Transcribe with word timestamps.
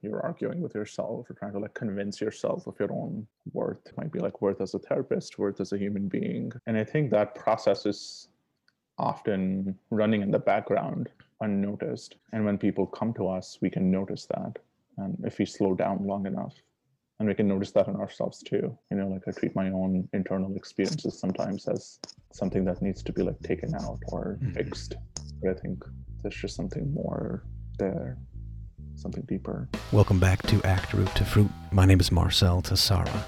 when 0.00 0.10
you're 0.10 0.22
arguing 0.22 0.60
with 0.60 0.74
yourself 0.74 1.28
or 1.28 1.34
trying 1.34 1.52
to 1.52 1.58
like 1.58 1.74
convince 1.74 2.20
yourself 2.20 2.66
of 2.66 2.78
your 2.78 2.92
own 2.92 3.26
worth. 3.52 3.86
It 3.86 3.96
might 3.96 4.12
be 4.12 4.18
like 4.18 4.40
worth 4.40 4.60
as 4.60 4.74
a 4.74 4.78
therapist 4.78 5.38
worth 5.38 5.60
as 5.60 5.72
a 5.72 5.78
human 5.78 6.08
being. 6.08 6.52
And 6.66 6.76
i 6.76 6.84
think 6.84 7.10
that 7.10 7.34
process 7.34 7.86
is 7.86 8.28
often 8.98 9.78
running 9.90 10.22
in 10.22 10.30
the 10.30 10.38
background 10.38 11.10
unnoticed. 11.40 12.16
And 12.32 12.44
when 12.44 12.58
people 12.58 12.86
come 12.86 13.12
to 13.14 13.28
us 13.28 13.58
we 13.60 13.70
can 13.70 13.90
notice 13.90 14.26
that. 14.26 14.58
And 14.98 15.16
if 15.24 15.38
we 15.38 15.46
slow 15.46 15.74
down 15.74 16.06
long 16.06 16.26
enough 16.26 16.54
and 17.18 17.28
we 17.28 17.34
can 17.34 17.48
notice 17.48 17.72
that 17.72 17.88
in 17.88 17.96
ourselves 17.96 18.42
too. 18.42 18.76
You 18.90 18.96
know 18.96 19.08
like 19.08 19.22
i 19.28 19.32
treat 19.32 19.54
my 19.54 19.70
own 19.70 20.08
internal 20.12 20.54
experiences 20.56 21.18
sometimes 21.18 21.68
as 21.68 21.98
something 22.32 22.64
that 22.64 22.82
needs 22.82 23.02
to 23.02 23.12
be 23.12 23.22
like 23.22 23.40
taken 23.40 23.74
out 23.74 24.00
or 24.08 24.38
mm-hmm. 24.40 24.52
fixed. 24.52 24.94
But 25.40 25.50
i 25.50 25.54
think 25.54 25.84
there's 26.22 26.36
just 26.36 26.56
something 26.56 26.92
more 26.94 27.44
there 27.78 28.16
something 28.96 29.22
deeper. 29.22 29.68
Welcome 29.90 30.18
back 30.18 30.42
to 30.48 30.62
act 30.64 30.92
root 30.92 31.14
to 31.16 31.24
fruit. 31.24 31.50
My 31.70 31.84
name 31.84 32.00
is 32.00 32.12
marcel 32.12 32.62
tassara. 32.62 33.22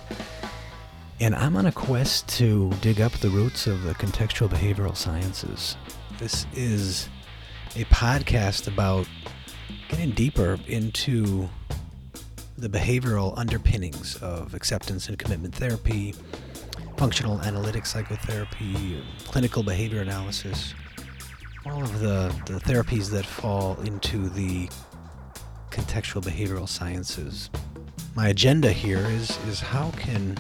And 1.21 1.35
i'm 1.35 1.57
on 1.57 1.67
a 1.67 1.73
quest 1.73 2.29
to 2.39 2.71
dig 2.81 3.01
up 3.01 3.13
the 3.13 3.31
roots 3.31 3.67
of 3.67 3.83
the 3.85 3.95
contextual 3.95 4.49
behavioral 4.49 4.97
sciences. 4.97 5.77
This 6.19 6.47
is 6.55 7.09
a 7.77 7.85
podcast 7.85 8.69
about 8.69 9.09
getting 9.89 10.11
deeper 10.11 10.59
into 10.67 11.49
the 12.57 12.69
behavioral 12.69 13.37
underpinnings 13.37 14.17
of 14.17 14.55
acceptance 14.55 15.09
and 15.09 15.19
commitment 15.19 15.55
therapy, 15.55 16.15
functional 16.97 17.41
analytic 17.43 17.85
psychotherapy, 17.85 19.03
clinical 19.27 19.63
behavior 19.63 20.01
analysis, 20.01 20.75
all 21.67 21.83
of 21.83 22.01
the, 22.01 22.33
the 22.47 22.61
therapies 22.61 23.11
that 23.11 23.27
fall 23.27 23.81
into 23.81 24.29
the 24.29 24.69
contextual 25.75 26.23
behavioral 26.23 26.69
sciences. 26.69 27.51
My 28.15 28.29
agenda 28.29 28.71
here 28.71 29.05
is, 29.11 29.37
is 29.49 29.59
how 29.59 29.91
can 29.93 30.37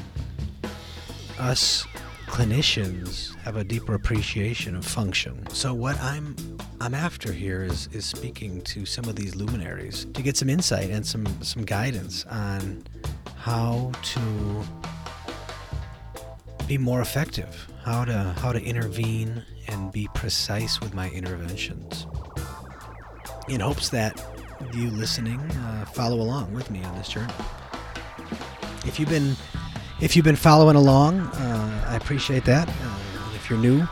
us 1.40 1.84
clinicians 2.26 3.34
have 3.40 3.56
a 3.56 3.64
deeper 3.64 3.94
appreciation 3.94 4.76
of 4.76 4.84
function. 4.84 5.46
So 5.50 5.74
what 5.74 6.00
I'm 6.00 6.36
I'm 6.80 6.94
after 6.94 7.32
here 7.32 7.62
is 7.64 7.88
is 7.92 8.04
speaking 8.04 8.60
to 8.62 8.86
some 8.86 9.04
of 9.06 9.16
these 9.16 9.34
luminaries 9.34 10.06
to 10.14 10.22
get 10.22 10.36
some 10.36 10.48
insight 10.48 10.90
and 10.90 11.06
some 11.06 11.26
some 11.42 11.64
guidance 11.64 12.24
on 12.26 12.84
how 13.36 13.92
to 14.02 14.64
be 16.66 16.78
more 16.78 17.00
effective, 17.00 17.68
how 17.84 18.04
to 18.04 18.34
how 18.38 18.52
to 18.52 18.60
intervene 18.62 19.42
and 19.68 19.92
be 19.92 20.08
precise 20.14 20.80
with 20.80 20.94
my 20.94 21.10
interventions. 21.10 22.06
In 23.48 23.60
hopes 23.60 23.90
that 23.90 24.24
you 24.72 24.90
listening 24.90 25.40
uh, 25.40 25.84
follow 25.86 26.20
along 26.20 26.52
with 26.52 26.70
me 26.70 26.82
on 26.84 26.96
this 26.96 27.08
journey. 27.08 27.32
If 28.86 28.98
you've 28.98 29.08
been 29.08 29.36
if 30.00 30.16
you've 30.16 30.24
been 30.24 30.36
following 30.36 30.76
along, 30.76 31.20
uh, 31.20 31.86
I 31.88 31.96
appreciate 31.96 32.44
that. 32.44 32.68
Uh, 32.68 32.98
if 33.34 33.48
you're 33.48 33.58
new, 33.58 33.86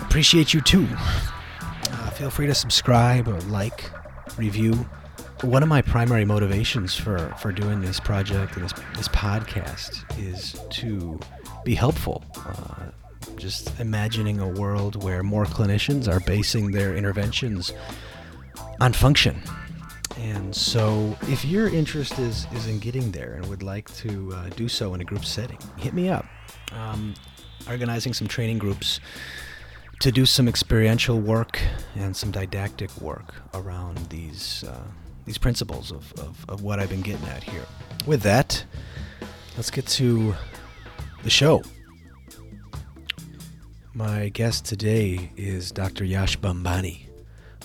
appreciate 0.00 0.52
you 0.52 0.60
too. 0.60 0.86
Uh, 0.92 2.10
feel 2.10 2.30
free 2.30 2.46
to 2.46 2.54
subscribe 2.54 3.26
or 3.26 3.40
like, 3.42 3.90
review. 4.36 4.74
One 5.42 5.62
of 5.62 5.68
my 5.68 5.82
primary 5.82 6.24
motivations 6.24 6.94
for, 6.94 7.34
for 7.38 7.52
doing 7.52 7.80
this 7.80 8.00
project 8.00 8.56
and 8.56 8.64
this, 8.64 8.72
this 8.96 9.08
podcast 9.08 10.04
is 10.18 10.60
to 10.70 11.18
be 11.64 11.74
helpful. 11.74 12.24
Uh, 12.36 12.90
just 13.36 13.78
imagining 13.80 14.40
a 14.40 14.48
world 14.48 15.02
where 15.02 15.22
more 15.22 15.44
clinicians 15.44 16.06
are 16.06 16.20
basing 16.20 16.70
their 16.70 16.96
interventions 16.96 17.72
on 18.80 18.92
function 18.92 19.40
and 20.18 20.54
so, 20.54 21.16
if 21.28 21.44
your 21.44 21.68
interest 21.68 22.18
is, 22.18 22.46
is 22.54 22.66
in 22.66 22.78
getting 22.78 23.10
there 23.12 23.34
and 23.34 23.46
would 23.48 23.62
like 23.62 23.92
to 23.96 24.32
uh, 24.32 24.48
do 24.50 24.66
so 24.66 24.94
in 24.94 25.02
a 25.02 25.04
group 25.04 25.24
setting, 25.26 25.58
hit 25.76 25.92
me 25.92 26.08
up. 26.08 26.24
Um, 26.72 27.14
organizing 27.68 28.14
some 28.14 28.26
training 28.26 28.58
groups 28.58 28.98
to 30.00 30.10
do 30.10 30.24
some 30.24 30.48
experiential 30.48 31.20
work 31.20 31.60
and 31.96 32.16
some 32.16 32.30
didactic 32.30 32.96
work 33.00 33.34
around 33.54 33.98
these 34.08 34.64
uh, 34.64 34.84
these 35.26 35.36
principles 35.36 35.90
of, 35.90 36.12
of, 36.14 36.44
of 36.48 36.62
what 36.62 36.78
I've 36.78 36.90
been 36.90 37.02
getting 37.02 37.26
at 37.26 37.42
here. 37.42 37.66
With 38.06 38.22
that, 38.22 38.64
let's 39.56 39.70
get 39.70 39.86
to 39.88 40.34
the 41.24 41.30
show. 41.30 41.62
My 43.92 44.28
guest 44.28 44.64
today 44.64 45.30
is 45.36 45.72
Dr. 45.72 46.04
Yash 46.04 46.38
Bhambhani, 46.38 47.06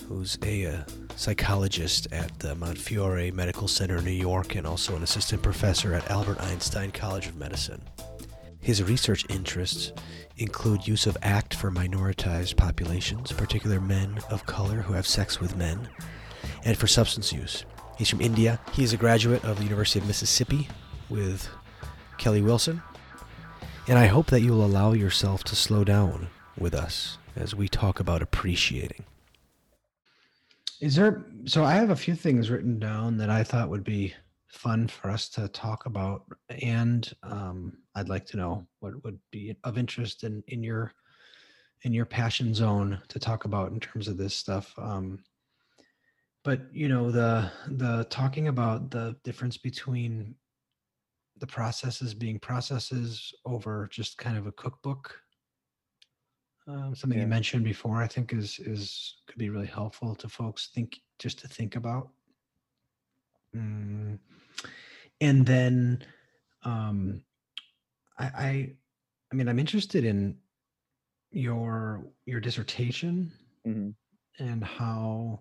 who's 0.08 0.36
a, 0.42 0.64
a 0.64 0.72
uh, 0.72 0.84
psychologist 1.16 2.08
at 2.12 2.38
the 2.38 2.54
Montefiore 2.54 3.30
Medical 3.32 3.68
Center 3.68 3.98
in 3.98 4.04
New 4.04 4.10
York 4.10 4.54
and 4.54 4.66
also 4.66 4.96
an 4.96 5.02
assistant 5.02 5.42
professor 5.42 5.94
at 5.94 6.10
Albert 6.10 6.40
Einstein 6.40 6.90
College 6.90 7.26
of 7.26 7.36
Medicine. 7.36 7.82
His 8.60 8.82
research 8.82 9.26
interests 9.28 9.92
include 10.36 10.86
use 10.86 11.06
of 11.06 11.16
ACT 11.22 11.54
for 11.54 11.70
minoritized 11.70 12.56
populations, 12.56 13.32
particularly 13.32 13.82
men 13.82 14.20
of 14.30 14.46
color 14.46 14.82
who 14.82 14.92
have 14.92 15.06
sex 15.06 15.40
with 15.40 15.56
men, 15.56 15.88
and 16.64 16.76
for 16.76 16.86
substance 16.86 17.32
use. 17.32 17.64
He's 17.98 18.08
from 18.08 18.20
India. 18.20 18.60
He 18.72 18.84
is 18.84 18.92
a 18.92 18.96
graduate 18.96 19.44
of 19.44 19.58
the 19.58 19.64
University 19.64 19.98
of 19.98 20.06
Mississippi 20.06 20.68
with 21.10 21.48
Kelly 22.18 22.40
Wilson. 22.40 22.82
And 23.88 23.98
I 23.98 24.06
hope 24.06 24.28
that 24.28 24.42
you 24.42 24.52
will 24.52 24.64
allow 24.64 24.92
yourself 24.92 25.42
to 25.44 25.56
slow 25.56 25.82
down 25.82 26.28
with 26.56 26.74
us 26.74 27.18
as 27.34 27.54
we 27.54 27.68
talk 27.68 27.98
about 27.98 28.22
appreciating. 28.22 29.04
Is 30.82 30.96
there 30.96 31.24
so 31.44 31.62
I 31.62 31.74
have 31.74 31.90
a 31.90 31.96
few 31.96 32.16
things 32.16 32.50
written 32.50 32.80
down 32.80 33.16
that 33.18 33.30
I 33.30 33.44
thought 33.44 33.70
would 33.70 33.84
be 33.84 34.14
fun 34.48 34.88
for 34.88 35.10
us 35.10 35.28
to 35.28 35.46
talk 35.46 35.86
about 35.86 36.24
and 36.60 37.08
um, 37.22 37.78
I'd 37.94 38.08
like 38.08 38.26
to 38.26 38.36
know 38.36 38.66
what 38.80 39.02
would 39.04 39.20
be 39.30 39.54
of 39.62 39.78
interest 39.78 40.24
in 40.24 40.42
in 40.48 40.64
your 40.64 40.92
in 41.84 41.92
your 41.94 42.04
passion 42.04 42.52
zone 42.52 43.00
to 43.08 43.20
talk 43.20 43.44
about 43.44 43.70
in 43.70 43.78
terms 43.78 44.08
of 44.08 44.16
this 44.16 44.34
stuff. 44.34 44.74
Um, 44.76 45.22
but 46.42 46.62
you 46.72 46.88
know 46.88 47.12
the 47.12 47.48
the 47.68 48.04
talking 48.10 48.48
about 48.48 48.90
the 48.90 49.14
difference 49.22 49.56
between 49.56 50.34
the 51.38 51.46
processes 51.46 52.12
being 52.12 52.40
processes 52.40 53.32
over 53.46 53.88
just 53.92 54.18
kind 54.18 54.36
of 54.36 54.48
a 54.48 54.52
cookbook 54.52 55.21
um, 56.68 56.94
something 56.94 57.18
yeah. 57.18 57.24
you 57.24 57.28
mentioned 57.28 57.64
before 57.64 58.02
i 58.02 58.06
think 58.06 58.32
is 58.32 58.58
is 58.60 59.16
could 59.26 59.38
be 59.38 59.50
really 59.50 59.66
helpful 59.66 60.14
to 60.14 60.28
folks 60.28 60.70
think 60.74 61.00
just 61.18 61.38
to 61.38 61.48
think 61.48 61.76
about 61.76 62.08
mm. 63.54 64.18
and 65.20 65.46
then 65.46 66.04
um 66.64 67.22
I, 68.18 68.24
I 68.24 68.72
i 69.32 69.34
mean 69.34 69.48
i'm 69.48 69.58
interested 69.58 70.04
in 70.04 70.36
your 71.30 72.04
your 72.26 72.40
dissertation 72.40 73.32
mm-hmm. 73.66 73.90
and 74.38 74.64
how 74.64 75.40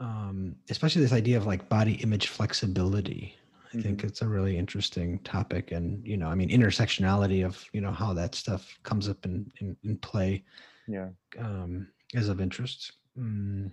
um 0.00 0.56
especially 0.68 1.02
this 1.02 1.12
idea 1.12 1.36
of 1.36 1.46
like 1.46 1.68
body 1.68 1.94
image 1.94 2.28
flexibility 2.28 3.36
I 3.72 3.76
mm-hmm. 3.76 3.82
think 3.82 4.04
it's 4.04 4.22
a 4.22 4.28
really 4.28 4.56
interesting 4.58 5.20
topic, 5.20 5.70
and 5.70 6.04
you 6.06 6.16
know, 6.16 6.28
I 6.28 6.34
mean, 6.34 6.50
intersectionality 6.50 7.44
of 7.44 7.64
you 7.72 7.80
know 7.80 7.92
how 7.92 8.12
that 8.14 8.34
stuff 8.34 8.78
comes 8.82 9.08
up 9.08 9.24
in 9.24 9.50
in, 9.60 9.76
in 9.84 9.96
play, 9.98 10.44
yeah, 10.88 11.08
um, 11.38 11.86
is 12.12 12.28
of 12.28 12.40
interest. 12.40 12.92
Mm. 13.18 13.72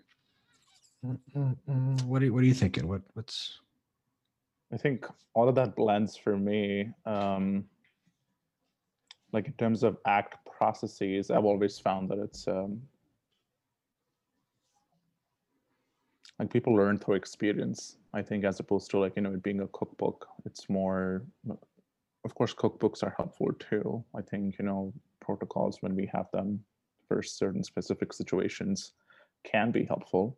What 1.02 2.24
are 2.24 2.32
what 2.32 2.44
are 2.44 2.46
you 2.46 2.54
thinking? 2.54 2.88
What 2.88 3.02
what's 3.14 3.60
I 4.72 4.78
think 4.78 5.06
all 5.34 5.48
of 5.48 5.56
that 5.56 5.76
blends 5.76 6.16
for 6.16 6.38
me. 6.38 6.92
Um, 7.06 7.66
like 9.34 9.48
in 9.48 9.54
terms 9.54 9.84
of 9.84 9.98
act 10.06 10.38
processes, 10.46 11.32
I've 11.32 11.46
always 11.46 11.80
found 11.80 12.10
that 12.10 12.20
it's 12.20 12.48
um, 12.48 12.82
like 16.40 16.52
people 16.52 16.74
learn 16.76 16.98
through 16.98 17.16
experience 17.16 17.98
i 18.14 18.22
think 18.22 18.44
as 18.44 18.60
opposed 18.60 18.90
to 18.92 19.00
like 19.00 19.14
you 19.16 19.22
know 19.22 19.34
it 19.34 19.44
being 19.44 19.62
a 19.62 19.68
cookbook. 19.68 20.28
It's 20.46 20.70
more 20.70 21.24
of 22.26 22.36
course 22.36 22.54
cookbooks 22.54 23.04
are 23.04 23.14
helpful 23.16 23.52
too. 23.54 24.04
I 24.16 24.22
think 24.22 24.58
you 24.60 24.66
know 24.66 24.94
protocols 25.20 25.78
when 25.82 25.96
we 25.96 26.10
have 26.14 26.30
them 26.32 26.64
for 27.08 27.22
certain 27.24 27.64
specific 27.64 28.12
situations 28.14 28.94
can 29.44 29.72
be 29.72 29.86
helpful. 29.86 30.38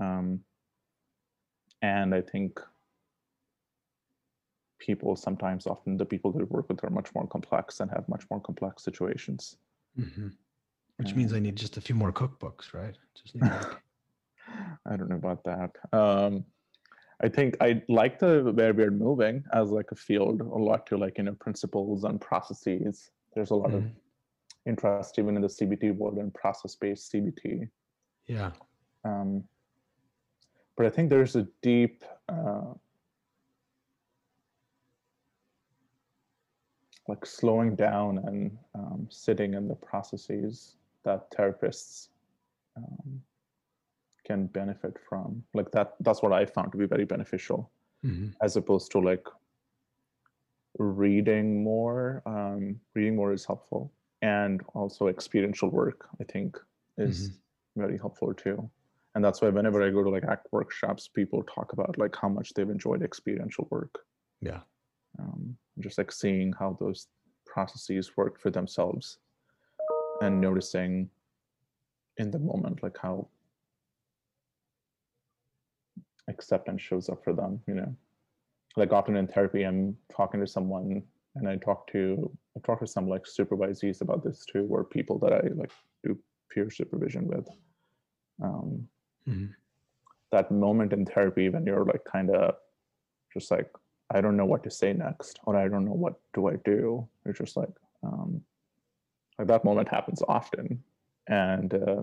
Um, 0.00 0.40
and 1.82 2.14
i 2.14 2.20
think 2.20 2.60
people 4.78 5.14
sometimes 5.14 5.66
often 5.66 5.96
the 5.96 6.04
people 6.04 6.32
they 6.32 6.44
work 6.44 6.68
with 6.68 6.82
are 6.82 6.90
much 6.90 7.14
more 7.14 7.26
complex 7.26 7.80
and 7.80 7.90
have 7.90 8.08
much 8.08 8.24
more 8.30 8.40
complex 8.40 8.82
situations. 8.82 9.56
Mm-hmm. 9.98 10.28
which 10.96 11.14
means 11.14 11.34
i 11.34 11.38
need 11.38 11.54
just 11.54 11.76
a 11.76 11.80
few 11.80 11.94
more 11.94 12.12
cookbooks 12.12 12.72
right? 12.72 12.96
Just 13.14 13.34
need 13.34 13.42
like 13.42 13.76
I 14.86 14.96
don't 14.96 15.08
know 15.08 15.16
about 15.16 15.44
that. 15.44 15.70
Um, 15.92 16.44
I 17.22 17.28
think 17.28 17.56
I 17.60 17.82
like 17.88 18.18
the 18.18 18.52
where 18.54 18.74
we're 18.74 18.90
moving 18.90 19.44
as 19.52 19.70
like 19.70 19.92
a 19.92 19.94
field 19.94 20.40
a 20.40 20.44
lot 20.44 20.86
to 20.86 20.96
like 20.96 21.18
you 21.18 21.24
know 21.24 21.34
principles 21.34 22.04
and 22.04 22.20
processes. 22.20 23.10
There's 23.34 23.50
a 23.50 23.54
lot 23.54 23.68
mm-hmm. 23.68 23.86
of 23.86 23.92
interest 24.66 25.18
even 25.18 25.36
in 25.36 25.42
the 25.42 25.48
CBT 25.48 25.94
world 25.96 26.18
and 26.18 26.32
process-based 26.34 27.12
CBT. 27.12 27.68
Yeah. 28.26 28.50
Um, 29.04 29.44
but 30.76 30.86
I 30.86 30.90
think 30.90 31.10
there's 31.10 31.36
a 31.36 31.46
deep 31.62 32.04
uh, 32.28 32.74
like 37.08 37.26
slowing 37.26 37.74
down 37.76 38.18
and 38.26 38.56
um, 38.74 39.06
sitting 39.10 39.54
in 39.54 39.68
the 39.68 39.74
processes 39.74 40.76
that 41.04 41.30
therapists 41.30 42.08
um, 42.76 43.20
can 44.24 44.46
benefit 44.46 44.96
from. 45.08 45.42
Like 45.54 45.70
that 45.72 45.94
that's 46.00 46.22
what 46.22 46.32
i 46.32 46.44
found 46.44 46.72
to 46.72 46.78
be 46.78 46.86
very 46.86 47.04
beneficial. 47.04 47.70
Mm-hmm. 48.04 48.30
as 48.42 48.56
opposed 48.56 48.90
to 48.90 48.98
like 48.98 49.24
reading 50.78 51.62
more 51.62 52.20
um, 52.26 52.80
reading 52.94 53.14
more 53.14 53.32
is 53.32 53.44
helpful. 53.44 53.92
And 54.22 54.60
also 54.74 55.08
experiential 55.08 55.68
work 55.68 56.06
i 56.20 56.24
think 56.24 56.58
is 56.98 57.28
mm-hmm. 57.28 57.80
very 57.82 57.98
helpful 57.98 58.34
too. 58.34 58.70
And 59.14 59.24
that's 59.24 59.40
why 59.42 59.50
whenever 59.50 59.82
i 59.82 59.90
go 59.90 60.02
to 60.02 60.10
like 60.10 60.24
act 60.24 60.48
workshops 60.52 61.08
people 61.08 61.42
talk 61.44 61.72
about 61.72 61.98
like 61.98 62.16
how 62.16 62.28
much 62.28 62.54
they've 62.54 62.68
enjoyed 62.68 63.02
experiential 63.02 63.68
work. 63.70 64.00
Yeah. 64.40 64.60
Um, 65.18 65.56
just 65.78 65.98
like 65.98 66.10
seeing 66.10 66.52
how 66.58 66.76
those 66.80 67.06
processes 67.46 68.16
work 68.16 68.40
for 68.40 68.50
themselves 68.50 69.18
and 70.22 70.40
noticing 70.40 71.10
in 72.18 72.30
the 72.30 72.38
moment 72.38 72.82
like 72.82 72.96
how 72.98 73.26
acceptance 76.28 76.80
shows 76.80 77.08
up 77.08 77.22
for 77.24 77.32
them 77.32 77.60
you 77.66 77.74
know? 77.74 77.94
Like 78.76 78.92
often 78.92 79.16
in 79.16 79.26
therapy 79.26 79.64
i'm 79.64 79.96
talking 80.14 80.40
to 80.40 80.46
someone 80.46 81.02
and 81.36 81.48
i 81.48 81.56
talk 81.56 81.90
to 81.92 82.30
i 82.56 82.60
talk 82.60 82.80
to 82.80 82.86
some 82.86 83.08
like 83.08 83.24
supervisees 83.24 84.00
about 84.00 84.22
this 84.24 84.44
too 84.44 84.66
or 84.70 84.84
people 84.84 85.18
that 85.20 85.32
i 85.32 85.40
like 85.54 85.72
do 86.04 86.18
peer 86.50 86.70
supervision 86.70 87.26
with. 87.26 87.48
Um, 88.42 88.88
mm-hmm. 89.28 89.46
that 90.32 90.50
moment 90.50 90.92
in 90.92 91.06
therapy 91.06 91.48
when 91.48 91.64
you're 91.64 91.84
like 91.84 92.04
kind 92.04 92.30
of 92.30 92.54
just 93.32 93.50
like 93.50 93.70
i 94.10 94.20
don't 94.20 94.36
know 94.36 94.46
what 94.46 94.64
to 94.64 94.70
say 94.70 94.92
next 94.92 95.38
or 95.44 95.56
i 95.56 95.68
don't 95.68 95.84
know 95.84 95.92
what 95.92 96.14
do 96.34 96.48
i 96.48 96.56
do 96.64 97.06
it's 97.24 97.38
just 97.38 97.56
like 97.56 97.68
um, 98.02 98.42
like 99.38 99.48
that 99.48 99.64
moment 99.64 99.88
happens 99.88 100.22
often. 100.28 100.82
And 101.28 101.74
uh, 101.74 102.02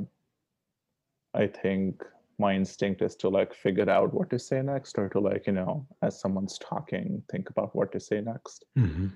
i 1.34 1.46
think 1.46 2.04
my 2.40 2.56
instinct 2.56 3.02
is 3.02 3.16
to 3.18 3.30
like 3.30 3.54
figure 3.54 3.90
out 3.90 4.14
what 4.14 4.30
to 4.30 4.40
say 4.40 4.62
next 4.62 4.98
or 4.98 5.10
to 5.10 5.20
like 5.20 5.48
you 5.48 5.54
know 5.54 5.86
as 6.02 6.20
someone's 6.20 6.58
talking 6.58 7.22
think 7.32 7.50
about 7.50 7.76
what 7.76 7.92
to 7.92 8.00
say 8.00 8.22
next. 8.22 8.66
Mm-hmm. 8.78 9.08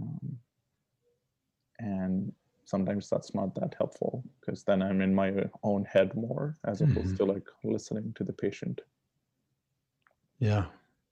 um, 0.00 0.38
and 1.78 2.32
sometimes 2.64 3.10
that's 3.10 3.34
not 3.34 3.54
that 3.56 3.74
helpful 3.76 4.24
because 4.40 4.62
then 4.62 4.82
i'm 4.82 5.00
in 5.00 5.14
my 5.14 5.32
own 5.62 5.84
head 5.84 6.14
more 6.14 6.56
as 6.66 6.80
opposed 6.80 7.14
mm-hmm. 7.14 7.16
to 7.16 7.24
like 7.24 7.46
listening 7.64 8.12
to 8.16 8.24
the 8.24 8.32
patient. 8.32 8.80
Yeah. 10.38 10.64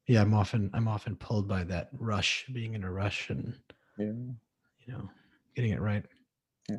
Yeah 0.06 0.22
i'm 0.22 0.34
often 0.34 0.70
i'm 0.74 0.88
often 0.88 1.16
pulled 1.16 1.46
by 1.46 1.64
that 1.64 1.88
rush 1.92 2.46
being 2.52 2.74
in 2.74 2.84
a 2.84 2.90
rush 2.90 3.30
and 3.30 3.54
yeah. 3.98 4.06
you 4.06 4.92
know 4.92 5.10
getting 5.54 5.72
it 5.72 5.80
right. 5.80 6.04
Yeah. 6.68 6.76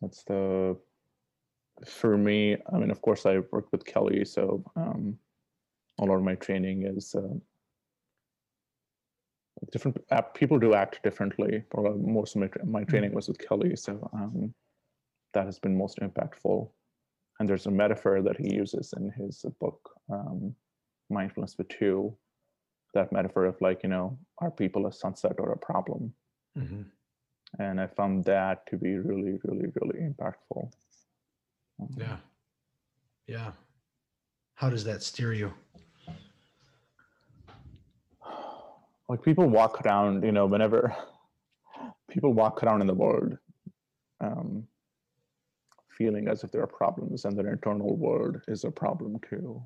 That's 0.00 0.22
the 0.24 0.76
for 1.86 2.16
me, 2.16 2.56
I 2.72 2.78
mean, 2.78 2.90
of 2.90 3.00
course, 3.02 3.26
I 3.26 3.38
work 3.50 3.66
with 3.72 3.84
Kelly, 3.84 4.24
so 4.24 4.64
um, 4.76 5.18
a 6.00 6.04
lot 6.04 6.16
of 6.16 6.22
my 6.22 6.34
training 6.36 6.84
is 6.84 7.14
uh, 7.14 7.34
different. 9.72 10.02
Uh, 10.10 10.22
people 10.22 10.58
do 10.58 10.74
act 10.74 11.02
differently. 11.02 11.64
Most 11.74 12.36
of 12.36 12.42
my, 12.42 12.48
my 12.64 12.84
training 12.84 13.10
mm-hmm. 13.10 13.16
was 13.16 13.28
with 13.28 13.38
Kelly, 13.38 13.76
so 13.76 14.08
um, 14.12 14.54
that 15.32 15.46
has 15.46 15.58
been 15.58 15.76
most 15.76 15.98
impactful. 15.98 16.70
And 17.40 17.48
there's 17.48 17.66
a 17.66 17.70
metaphor 17.70 18.22
that 18.22 18.36
he 18.38 18.54
uses 18.54 18.94
in 18.96 19.10
his 19.10 19.44
book, 19.60 19.90
um, 20.12 20.54
Mindfulness 21.10 21.54
for 21.54 21.64
Two. 21.64 22.16
That 22.94 23.10
metaphor 23.10 23.46
of 23.46 23.60
like, 23.60 23.82
you 23.82 23.88
know, 23.88 24.16
are 24.38 24.52
people 24.52 24.86
a 24.86 24.92
sunset 24.92 25.34
or 25.38 25.50
a 25.50 25.58
problem? 25.58 26.14
Mm-hmm. 26.56 26.82
And 27.58 27.80
I 27.80 27.88
found 27.88 28.24
that 28.24 28.66
to 28.68 28.76
be 28.76 28.96
really, 28.98 29.38
really, 29.44 29.66
really 29.80 30.00
impactful. 30.00 30.72
Yeah. 31.96 32.16
Yeah. 33.26 33.52
How 34.54 34.70
does 34.70 34.84
that 34.84 35.02
steer 35.02 35.32
you? 35.32 35.52
Like 39.08 39.22
people 39.22 39.48
walk 39.48 39.84
around, 39.84 40.24
you 40.24 40.32
know, 40.32 40.46
whenever 40.46 40.94
people 42.10 42.32
walk 42.32 42.62
around 42.62 42.80
in 42.80 42.86
the 42.86 42.94
world 42.94 43.36
um, 44.20 44.66
feeling 45.88 46.28
as 46.28 46.42
if 46.44 46.50
there 46.50 46.62
are 46.62 46.66
problems 46.66 47.24
and 47.24 47.36
their 47.36 47.52
internal 47.52 47.96
world 47.96 48.40
is 48.48 48.64
a 48.64 48.70
problem 48.70 49.18
too. 49.28 49.62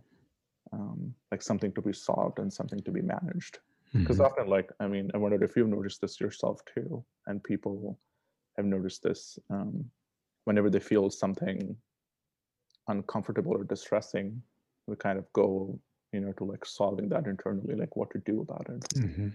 Um, 0.73 1.15
like 1.31 1.43
something 1.43 1.73
to 1.73 1.83
be 1.83 1.93
solved 1.93 2.39
and 2.41 2.53
something 2.53 2.81
to 2.81 2.91
be 2.91 3.01
managed. 3.01 3.61
Because 3.95 4.19
mm-hmm. 4.19 4.27
often, 4.27 4.49
like, 4.49 4.71
I 4.81 4.87
mean, 4.87 5.11
I 5.15 5.17
wondered 5.17 5.43
if 5.43 5.57
you've 5.57 5.69
noticed 5.69 6.03
this 6.03 6.21
yourself 6.21 6.61
too, 6.75 7.03
and 7.27 7.43
people 7.43 7.99
have 8.59 8.67
noticed 8.67 9.03
this 9.03 9.39
um, 9.49 9.83
whenever 10.45 10.69
they 10.69 10.81
feel 10.81 11.09
something 11.09 11.75
uncomfortable 12.89 13.53
or 13.53 13.65
distressing, 13.65 14.43
we 14.87 14.97
kind 14.97 15.19
of 15.19 15.31
go, 15.33 15.79
you 16.13 16.21
know, 16.21 16.33
to 16.33 16.45
like 16.45 16.65
solving 16.65 17.09
that 17.11 17.27
internally, 17.27 17.75
like 17.75 17.95
what 17.97 18.11
to 18.11 18.19
do 18.19 18.41
about 18.41 18.67
it. 18.69 18.81
Mm-hmm. 18.95 19.29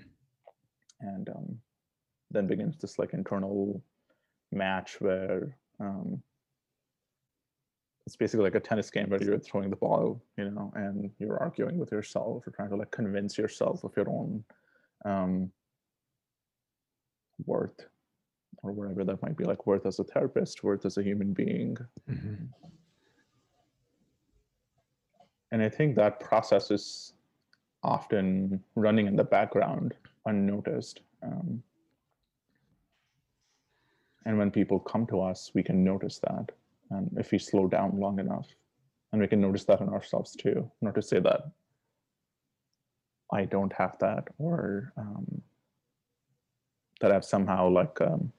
And 1.01 1.29
um, 1.29 1.57
then 2.31 2.47
begins 2.47 2.77
this 2.77 2.97
like 2.99 3.13
internal 3.13 3.81
match 4.51 4.99
where 4.99 5.55
um, 5.79 6.21
it's 8.05 8.15
basically 8.15 8.43
like 8.43 8.55
a 8.55 8.59
tennis 8.59 8.89
game 8.89 9.09
where 9.09 9.21
you're 9.23 9.39
throwing 9.39 9.69
the 9.69 9.75
ball, 9.75 10.21
you 10.37 10.49
know, 10.49 10.71
and 10.75 11.11
you're 11.19 11.41
arguing 11.41 11.77
with 11.77 11.91
yourself 11.91 12.45
or 12.47 12.51
trying 12.51 12.69
to 12.69 12.75
like 12.75 12.91
convince 12.91 13.37
yourself 13.37 13.83
of 13.83 13.93
your 13.95 14.09
own 14.09 14.43
um, 15.05 15.51
worth 17.45 17.87
or 18.61 18.71
whatever 18.71 19.03
that 19.03 19.21
might 19.21 19.37
be 19.37 19.43
like 19.43 19.65
worth 19.67 19.85
as 19.85 19.99
a 19.99 20.03
therapist, 20.03 20.63
worth 20.63 20.85
as 20.85 20.97
a 20.97 21.03
human 21.03 21.33
being. 21.33 21.77
Mm-hmm 22.09 22.45
and 25.53 25.61
I 25.61 25.69
think 25.69 25.95
that 25.95 26.19
process 26.19 26.71
is 26.71 27.13
often 27.83 28.63
running 28.73 29.05
in 29.05 29.15
the 29.15 29.23
background 29.23 29.93
unnoticed. 30.25 31.01
Um, 31.21 31.61
and 34.25 34.39
when 34.39 34.49
people 34.49 34.79
come 34.79 35.05
to 35.07 35.21
us, 35.21 35.51
we 35.53 35.61
can 35.61 35.83
notice 35.83 36.17
that. 36.19 36.51
And 36.89 37.11
if 37.17 37.31
we 37.31 37.37
slow 37.37 37.67
down 37.67 37.99
long 37.99 38.17
enough, 38.19 38.47
and 39.11 39.21
we 39.21 39.27
can 39.27 39.41
notice 39.41 39.63
that 39.65 39.79
in 39.79 39.89
ourselves 39.89 40.35
too. 40.35 40.71
Not 40.81 40.95
to 40.95 41.03
say 41.03 41.19
that 41.19 41.41
I 43.31 43.45
don't 43.45 43.73
have 43.73 43.95
that 43.99 44.29
or 44.39 44.91
um, 44.97 45.43
that 46.99 47.11
I've 47.11 47.25
somehow 47.25 47.69
like 47.69 48.01
um, 48.01 48.31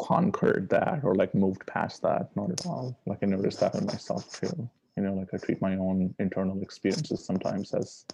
conquered 0.00 0.68
that 0.70 1.04
or 1.04 1.14
like 1.14 1.32
moved 1.32 1.64
past 1.68 2.02
that. 2.02 2.34
Not 2.34 2.50
at 2.50 2.66
all. 2.66 2.98
Like 3.06 3.18
I 3.22 3.26
noticed 3.26 3.60
that 3.60 3.76
in 3.76 3.86
myself 3.86 4.40
too 4.40 4.68
you 4.96 5.02
know 5.02 5.14
like 5.14 5.28
i 5.32 5.36
treat 5.36 5.60
my 5.60 5.76
own 5.76 6.14
internal 6.18 6.60
experiences 6.62 7.24
sometimes 7.24 7.72
as 7.74 8.04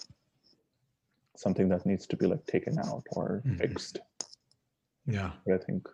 something 1.36 1.68
that 1.68 1.86
needs 1.86 2.06
to 2.06 2.16
be 2.16 2.26
like 2.26 2.44
taken 2.46 2.78
out 2.80 3.04
or 3.12 3.42
mm-hmm. 3.46 3.56
fixed. 3.56 4.00
Yeah. 5.06 5.30
But 5.46 5.54
i 5.54 5.58
think 5.64 5.88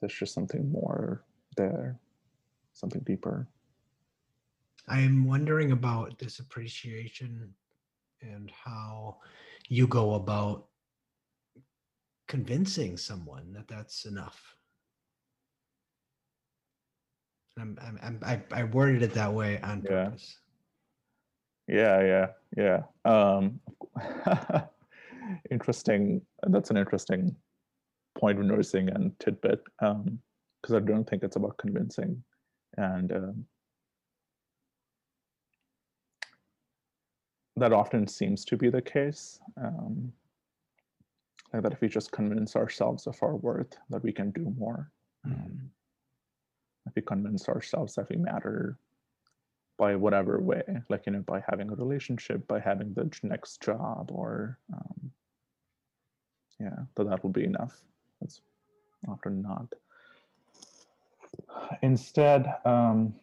there's 0.00 0.14
just 0.14 0.34
something 0.34 0.70
more 0.70 1.24
there 1.56 1.98
something 2.74 3.00
deeper. 3.06 3.48
I'm 4.86 5.24
wondering 5.24 5.72
about 5.72 6.18
this 6.18 6.40
appreciation 6.40 7.54
and 8.20 8.50
how 8.50 9.18
you 9.68 9.86
go 9.86 10.14
about 10.14 10.66
convincing 12.28 12.96
someone 12.96 13.52
that 13.52 13.68
that's 13.68 14.04
enough 14.04 14.56
I'm, 17.58 17.78
I'm, 17.80 17.98
I'm, 18.02 18.20
i 18.22 18.60
I 18.60 18.64
worded 18.64 19.02
it 19.02 19.14
that 19.14 19.32
way 19.32 19.60
on 19.60 19.82
purpose. 19.82 20.38
Yeah, 21.68 22.02
yeah, 22.02 22.26
yeah. 22.56 22.82
Um, 23.04 23.60
interesting. 25.50 26.20
That's 26.42 26.70
an 26.70 26.76
interesting 26.76 27.34
point 28.18 28.38
of 28.38 28.44
noticing 28.44 28.88
and 28.90 29.18
tidbit 29.18 29.62
because 29.78 29.96
um, 29.96 30.20
I 30.74 30.80
don't 30.80 31.08
think 31.08 31.22
it's 31.22 31.36
about 31.36 31.56
convincing, 31.58 32.22
and 32.76 33.12
um, 33.12 33.46
that 37.56 37.72
often 37.72 38.06
seems 38.08 38.44
to 38.46 38.56
be 38.56 38.68
the 38.68 38.82
case. 38.82 39.38
Um, 39.62 40.12
like 41.52 41.62
that 41.62 41.72
if 41.72 41.80
we 41.80 41.88
just 41.88 42.10
convince 42.10 42.56
ourselves 42.56 43.06
of 43.06 43.16
our 43.22 43.36
worth, 43.36 43.78
that 43.90 44.02
we 44.02 44.10
can 44.12 44.32
do 44.32 44.52
more. 44.58 44.90
Mm 45.24 45.68
if 46.86 46.94
we 46.94 47.02
convince 47.02 47.48
ourselves 47.48 47.94
that 47.94 48.08
we 48.10 48.16
matter 48.16 48.78
by 49.76 49.96
whatever 49.96 50.40
way, 50.40 50.62
like, 50.88 51.06
you 51.06 51.12
know, 51.12 51.22
by 51.22 51.42
having 51.48 51.70
a 51.70 51.74
relationship, 51.74 52.46
by 52.46 52.60
having 52.60 52.94
the 52.94 53.10
next 53.22 53.60
job, 53.60 54.10
or 54.12 54.58
um, 54.72 55.10
yeah, 56.60 56.76
that 56.94 57.08
that 57.08 57.22
will 57.22 57.30
be 57.30 57.44
enough. 57.44 57.80
That's 58.20 58.40
often 59.08 59.42
not. 59.42 59.66
Instead, 61.82 62.46
um, 62.64 63.14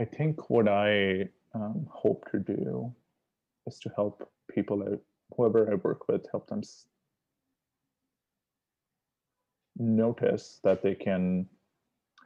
I 0.00 0.04
think 0.04 0.50
what 0.50 0.68
I 0.68 1.28
um, 1.54 1.86
hope 1.90 2.30
to 2.32 2.38
do 2.38 2.92
is 3.66 3.78
to 3.80 3.90
help 3.94 4.30
people, 4.50 4.98
whoever 5.36 5.70
I 5.70 5.74
work 5.76 6.08
with, 6.08 6.26
help 6.30 6.48
them 6.48 6.62
notice 9.78 10.60
that 10.64 10.82
they 10.82 10.94
can 10.94 11.46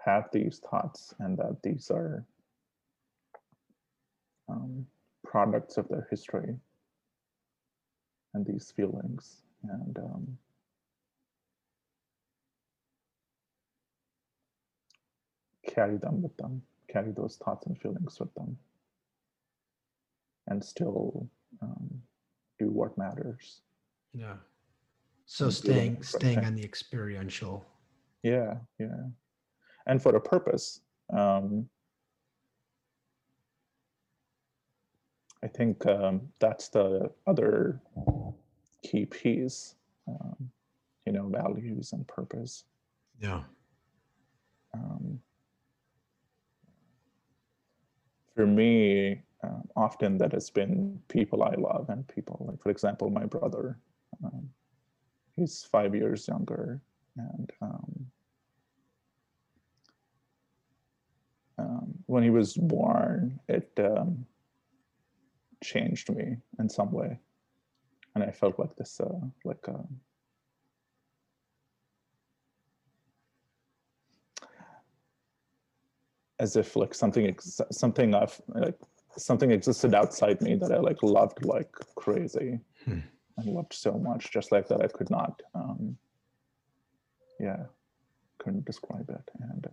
have 0.04 0.28
these 0.32 0.60
thoughts 0.70 1.14
and 1.18 1.36
that 1.38 1.56
these 1.62 1.90
are 1.90 2.24
um, 4.48 4.86
products 5.24 5.76
of 5.76 5.88
their 5.88 6.06
history 6.10 6.56
and 8.34 8.46
these 8.46 8.72
feelings 8.72 9.42
and 9.62 9.98
um, 9.98 10.38
carry 15.68 15.98
them 15.98 16.22
with 16.22 16.36
them 16.36 16.62
carry 16.88 17.12
those 17.12 17.36
thoughts 17.36 17.66
and 17.66 17.78
feelings 17.78 18.18
with 18.18 18.32
them 18.34 18.56
and 20.48 20.64
still 20.64 21.28
um, 21.62 22.02
do 22.58 22.68
what 22.70 22.96
matters 22.98 23.60
Yeah. 24.12 24.34
So 25.32 25.48
staying 25.48 26.02
staying 26.02 26.44
on 26.44 26.56
the 26.56 26.64
experiential. 26.64 27.64
yeah 28.24 28.54
yeah 28.80 29.02
and 29.86 30.02
for 30.02 30.16
a 30.16 30.20
purpose 30.20 30.80
um, 31.16 31.68
i 35.44 35.46
think 35.46 35.86
um, 35.86 36.28
that's 36.40 36.68
the 36.68 37.10
other 37.28 37.80
key 38.82 39.06
piece 39.06 39.76
um, 40.08 40.50
you 41.06 41.12
know 41.12 41.28
values 41.28 41.92
and 41.92 42.02
purpose 42.08 42.64
Yeah. 43.20 43.42
um, 44.74 45.20
for 48.34 48.46
me, 48.46 49.22
um, 49.44 49.68
often 49.76 50.18
that 50.18 50.32
has 50.32 50.50
been 50.50 51.00
people 51.08 51.42
I 51.42 51.54
love 51.58 51.86
and 51.88 52.06
people 52.08 52.46
like, 52.48 52.60
for 52.62 52.70
example, 52.70 53.10
my 53.10 53.26
brother. 53.26 53.78
Um, 54.24 54.48
he's 55.40 55.64
five 55.64 55.94
years 55.94 56.28
younger, 56.28 56.80
and 57.16 57.50
um, 57.62 58.06
um, 61.58 61.94
when 62.06 62.22
he 62.22 62.30
was 62.30 62.54
born, 62.54 63.40
it 63.48 63.70
um, 63.78 64.26
changed 65.64 66.14
me 66.14 66.36
in 66.58 66.68
some 66.68 66.92
way, 66.92 67.18
and 68.14 68.22
I 68.22 68.30
felt 68.30 68.58
like 68.58 68.76
this, 68.76 69.00
uh, 69.00 69.26
like. 69.44 69.68
Uh, 69.68 69.88
as 76.38 76.56
if 76.56 76.74
like 76.74 76.94
something 76.94 77.36
something 77.70 78.14
I've 78.14 78.40
like 78.48 78.80
something 79.18 79.50
existed 79.50 79.94
outside 79.94 80.40
me 80.40 80.54
that 80.54 80.72
I 80.72 80.78
like 80.78 81.02
loved 81.02 81.44
like 81.44 81.70
crazy 81.96 82.60
Hmm. 82.84 83.00
And 83.40 83.54
loved 83.54 83.72
so 83.72 83.92
much, 83.98 84.30
just 84.30 84.52
like 84.52 84.68
that 84.68 84.82
I 84.82 84.88
could 84.88 85.10
not, 85.10 85.42
um, 85.54 85.96
yeah, 87.38 87.64
couldn't 88.38 88.64
describe 88.64 89.08
it, 89.08 89.30
and 89.40 89.66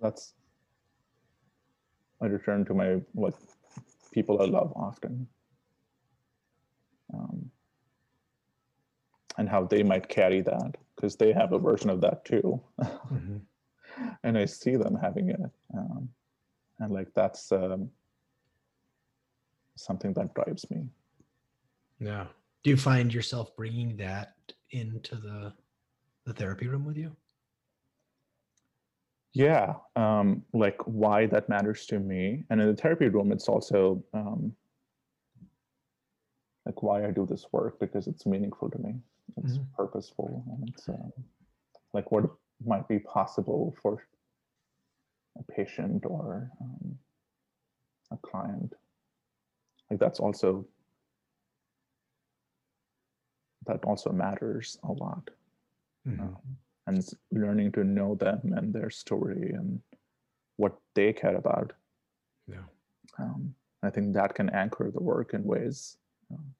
that's 0.00 0.34
I 2.20 2.26
return 2.26 2.64
to 2.66 2.74
my 2.74 3.00
what 3.12 3.34
people 4.12 4.40
I 4.40 4.46
love 4.46 4.72
often, 4.74 5.28
um, 7.12 7.50
and 9.38 9.48
how 9.48 9.64
they 9.64 9.82
might 9.82 10.08
carry 10.08 10.40
that 10.40 10.76
because 10.94 11.16
they 11.16 11.32
have 11.32 11.52
a 11.52 11.58
version 11.58 11.90
of 11.90 12.00
that 12.00 12.24
too. 12.24 12.60
Mhm. 12.80 13.40
and 14.22 14.38
I 14.38 14.46
see 14.46 14.76
them 14.76 14.96
having 14.96 15.30
it, 15.30 15.50
um, 15.74 16.08
and 16.78 16.92
like 16.92 17.12
that's 17.14 17.52
um, 17.52 17.90
something 19.76 20.12
that 20.14 20.34
drives 20.34 20.68
me. 20.70 20.88
Yeah. 22.00 22.26
Do 22.66 22.70
you 22.70 22.76
find 22.76 23.14
yourself 23.14 23.54
bringing 23.54 23.96
that 23.98 24.34
into 24.72 25.14
the 25.14 25.52
the 26.24 26.32
therapy 26.32 26.66
room 26.66 26.84
with 26.84 26.96
you? 26.96 27.14
Yeah, 29.34 29.74
um, 29.94 30.42
like 30.52 30.76
why 30.84 31.26
that 31.26 31.48
matters 31.48 31.86
to 31.86 32.00
me, 32.00 32.42
and 32.50 32.60
in 32.60 32.66
the 32.66 32.74
therapy 32.74 33.06
room, 33.06 33.30
it's 33.30 33.48
also 33.48 34.02
um, 34.12 34.52
like 36.64 36.82
why 36.82 37.06
I 37.06 37.12
do 37.12 37.24
this 37.24 37.46
work 37.52 37.78
because 37.78 38.08
it's 38.08 38.26
meaningful 38.26 38.68
to 38.70 38.78
me. 38.78 38.96
It's 39.36 39.58
Mhm. 39.58 39.72
purposeful, 39.76 40.44
and 40.50 40.68
it's 40.68 40.88
um, 40.88 41.12
like 41.92 42.10
what 42.10 42.24
might 42.64 42.88
be 42.88 42.98
possible 42.98 43.76
for 43.80 44.08
a 45.38 45.44
patient 45.44 46.04
or 46.04 46.50
um, 46.60 46.98
a 48.10 48.16
client. 48.16 48.74
Like 49.88 50.00
that's 50.00 50.18
also 50.18 50.66
that 53.66 53.84
also 53.84 54.10
matters 54.12 54.78
a 54.82 54.92
lot. 54.92 55.30
Mhm. 56.06 56.20
um, 56.20 56.56
and 56.86 57.04
learning 57.32 57.72
to 57.72 57.82
know 57.82 58.14
them 58.14 58.52
and 58.56 58.72
their 58.72 58.90
story 58.90 59.50
and 59.50 59.82
what 60.56 60.78
they 60.94 61.12
care 61.12 61.34
about. 61.36 61.72
Yeah. 62.46 62.62
Um, 63.18 63.54
I 63.82 63.90
think 63.90 64.14
that 64.14 64.34
can 64.36 64.48
anchor 64.50 64.90
the 64.92 65.02
work 65.02 65.34
in 65.34 65.42
ways 65.44 65.98
um, 66.30 66.54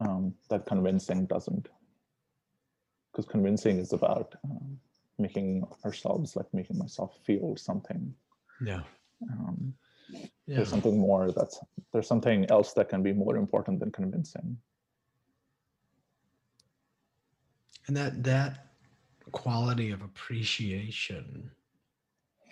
um, 0.00 0.34
that 0.48 0.64
convincing 0.66 1.26
doesn't. 1.26 1.68
Because 3.10 3.26
convincing 3.26 3.78
is 3.78 3.92
about 3.92 4.36
um, 4.44 4.78
making 5.18 5.66
ourselves, 5.84 6.36
like 6.36 6.52
making 6.54 6.78
myself 6.78 7.18
feel 7.24 7.56
something. 7.56 8.14
Yeah. 8.60 8.82
Um, 9.30 9.74
Yeah. 10.46 10.58
There's 10.58 10.70
something 10.70 10.96
more 10.96 11.32
that's, 11.32 11.58
there's 11.92 12.06
something 12.06 12.46
else 12.48 12.72
that 12.74 12.88
can 12.88 13.02
be 13.02 13.12
more 13.12 13.36
important 13.36 13.80
than 13.80 13.90
convincing. 13.90 14.56
And 17.86 17.96
that 17.96 18.22
that 18.24 18.66
quality 19.32 19.90
of 19.90 20.02
appreciation 20.02 21.50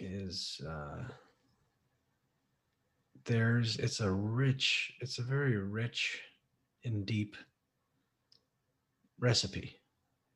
is 0.00 0.60
uh 0.68 1.04
there's 3.24 3.76
it's 3.78 4.00
a 4.00 4.10
rich 4.10 4.92
it's 5.00 5.18
a 5.18 5.22
very 5.22 5.56
rich 5.56 6.20
and 6.84 7.06
deep 7.06 7.36
recipe 9.20 9.80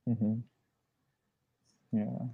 hmm 0.06 0.36
Yeah. 1.92 2.28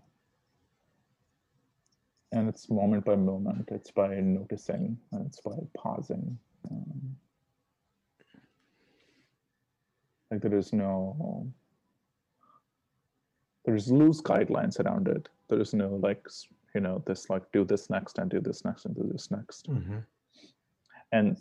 And 2.33 2.49
it's 2.49 2.69
moment 2.69 3.05
by 3.05 3.15
moment. 3.15 3.69
It's 3.71 3.93
by 3.93 4.17
noticing. 4.17 4.99
And 5.13 5.27
it's 5.27 5.41
by 5.41 5.53
pausing. 5.77 6.37
Um, 6.71 7.17
like 10.31 10.43
there 10.43 10.59
is 10.59 10.73
no. 10.73 11.47
There's 13.65 13.91
loose 13.91 14.21
guidelines 14.21 14.79
around 14.79 15.09
it. 15.09 15.29
There 15.49 15.61
is 15.61 15.73
no 15.75 15.89
like 16.03 16.27
you 16.75 16.81
know 16.81 17.03
this 17.07 17.31
like 17.31 17.51
do 17.53 17.65
this 17.65 17.89
next 17.91 18.19
and 18.19 18.31
do 18.31 18.41
this 18.41 18.65
next 18.65 18.85
and 18.85 18.95
do 18.95 19.09
this 19.11 19.31
next. 19.31 19.69
And 21.13 21.39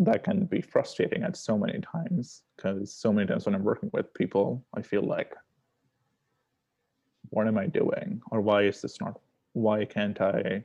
that 0.00 0.22
can 0.22 0.44
be 0.44 0.60
frustrating 0.60 1.22
at 1.24 1.36
so 1.36 1.58
many 1.58 1.80
times 1.80 2.42
because 2.56 2.92
so 2.92 3.12
many 3.12 3.26
times 3.26 3.46
when 3.46 3.54
I'm 3.54 3.64
working 3.64 3.90
with 3.92 4.12
people, 4.14 4.64
I 4.76 4.82
feel 4.82 5.02
like 5.02 5.34
what 7.30 7.48
am 7.48 7.58
I 7.58 7.66
doing? 7.66 8.20
Or 8.30 8.40
why 8.40 8.62
is 8.62 8.80
this 8.80 9.00
not, 9.00 9.18
why 9.54 9.84
can't 9.84 10.20
I 10.20 10.62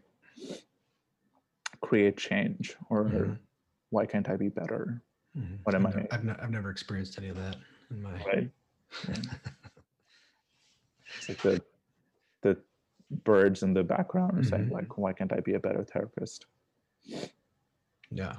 create 1.82 2.16
change? 2.18 2.76
Or 2.90 3.06
Mhm. 3.06 3.38
why 3.90 4.06
can't 4.06 4.30
I 4.30 4.36
be 4.38 4.50
better? 4.50 5.02
Mhm. 5.38 5.60
What 5.64 5.76
am 5.76 5.88
I've, 5.88 5.96
I- 5.96 6.02
ne- 6.02 6.08
I've, 6.12 6.24
ne- 6.26 6.36
I've 6.40 6.52
never 6.52 6.70
experienced 6.70 7.18
any 7.18 7.30
of 7.30 7.38
that 7.38 7.56
in 7.90 8.02
my 8.02 8.12
Right? 8.24 8.52
Yeah. 9.10 9.16
It's 11.16 11.30
like 11.30 11.42
the, 11.42 11.62
the 12.42 12.58
birds 13.24 13.64
in 13.64 13.74
the 13.74 13.84
background 13.84 14.38
are 14.38 14.44
saying 14.44 14.68
Mhm. 14.68 14.72
like, 14.72 14.98
why 14.98 15.14
can't 15.14 15.34
I 15.34 15.40
be 15.40 15.54
a 15.54 15.60
better 15.60 15.84
therapist? 15.84 16.46
yeah 18.12 18.36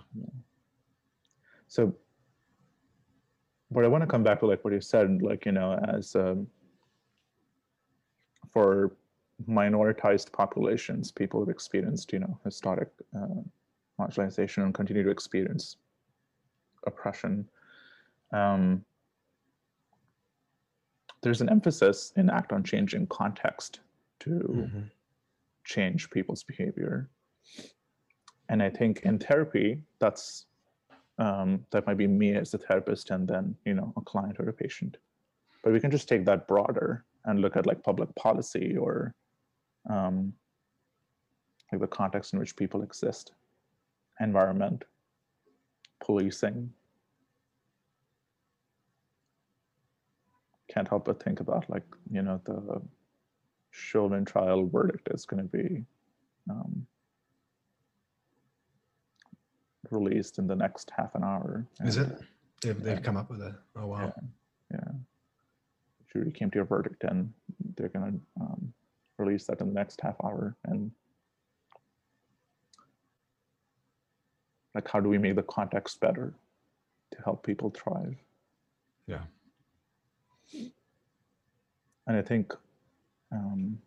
So, 1.66 1.94
but 3.70 3.84
I 3.84 3.88
want 3.88 4.02
to 4.02 4.06
come 4.06 4.22
back 4.22 4.40
to 4.40 4.46
like 4.46 4.64
what 4.64 4.72
you 4.72 4.80
said, 4.80 5.22
like, 5.22 5.46
you 5.46 5.52
know, 5.52 5.72
as 5.88 6.14
um, 6.14 6.46
for 8.52 8.96
minoritized 9.48 10.30
populations, 10.32 11.10
people 11.10 11.40
who've 11.40 11.48
experienced, 11.48 12.12
you 12.12 12.20
know, 12.20 12.38
historic 12.44 12.90
uh, 13.16 13.42
marginalization 13.98 14.62
and 14.62 14.74
continue 14.74 15.02
to 15.02 15.10
experience 15.10 15.76
oppression. 16.86 17.48
Um, 18.32 18.84
there's 21.24 21.40
an 21.40 21.48
emphasis 21.48 22.12
in 22.16 22.28
ACT 22.28 22.52
on 22.52 22.62
changing 22.62 23.06
context 23.06 23.80
to 24.20 24.30
Mhm. 24.30 24.90
change 25.64 26.10
people's 26.10 26.44
behavior. 26.44 27.08
And 28.50 28.62
I 28.62 28.68
think 28.68 29.00
in 29.00 29.18
therapy, 29.18 29.82
that's 29.98 30.46
um, 31.16 31.64
that 31.70 31.86
might 31.86 31.96
be 31.96 32.08
me 32.08 32.34
as 32.34 32.54
a 32.54 32.58
therapist 32.58 33.10
and 33.10 33.26
then 33.28 33.56
you 33.64 33.72
know 33.72 33.92
a 33.96 34.00
client 34.00 34.38
or 34.40 34.48
a 34.48 34.52
patient. 34.52 34.98
But 35.62 35.72
we 35.72 35.80
can 35.80 35.90
just 35.92 36.08
take 36.08 36.24
that 36.24 36.48
broader 36.48 37.04
and 37.24 37.40
look 37.40 37.56
at 37.56 37.66
like 37.66 37.84
public 37.84 38.12
policy 38.16 38.76
or 38.76 39.14
um, 39.88 40.34
like 41.70 41.80
the 41.80 41.86
context 41.86 42.32
in 42.32 42.40
which 42.40 42.56
people 42.56 42.82
exist, 42.82 43.32
environment, 44.20 44.84
policing. 46.00 46.74
Can't 50.74 50.88
help 50.88 51.04
but 51.04 51.22
think 51.22 51.38
about 51.38 51.70
like, 51.70 51.84
you 52.10 52.20
know, 52.20 52.40
the 52.44 52.82
Chauvin 53.70 54.24
trial 54.24 54.66
verdict 54.66 55.08
is 55.14 55.24
going 55.24 55.48
to 55.48 55.56
be 55.56 55.84
um, 56.50 56.84
released 59.90 60.38
in 60.38 60.48
the 60.48 60.56
next 60.56 60.90
half 60.96 61.14
an 61.14 61.22
hour. 61.22 61.64
Is 61.84 61.96
and, 61.96 62.10
it? 62.12 62.18
They've, 62.60 62.82
they've 62.82 62.98
yeah. 62.98 63.00
come 63.00 63.16
up 63.16 63.30
with 63.30 63.40
a. 63.40 63.56
Oh 63.76 63.86
wow. 63.86 64.12
Yeah. 64.72 64.78
yeah. 64.78 64.92
Jury 66.12 66.32
came 66.32 66.50
to 66.50 66.60
a 66.60 66.64
verdict, 66.64 67.04
and 67.04 67.32
they're 67.76 67.88
going 67.88 68.12
to 68.12 68.42
um, 68.42 68.72
release 69.18 69.44
that 69.46 69.60
in 69.60 69.68
the 69.68 69.74
next 69.74 70.00
half 70.00 70.16
hour. 70.24 70.56
And 70.64 70.90
like, 74.74 74.88
how 74.88 75.00
do 75.00 75.08
we 75.08 75.18
make 75.18 75.36
the 75.36 75.42
context 75.42 76.00
better 76.00 76.34
to 77.12 77.22
help 77.22 77.44
people 77.46 77.70
thrive? 77.70 78.16
Yeah. 79.06 79.22
And 82.06 82.16
I 82.16 82.22
think 82.22 82.52
um, 83.32 83.78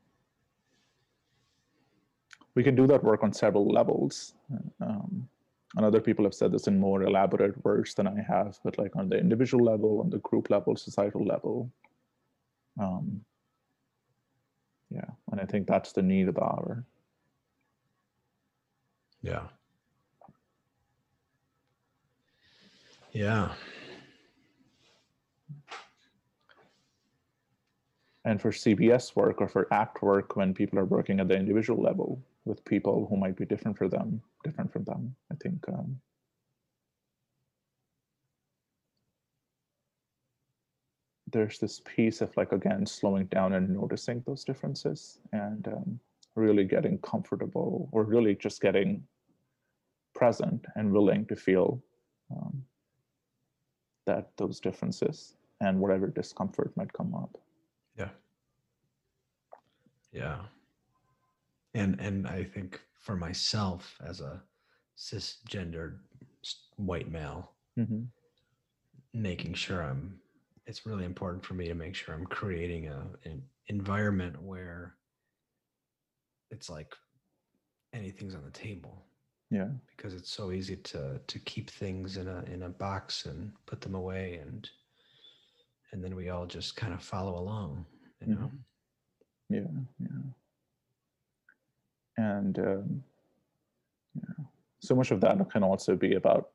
we 2.56 2.64
can 2.64 2.76
do 2.76 2.88
that 2.88 3.04
work 3.04 3.24
on 3.24 3.32
several 3.32 3.68
levels. 3.68 4.34
Um, 4.82 5.30
and 5.76 5.86
other 5.86 6.02
people 6.02 6.26
have 6.26 6.34
said 6.34 6.52
this 6.52 6.68
in 6.68 6.80
more 6.80 7.04
elaborate 7.04 7.64
words 7.64 7.94
than 7.94 8.08
I 8.08 8.22
have, 8.28 8.58
but 8.64 8.78
like 8.80 8.96
on 8.96 9.10
the 9.10 9.20
individual 9.20 9.64
level, 9.64 10.00
on 10.00 10.10
the 10.10 10.20
group 10.20 10.50
level, 10.50 10.76
societal 10.76 11.24
level. 11.24 11.72
Um, 12.80 13.22
yeah, 14.90 15.10
and 15.32 15.42
I 15.42 15.46
think 15.46 15.68
that's 15.68 15.92
the 15.92 16.02
need 16.02 16.30
of 16.30 16.36
the 16.36 16.44
hour. 16.44 16.84
Yeah. 19.22 19.44
Yeah. 23.12 23.54
And 28.28 28.42
for 28.42 28.52
CBS 28.52 29.16
work 29.16 29.40
or 29.40 29.48
for 29.48 29.74
ACT 29.74 30.02
work, 30.02 30.36
when 30.36 30.54
people 30.54 30.78
are 30.78 30.84
working 30.84 31.22
at 31.22 31.30
the 31.30 31.38
individual 31.38 31.82
level 31.82 32.22
with 32.44 32.66
people 32.66 33.08
who 33.10 33.16
might 33.16 33.38
be 33.38 33.46
different 33.46 33.78
for 33.78 33.88
them, 33.88 34.22
different 34.44 34.70
from 34.74 34.84
them, 34.84 35.16
I 35.32 35.36
think 35.36 35.64
um, 35.70 35.98
there's 41.32 41.58
this 41.58 41.82
piece 41.86 42.20
of 42.20 42.36
like 42.36 42.52
again 42.52 42.86
slowing 42.86 43.28
down 43.28 43.54
and 43.54 43.70
noticing 43.70 44.22
those 44.28 44.44
differences 44.44 45.20
and 45.32 45.66
um, 45.70 45.98
really 46.36 46.66
getting 46.66 46.98
comfortable 46.98 47.88
or 47.94 48.04
really 48.04 48.36
just 48.36 48.60
getting 48.60 49.04
present 50.14 50.66
and 50.76 50.92
willing 50.92 51.26
to 51.28 51.36
feel 51.38 51.82
um, 52.30 52.62
that 54.06 54.32
those 54.36 54.60
differences 54.60 55.38
and 55.62 55.80
whatever 55.80 56.08
discomfort 56.08 56.76
might 56.76 56.92
come 56.92 57.16
up. 57.16 57.38
Yeah. 60.18 60.48
And 61.74 62.00
and 62.02 62.28
I 62.28 62.44
think 62.44 62.82
for 63.00 63.16
myself 63.16 63.98
as 64.04 64.20
a 64.20 64.44
cisgendered 64.98 66.00
white 66.76 67.10
male, 67.10 67.56
hmm 67.78 68.12
making 69.14 69.54
sure 69.54 69.82
I'm 69.82 70.22
it's 70.66 70.86
really 70.86 71.06
important 71.06 71.46
for 71.46 71.54
me 71.54 71.68
to 71.68 71.74
make 71.74 71.96
sure 71.96 72.14
I'm 72.14 72.26
creating 72.26 72.88
a 72.88 73.10
an 73.26 73.44
environment 73.68 74.42
where 74.42 74.98
it's 76.52 76.70
like 76.70 76.96
anything's 77.94 78.36
on 78.36 78.44
the 78.44 78.52
table 78.52 79.06
yeah 79.50 79.70
because 79.96 80.14
it's 80.14 80.32
so 80.32 80.52
easy 80.52 80.78
to 80.78 81.20
to 81.28 81.40
keep 81.40 81.70
things 81.70 82.18
in 82.18 82.28
a 82.28 82.44
in 82.44 82.64
a 82.64 82.70
box 82.70 83.26
and 83.26 83.54
put 83.66 83.82
them 83.82 83.96
away 83.96 84.36
and 84.36 84.70
and 85.92 86.04
then 86.04 86.16
we 86.16 86.30
all 86.30 86.46
just 86.46 86.76
kind 86.76 86.94
of 86.94 87.02
follow 87.04 87.38
along 87.40 87.86
you 88.20 88.28
know 88.28 88.52
Mhm. 88.52 88.64
Yeah 89.50 89.62
yeah. 90.00 90.08
And 92.18 92.58
um, 92.60 93.04
yeah. 94.16 94.46
So 94.80 94.96
much 94.96 95.12
of 95.12 95.22
that 95.22 95.38
can 95.52 95.64
also 95.64 95.96
be 95.96 96.16
about 96.16 96.50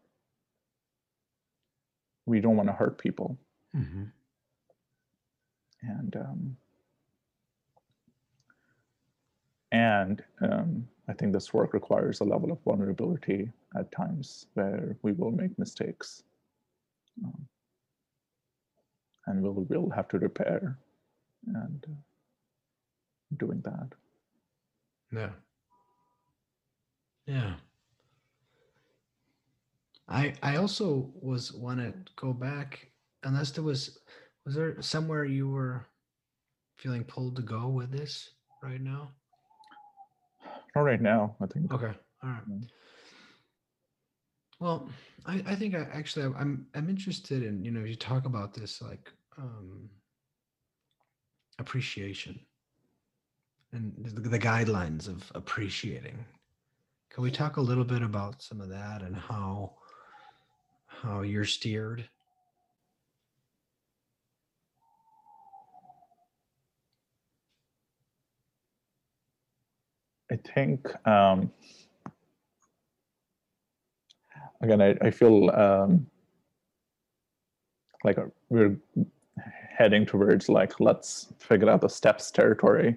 we 2.26 2.40
don't 2.40 2.56
want 2.56 2.68
to 2.68 2.72
hurt 2.72 2.98
people. 2.98 3.36
Mm-hmm. 3.76 4.04
and 5.82 6.16
um, 6.16 6.56
and 9.72 10.22
um, 10.42 10.88
I 11.08 11.14
think 11.14 11.32
this 11.32 11.54
work 11.54 11.72
requires 11.72 12.20
a 12.20 12.24
level 12.24 12.52
of 12.52 12.58
vulnerability 12.62 13.50
at 13.76 13.90
times 13.90 14.46
where 14.54 14.96
we 15.02 15.12
will 15.12 15.30
make 15.32 15.58
mistakes, 15.58 16.22
um, 17.24 17.46
and 19.26 19.42
we'll 19.42 19.66
we'll 19.68 19.90
have 19.90 20.08
to 20.08 20.18
repair, 20.18 20.78
and 21.46 21.84
uh, 21.88 21.94
doing 23.38 23.60
that. 23.62 23.88
Yeah. 25.12 25.30
Yeah. 27.26 27.54
I 30.08 30.34
I 30.42 30.56
also 30.56 31.10
was 31.14 31.52
want 31.52 31.80
to 31.80 31.94
go 32.16 32.32
back 32.32 32.90
unless 33.22 33.50
there 33.52 33.64
was 33.64 33.98
was 34.44 34.54
there 34.54 34.80
somewhere 34.82 35.24
you 35.24 35.48
were 35.48 35.86
feeling 36.76 37.04
pulled 37.04 37.36
to 37.36 37.42
go 37.42 37.68
with 37.68 37.92
this 37.92 38.30
right 38.62 38.80
now? 38.80 39.10
Not 40.74 40.82
right 40.82 41.00
now, 41.00 41.36
I 41.40 41.46
think. 41.46 41.72
Okay. 41.72 41.92
All 42.22 42.30
right. 42.30 42.48
Mm. 42.48 42.68
Well, 44.58 44.88
I, 45.26 45.42
I 45.46 45.54
think 45.54 45.74
I 45.74 45.86
actually 45.92 46.26
I'm 46.36 46.66
I'm 46.74 46.88
interested 46.88 47.42
in, 47.42 47.64
you 47.64 47.70
know, 47.70 47.84
you 47.84 47.96
talk 47.96 48.26
about 48.26 48.54
this 48.54 48.80
like 48.80 49.10
um 49.38 49.88
appreciation 51.58 52.40
and 53.72 53.92
the, 54.04 54.38
guidelines 54.38 55.08
of 55.08 55.30
appreciating. 55.34 56.24
Can 57.10 57.22
we 57.22 57.30
talk 57.30 57.56
a 57.56 57.60
little 57.60 57.84
bit 57.84 58.02
about 58.02 58.42
some 58.42 58.60
of 58.60 58.68
that 58.68 59.02
and 59.02 59.16
how 59.16 59.72
how 60.86 61.22
you're 61.22 61.44
steered? 61.44 62.08
I 70.30 70.36
think 70.36 70.86
um, 71.06 71.50
again, 74.62 74.80
I, 74.80 74.96
I 75.02 75.10
feel 75.10 75.50
um, 75.50 76.06
like 78.04 78.18
we're 78.48 78.76
heading 79.82 80.06
towards 80.06 80.48
like 80.48 80.78
let's 80.78 81.32
figure 81.40 81.68
out 81.68 81.80
the 81.80 81.88
steps 81.88 82.30
territory. 82.30 82.96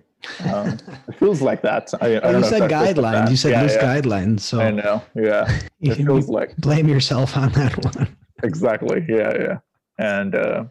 Um, 0.54 0.78
it 1.08 1.16
feels 1.18 1.42
like 1.42 1.62
that. 1.64 1.92
I, 2.00 2.18
I 2.18 2.20
don't 2.20 2.44
you 2.44 2.50
said 2.50 2.70
that's 2.70 2.74
just 2.74 2.98
a 2.98 3.02
guidelines. 3.02 3.30
You 3.32 3.38
said 3.38 3.52
Yeah, 3.52 3.62
loose 3.64 3.76
yeah, 3.76 4.02
guidelines. 4.02 4.40
So 4.42 4.62
I 4.62 4.72
know. 4.72 5.02
Yeah, 5.16 5.46
it 5.82 5.96
feels 5.96 6.30
like 6.30 6.56
blame 6.58 6.88
yourself 6.88 7.36
on 7.36 7.52
that 7.54 7.74
one. 7.96 8.16
exactly. 8.44 9.04
Yeah, 9.10 9.34
yeah. 9.46 9.58
And 9.98 10.36
uh, 10.36 10.66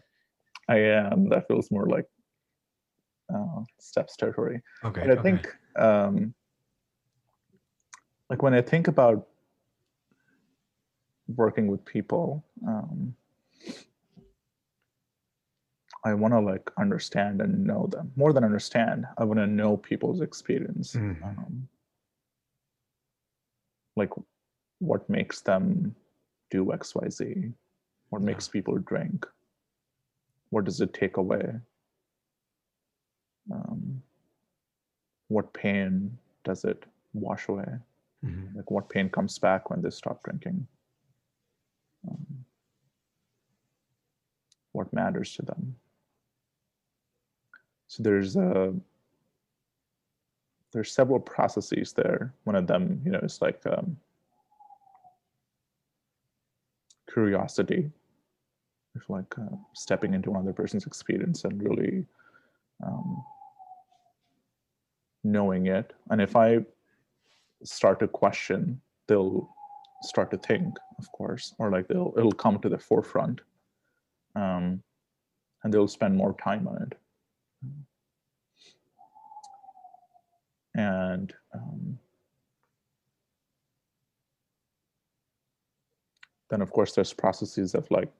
I 0.69 0.77
am. 0.77 1.27
That 1.29 1.47
feels 1.49 1.69
more 1.69 1.87
like 1.95 2.07
uh, 3.33 3.61
steps 3.79 4.15
territory. 4.15 4.61
Okay. 4.85 5.01
But 5.01 5.09
I 5.09 5.13
okay. 5.19 5.21
think, 5.21 5.55
um, 5.75 6.33
like 8.29 8.41
when 8.41 8.53
I 8.53 8.61
think 8.61 8.87
about 8.87 9.27
working 11.27 11.67
with 11.67 11.83
people, 11.83 12.45
um, 12.65 13.15
I 16.05 16.13
want 16.13 16.33
to 16.35 16.39
like 16.39 16.71
understand 16.77 17.41
and 17.41 17.65
know 17.65 17.87
them 17.87 18.11
more 18.15 18.31
than 18.31 18.43
understand. 18.43 19.05
I 19.17 19.23
want 19.23 19.39
to 19.39 19.47
know 19.47 19.75
people's 19.75 20.21
experience, 20.21 20.95
Mhm. 20.95 21.23
um, 21.23 21.67
like 23.95 24.11
what 24.79 25.09
makes 25.09 25.41
them 25.41 25.95
do 26.51 26.71
X, 26.71 26.93
Y, 26.93 27.09
Z, 27.09 27.53
what 28.09 28.21
Yeah. 28.21 28.27
makes 28.27 28.47
people 28.47 28.77
drink, 28.77 29.25
what 30.51 30.63
does 30.65 30.79
it 30.79 30.93
take 30.93 31.17
away, 31.17 31.59
um, 33.51 34.03
what 35.27 35.51
pain 35.53 36.17
does 36.43 36.63
it 36.65 36.85
wash 37.13 37.47
away 37.47 37.79
Mhm. 38.23 38.53
like 38.55 38.69
what 38.69 38.89
pain 38.89 39.09
comes 39.09 39.39
back 39.39 39.69
when 39.69 39.81
they 39.81 39.89
stop 39.89 40.21
drinking 40.23 40.67
um, 42.07 42.45
what 44.73 44.91
matters 44.93 45.33
to 45.35 45.41
them 45.41 45.75
so 47.87 48.03
there's 48.03 48.35
a 48.35 48.73
there's 50.71 50.91
several 50.91 51.19
processes 51.19 51.93
there. 51.93 52.33
One 52.43 52.55
of 52.55 52.67
them 52.67 53.01
you 53.05 53.11
know 53.11 53.19
is 53.19 53.41
like 53.41 53.61
um, 53.65 53.97
curiosity. 57.11 57.89
If 58.95 59.09
like 59.09 59.37
uh, 59.37 59.55
stepping 59.73 60.13
into 60.13 60.31
another 60.31 60.53
person's 60.53 60.85
experience 60.85 61.43
and 61.43 61.61
really 61.61 62.05
um, 62.85 63.23
knowing 65.25 65.67
it. 65.67 65.93
And 66.09 66.21
if 66.21 66.35
i 66.35 66.59
start 67.63 67.99
to 67.99 68.07
question, 68.07 68.79
they'll 69.07 69.49
start 70.03 70.29
to 70.31 70.37
think, 70.37 70.77
of 70.99 71.11
course, 71.11 71.53
or 71.57 71.71
like 71.71 71.87
they'll 71.87 72.13
it'll 72.17 72.31
come 72.31 72.59
to 72.59 72.69
the 72.69 72.77
forefront, 72.77 73.41
um, 74.35 74.83
and 75.63 75.73
they'll 75.73 75.87
spend 75.87 76.15
more 76.15 76.33
time 76.33 76.67
on 76.67 76.81
it. 76.83 76.97
And 80.75 81.33
um, 81.53 81.97
then, 86.49 86.61
of 86.61 86.71
course, 86.71 86.93
there's 86.93 87.13
processes 87.13 87.73
of 87.75 87.89
like 87.89 88.11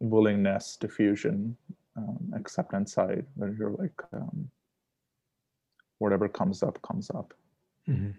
willingness, 0.00 0.76
defusion, 0.80 1.54
um, 1.96 2.32
acceptance 2.34 2.92
side, 2.92 3.24
where 3.36 3.54
you're 3.56 3.70
like, 3.70 4.02
um, 4.12 4.50
whatever 5.98 6.28
comes 6.28 6.62
up, 6.64 6.82
comes 6.82 7.08
up. 7.10 7.34
Mm-hmm. 7.88 8.10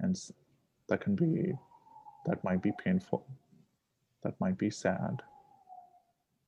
And 0.00 0.20
that 0.88 1.00
can 1.00 1.14
be, 1.14 1.54
that 2.26 2.44
might 2.44 2.62
be 2.62 2.72
painful, 2.84 3.26
that 4.22 4.38
might 4.40 4.58
be 4.58 4.70
sad. 4.70 5.22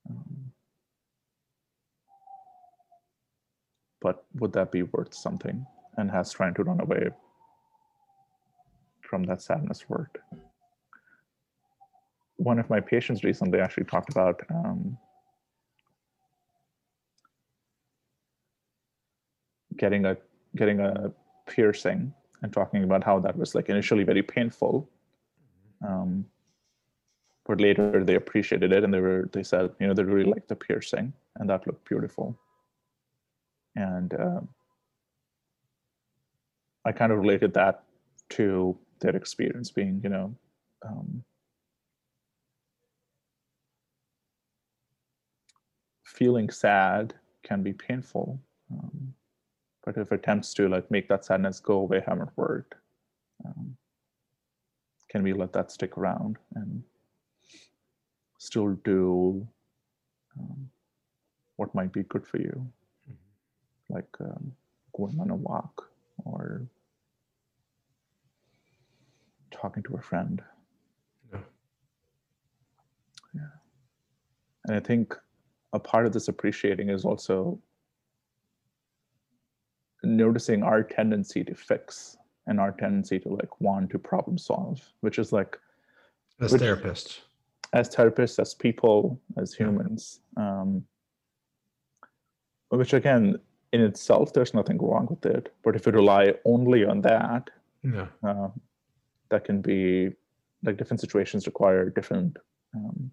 Um, 0.07 0.51
but 4.01 4.25
would 4.35 4.53
that 4.53 4.71
be 4.71 4.83
worth 4.83 5.13
something? 5.13 5.65
And 5.97 6.09
has 6.09 6.31
trying 6.31 6.53
to 6.55 6.63
run 6.63 6.79
away 6.79 7.09
from 9.01 9.23
that 9.23 9.41
sadness 9.41 9.89
word. 9.89 10.09
One 12.37 12.59
of 12.59 12.69
my 12.69 12.79
patients 12.79 13.23
recently 13.23 13.59
actually 13.59 13.83
talked 13.85 14.09
about 14.09 14.41
um, 14.49 14.97
getting 19.77 20.05
a 20.05 20.17
getting 20.55 20.79
a 20.79 21.11
piercing 21.47 22.13
and 22.41 22.53
talking 22.53 22.83
about 22.83 23.03
how 23.03 23.19
that 23.19 23.37
was 23.37 23.55
like 23.55 23.69
initially 23.69 24.03
very 24.03 24.23
painful 24.23 24.89
um, 25.87 26.25
but 27.45 27.59
later 27.59 28.03
they 28.03 28.15
appreciated 28.15 28.71
it 28.71 28.83
and 28.83 28.93
they 28.93 28.99
were 28.99 29.29
they 29.33 29.43
said 29.43 29.69
you 29.79 29.87
know 29.87 29.93
they 29.93 30.03
really 30.03 30.29
liked 30.29 30.47
the 30.47 30.55
piercing 30.55 31.11
and 31.37 31.49
that 31.49 31.65
looked 31.67 31.87
beautiful 31.87 32.37
and 33.75 34.13
uh, 34.13 34.41
i 36.85 36.91
kind 36.91 37.11
of 37.11 37.19
related 37.19 37.53
that 37.53 37.83
to 38.29 38.77
their 38.99 39.15
experience 39.15 39.71
being 39.71 39.99
you 40.03 40.09
know 40.09 40.33
um, 40.85 41.23
feeling 46.03 46.49
sad 46.49 47.13
can 47.43 47.61
be 47.63 47.73
painful 47.73 48.39
um, 48.71 49.13
but 49.83 49.97
if 49.97 50.11
attempts 50.11 50.53
to 50.53 50.69
like 50.69 50.89
make 50.91 51.07
that 51.09 51.25
sadness 51.25 51.59
go 51.59 51.79
away 51.79 52.01
haven't 52.05 52.29
worked 52.35 52.75
um, 53.45 53.75
can 55.09 55.23
we 55.23 55.33
let 55.33 55.51
that 55.51 55.71
stick 55.71 55.97
around 55.97 56.37
and 56.55 56.83
still 58.37 58.69
do 58.83 59.45
um, 60.39 60.69
what 61.57 61.73
might 61.75 61.91
be 61.91 62.03
good 62.03 62.25
for 62.25 62.37
you 62.37 62.67
mm-hmm. 63.09 63.93
like 63.93 64.09
um, 64.21 64.51
going 64.95 65.19
on 65.19 65.29
a 65.29 65.35
walk 65.35 65.90
or 66.25 66.67
talking 69.51 69.83
to 69.83 69.95
a 69.95 70.01
friend 70.01 70.41
yeah. 71.33 71.39
yeah 73.35 73.41
and 74.65 74.75
i 74.75 74.79
think 74.79 75.15
a 75.73 75.79
part 75.79 76.05
of 76.05 76.13
this 76.13 76.27
appreciating 76.27 76.89
is 76.89 77.05
also 77.05 77.59
noticing 80.03 80.63
our 80.63 80.83
tendency 80.83 81.43
to 81.43 81.53
fix 81.53 82.17
and 82.47 82.59
our 82.59 82.71
tendency 82.71 83.19
to 83.19 83.29
like 83.29 83.61
want 83.61 83.89
to 83.91 83.99
problem 83.99 84.37
solve, 84.37 84.81
which 85.01 85.19
is 85.19 85.31
like 85.31 85.57
as 86.39 86.51
which, 86.51 86.61
therapists, 86.61 87.19
as 87.73 87.89
therapists, 87.89 88.39
as 88.39 88.53
people, 88.53 89.19
as 89.37 89.53
humans. 89.53 90.21
Yeah. 90.37 90.61
Um, 90.61 90.83
which 92.69 92.93
again, 92.93 93.37
in 93.73 93.81
itself, 93.81 94.33
there's 94.33 94.53
nothing 94.53 94.77
wrong 94.77 95.07
with 95.09 95.25
it. 95.25 95.53
But 95.63 95.75
if 95.75 95.85
you 95.85 95.91
rely 95.91 96.33
only 96.45 96.85
on 96.85 97.01
that, 97.01 97.49
yeah, 97.83 98.07
uh, 98.23 98.49
that 99.29 99.45
can 99.45 99.61
be 99.61 100.11
like 100.63 100.77
different 100.77 101.01
situations 101.01 101.47
require 101.47 101.89
different 101.89 102.37
um, 102.75 103.11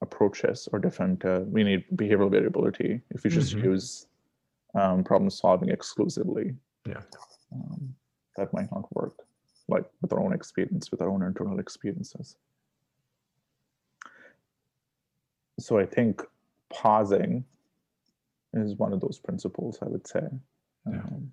approaches 0.00 0.68
or 0.72 0.78
different. 0.78 1.24
Uh, 1.24 1.40
we 1.46 1.64
need 1.64 1.84
behavioral 1.96 2.30
variability. 2.30 3.00
If 3.10 3.24
you 3.24 3.30
just 3.30 3.56
mm-hmm. 3.56 3.64
use 3.64 4.06
um, 4.74 5.04
problem 5.04 5.30
solving 5.30 5.70
exclusively. 5.70 6.54
Yeah. 6.86 7.02
Um, 7.52 7.94
that 8.36 8.52
might 8.52 8.70
not 8.72 8.92
work, 8.94 9.14
like 9.68 9.84
with 10.02 10.12
our 10.12 10.20
own 10.20 10.32
experience, 10.32 10.90
with 10.90 11.00
our 11.00 11.08
own 11.08 11.22
internal 11.22 11.58
experiences. 11.60 12.36
So 15.58 15.78
I 15.78 15.86
think 15.86 16.22
pausing 16.68 17.44
is 18.54 18.76
one 18.76 18.92
of 18.92 19.00
those 19.00 19.18
principles, 19.18 19.78
I 19.82 19.86
would 19.86 20.06
say. 20.06 20.26
Yeah. 20.86 20.98
Um, 20.98 21.32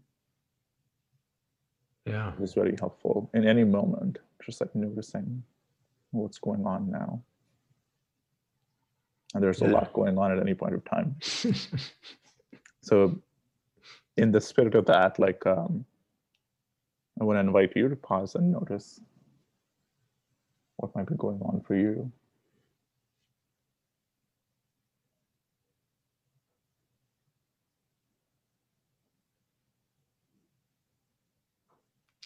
yeah. 2.05 2.31
It's 2.41 2.53
very 2.53 2.75
helpful 2.79 3.29
in 3.33 3.47
any 3.47 3.63
moment, 3.63 4.19
just 4.43 4.61
like 4.61 4.73
noticing 4.75 5.43
what's 6.11 6.39
going 6.39 6.65
on 6.65 6.89
now. 6.89 7.21
And 9.33 9.43
there's 9.43 9.61
yeah. 9.61 9.69
a 9.69 9.71
lot 9.71 9.93
going 9.93 10.17
on 10.17 10.31
at 10.31 10.39
any 10.39 10.53
point 10.53 10.75
of 10.75 10.83
time. 10.83 11.15
so 12.81 13.17
in 14.17 14.31
the 14.31 14.41
spirit 14.41 14.75
of 14.75 14.85
that, 14.87 15.19
like 15.19 15.45
um, 15.45 15.85
I 17.19 17.23
want 17.23 17.37
to 17.37 17.41
invite 17.41 17.73
you 17.75 17.87
to 17.87 17.95
pause 17.95 18.35
and 18.35 18.51
notice 18.51 18.99
what 20.77 20.95
might 20.95 21.07
be 21.07 21.15
going 21.15 21.39
on 21.41 21.61
for 21.65 21.75
you. 21.75 22.11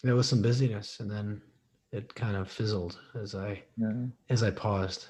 There 0.06 0.14
was 0.14 0.28
some 0.28 0.40
busyness, 0.40 1.00
and 1.00 1.10
then 1.10 1.42
it 1.90 2.14
kind 2.14 2.36
of 2.36 2.48
fizzled 2.48 3.00
as 3.20 3.34
I 3.34 3.60
yeah. 3.76 4.06
as 4.30 4.44
I 4.44 4.52
paused. 4.52 5.08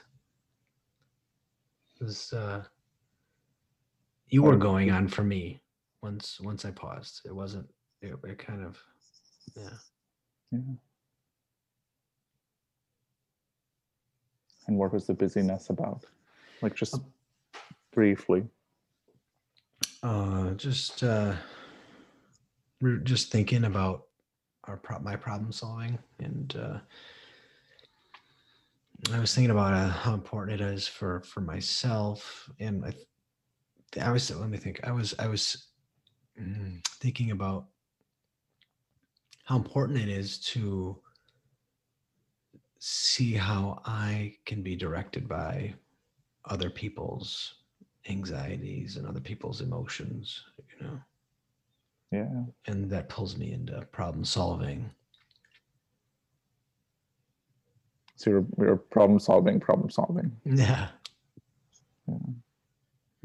It 2.01 2.05
was 2.05 2.33
uh, 2.33 2.65
you 4.29 4.43
were 4.43 4.57
going 4.57 4.91
on 4.91 5.07
for 5.07 5.23
me 5.23 5.61
once 6.03 6.41
once 6.41 6.65
I 6.65 6.71
paused. 6.71 7.21
It 7.27 7.35
wasn't. 7.35 7.69
It, 8.01 8.15
it 8.25 8.39
kind 8.39 8.65
of, 8.65 8.79
yeah. 9.55 9.69
Yeah. 10.51 10.61
And 14.67 14.79
what 14.79 14.95
was 14.95 15.07
the 15.07 15.15
busyness 15.15 15.69
about? 15.69 16.07
Like 16.63 16.75
just 16.75 16.95
um, 16.95 17.05
briefly. 17.93 18.45
Uh, 20.03 20.53
just 20.53 21.03
uh, 21.03 21.35
just 23.03 23.31
thinking 23.31 23.65
about 23.65 24.06
our 24.67 24.77
pro- 24.77 24.99
my 25.01 25.17
problem 25.17 25.53
solving, 25.53 25.99
and 26.19 26.57
uh, 26.57 26.79
I 29.13 29.21
was 29.21 29.35
thinking 29.35 29.51
about 29.51 29.73
uh, 29.75 29.89
how 29.89 30.15
important 30.15 30.61
it 30.61 30.65
is 30.65 30.89
for 30.89 31.21
for 31.23 31.41
myself, 31.41 32.51
and 32.59 32.85
I, 32.85 32.93
I 34.01 34.11
was 34.11 34.31
let 34.35 34.49
me 34.51 34.59
think. 34.59 34.81
I 34.85 34.93
was 34.93 35.15
I 35.19 35.29
was 35.29 35.69
Mm, 36.41 36.87
thinking 37.01 37.31
about 37.31 37.67
how 39.45 39.57
important 39.57 39.99
it 39.99 40.09
is 40.09 40.39
to 40.39 41.01
see 42.79 43.33
how 43.33 43.81
I 43.87 44.35
can 44.45 44.63
be 44.63 44.77
directed 44.77 45.29
by 45.29 45.75
other 46.45 46.71
people's 46.71 47.55
anxieties 48.09 48.97
and 48.97 49.07
other 49.07 49.21
people's 49.21 49.61
emotions, 49.61 50.45
you 50.71 50.87
know. 50.87 51.01
Yeah. 52.13 52.45
And 52.67 52.91
that 52.91 53.09
pulls 53.09 53.37
me 53.37 53.53
into 53.53 53.81
problem 53.93 54.25
solving. 54.25 54.91
So 58.17 58.31
you're, 58.31 58.47
you're 58.59 58.77
problem 58.77 59.19
solving, 59.19 59.61
problem 59.61 59.91
solving. 59.91 60.33
Yeah. 60.45 60.89
yeah. 62.09 62.15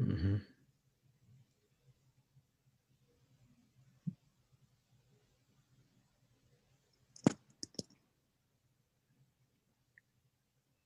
Mm-hmm. 0.00 0.36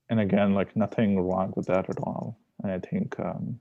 and 0.09 0.21
again, 0.21 0.55
like 0.55 0.75
nothing 0.77 1.21
wrong 1.21 1.53
with 1.57 1.67
that 1.67 1.91
at 1.91 1.99
all. 1.99 2.39
And 2.63 2.73
I 2.73 2.79
think 2.79 3.19
um, 3.19 3.59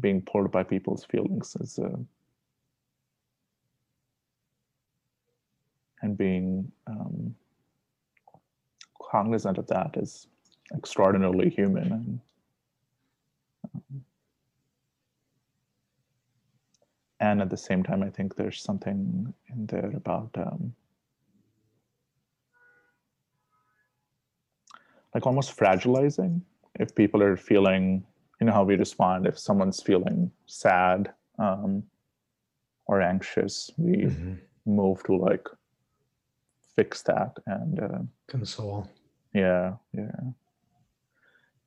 being 0.00 0.22
pulled 0.22 0.50
by 0.50 0.62
people's 0.62 1.04
feelings 1.04 1.56
is, 1.60 1.78
uh, 1.78 1.96
and 6.04 6.18
being 6.18 6.70
um, 6.86 7.34
cognizant 9.00 9.56
of 9.56 9.66
that 9.68 9.96
is 9.96 10.26
extraordinarily 10.74 11.48
human 11.48 11.92
and 11.92 12.20
um, 13.74 14.04
and 17.20 17.40
at 17.40 17.48
the 17.48 17.56
same 17.56 17.82
time 17.82 18.02
i 18.02 18.10
think 18.10 18.36
there's 18.36 18.60
something 18.60 19.32
in 19.48 19.66
there 19.66 19.92
about 19.96 20.30
um, 20.36 20.74
like 25.14 25.26
almost 25.26 25.56
fragilizing 25.56 26.40
if 26.80 26.94
people 26.94 27.22
are 27.22 27.36
feeling 27.36 28.04
you 28.40 28.46
know 28.46 28.52
how 28.52 28.64
we 28.64 28.76
respond 28.76 29.26
if 29.26 29.38
someone's 29.38 29.80
feeling 29.80 30.30
sad 30.46 31.12
um, 31.38 31.82
or 32.86 33.00
anxious 33.00 33.70
we 33.78 33.96
mm-hmm. 33.96 34.34
move 34.66 35.02
to 35.04 35.16
like 35.16 35.48
fix 36.76 37.02
that 37.02 37.36
and 37.46 37.80
uh, 37.80 37.98
console. 38.28 38.88
Yeah 39.32 39.74
yeah. 39.92 40.20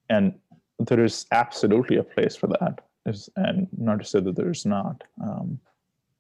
And 0.10 0.34
there 0.80 1.04
is 1.04 1.26
absolutely 1.32 1.98
a 1.98 2.04
place 2.04 2.36
for 2.36 2.48
that. 2.48 2.82
Is, 3.06 3.30
and 3.36 3.68
not 3.78 4.00
to 4.00 4.06
say 4.06 4.20
that 4.20 4.36
there's 4.36 4.66
not 4.66 5.04
um, 5.22 5.60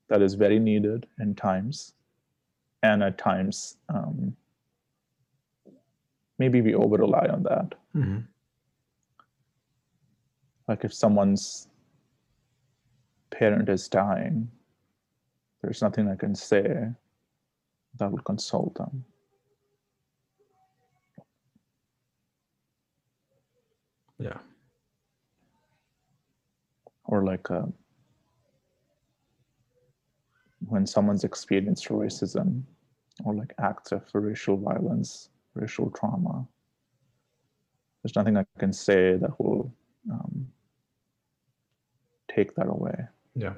that 0.09 0.21
is 0.21 0.35
very 0.35 0.59
needed 0.59 1.05
in 1.19 1.35
times. 1.35 1.93
And 2.83 3.03
at 3.03 3.17
times 3.17 3.77
um, 3.89 4.35
maybe 6.39 6.61
we 6.61 6.75
over 6.75 6.97
rely 6.97 7.27
on 7.27 7.43
that. 7.43 7.75
Mm-hmm. 7.95 8.19
like 10.67 10.83
if 10.83 10.93
someone's 10.93 11.67
parent 13.31 13.69
is 13.69 13.87
dying 13.87 14.47
there's 15.61 15.81
nothing 15.81 16.07
i 16.09 16.15
can 16.15 16.35
say 16.35 16.89
that 17.97 18.11
will 18.11 18.19
console 18.19 18.73
them 18.75 19.03
yeah 24.19 24.37
or 27.07 27.23
like 27.23 27.49
a, 27.49 27.59
uh, 27.59 27.65
when 30.67 30.85
someone's 30.85 31.23
experienced 31.23 31.87
racism 31.87 32.63
or 33.23 33.33
like 33.33 33.53
acts 33.59 33.91
of 33.91 34.03
racial 34.13 34.57
violence, 34.57 35.29
racial 35.53 35.89
trauma, 35.91 36.47
there's 38.03 38.15
nothing 38.15 38.37
I 38.37 38.45
can 38.59 38.73
say 38.73 39.17
that 39.17 39.39
will 39.39 39.73
um, 40.11 40.47
take 42.29 42.55
that 42.55 42.67
away. 42.67 43.07
Yeah. 43.35 43.53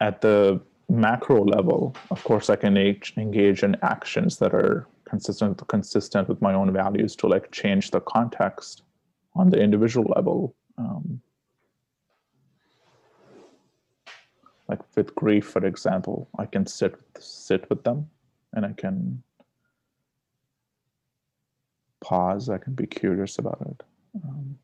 At 0.00 0.20
the 0.20 0.60
macro 0.88 1.44
level, 1.44 1.96
of 2.10 2.22
course, 2.24 2.50
I 2.50 2.56
can 2.56 2.76
engage 2.76 3.62
in 3.62 3.76
actions 3.82 4.38
that 4.38 4.54
are 4.54 4.86
consistent 5.06 5.66
consistent 5.68 6.28
with 6.28 6.42
my 6.42 6.52
own 6.52 6.72
values 6.72 7.16
to 7.16 7.26
like 7.28 7.50
change 7.52 7.90
the 7.90 8.00
context 8.00 8.82
on 9.34 9.50
the 9.50 9.60
individual 9.60 10.12
level 10.16 10.54
um, 10.78 11.20
like 14.68 14.80
with 14.96 15.14
grief 15.14 15.46
for 15.46 15.64
example 15.64 16.28
i 16.38 16.44
can 16.44 16.66
sit 16.66 16.94
sit 17.18 17.68
with 17.70 17.82
them 17.84 18.08
and 18.54 18.66
i 18.66 18.72
can 18.72 19.22
pause 22.00 22.48
i 22.48 22.58
can 22.58 22.74
be 22.74 22.86
curious 22.86 23.38
about 23.38 23.60
it 23.70 23.82
um, 24.24 24.58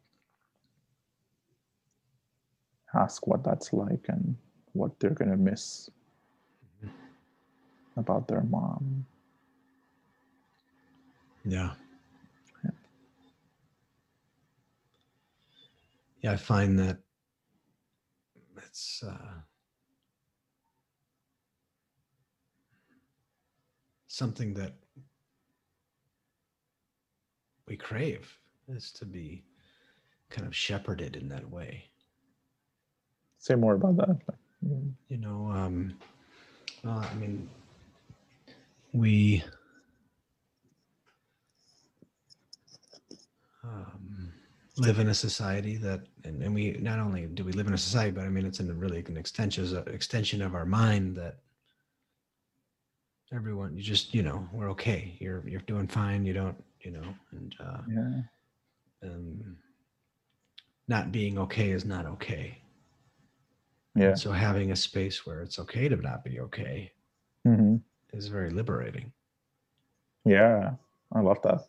ask 2.94 3.26
what 3.26 3.44
that's 3.44 3.72
like 3.72 4.04
and 4.08 4.36
what 4.72 4.98
they're 4.98 5.10
going 5.10 5.30
to 5.30 5.36
miss 5.36 5.90
mm-hmm. 6.84 6.90
about 8.00 8.26
their 8.28 8.42
mom 8.42 9.04
yeah. 11.44 11.72
yeah. 12.64 12.70
Yeah, 16.20 16.32
I 16.32 16.36
find 16.36 16.78
that 16.78 16.98
it's 18.56 19.02
uh, 19.06 19.40
something 24.06 24.54
that 24.54 24.74
we 27.66 27.76
crave 27.76 28.38
is 28.68 28.92
to 28.92 29.04
be 29.04 29.42
kind 30.30 30.46
of 30.46 30.54
shepherded 30.54 31.16
in 31.16 31.28
that 31.28 31.48
way. 31.50 31.90
Say 33.38 33.56
more 33.56 33.74
about 33.74 33.96
that. 33.96 34.18
You 34.62 35.18
know, 35.18 35.50
um, 35.50 35.94
well, 36.84 36.98
I 36.98 37.14
mean, 37.14 37.48
we 38.92 39.42
um, 43.64 44.32
live 44.76 44.98
in 44.98 45.08
a 45.08 45.14
society 45.14 45.76
that, 45.78 46.00
and, 46.24 46.42
and, 46.42 46.54
we 46.54 46.72
not 46.80 46.98
only 46.98 47.26
do 47.26 47.44
we 47.44 47.52
live 47.52 47.66
in 47.66 47.74
a 47.74 47.78
society, 47.78 48.10
but 48.10 48.24
I 48.24 48.28
mean, 48.28 48.46
it's 48.46 48.60
in 48.60 48.78
really 48.78 49.04
an 49.06 49.16
extension, 49.16 49.82
extension 49.88 50.42
of 50.42 50.54
our 50.54 50.66
mind 50.66 51.16
that 51.16 51.38
everyone, 53.34 53.76
you 53.76 53.82
just, 53.82 54.14
you 54.14 54.22
know, 54.22 54.48
we're 54.52 54.70
okay. 54.70 55.16
You're, 55.18 55.46
you're 55.48 55.60
doing 55.62 55.88
fine. 55.88 56.24
You 56.24 56.34
don't, 56.34 56.64
you 56.80 56.92
know, 56.92 57.14
and, 57.32 57.54
uh, 57.60 57.78
yeah. 57.88 59.10
um, 59.10 59.56
not 60.88 61.10
being 61.10 61.38
okay 61.38 61.70
is 61.70 61.84
not 61.84 62.06
okay. 62.06 62.61
Yeah. 63.94 64.08
And 64.08 64.18
so 64.18 64.32
having 64.32 64.72
a 64.72 64.76
space 64.76 65.26
where 65.26 65.42
it's 65.42 65.58
okay 65.58 65.88
to 65.88 65.96
not 65.96 66.24
be 66.24 66.40
okay 66.40 66.92
mm-hmm. 67.46 67.76
is 68.12 68.28
very 68.28 68.50
liberating. 68.50 69.12
Yeah, 70.24 70.72
I 71.12 71.20
love 71.20 71.42
that 71.42 71.66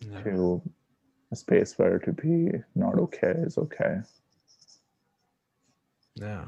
to 0.00 0.62
a 1.32 1.36
space 1.36 1.78
where 1.78 1.98
to 1.98 2.12
be 2.12 2.50
not 2.74 2.98
okay 2.98 3.34
is 3.36 3.58
okay. 3.58 3.98
Yeah. 6.14 6.44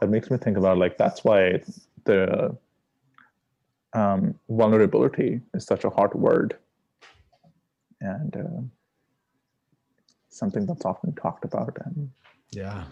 That 0.00 0.08
makes 0.08 0.30
me 0.30 0.38
think 0.38 0.56
about 0.56 0.78
like 0.78 0.96
that's 0.96 1.24
why 1.24 1.62
the 2.04 2.56
um, 3.92 4.34
vulnerability 4.48 5.40
is 5.52 5.64
such 5.64 5.84
a 5.84 5.90
hard 5.90 6.14
word 6.14 6.56
and 8.00 8.36
uh, 8.36 8.62
something 10.30 10.66
that's 10.66 10.84
often 10.84 11.14
talked 11.14 11.44
about 11.44 11.76
and 11.84 12.10
yeah 12.52 12.84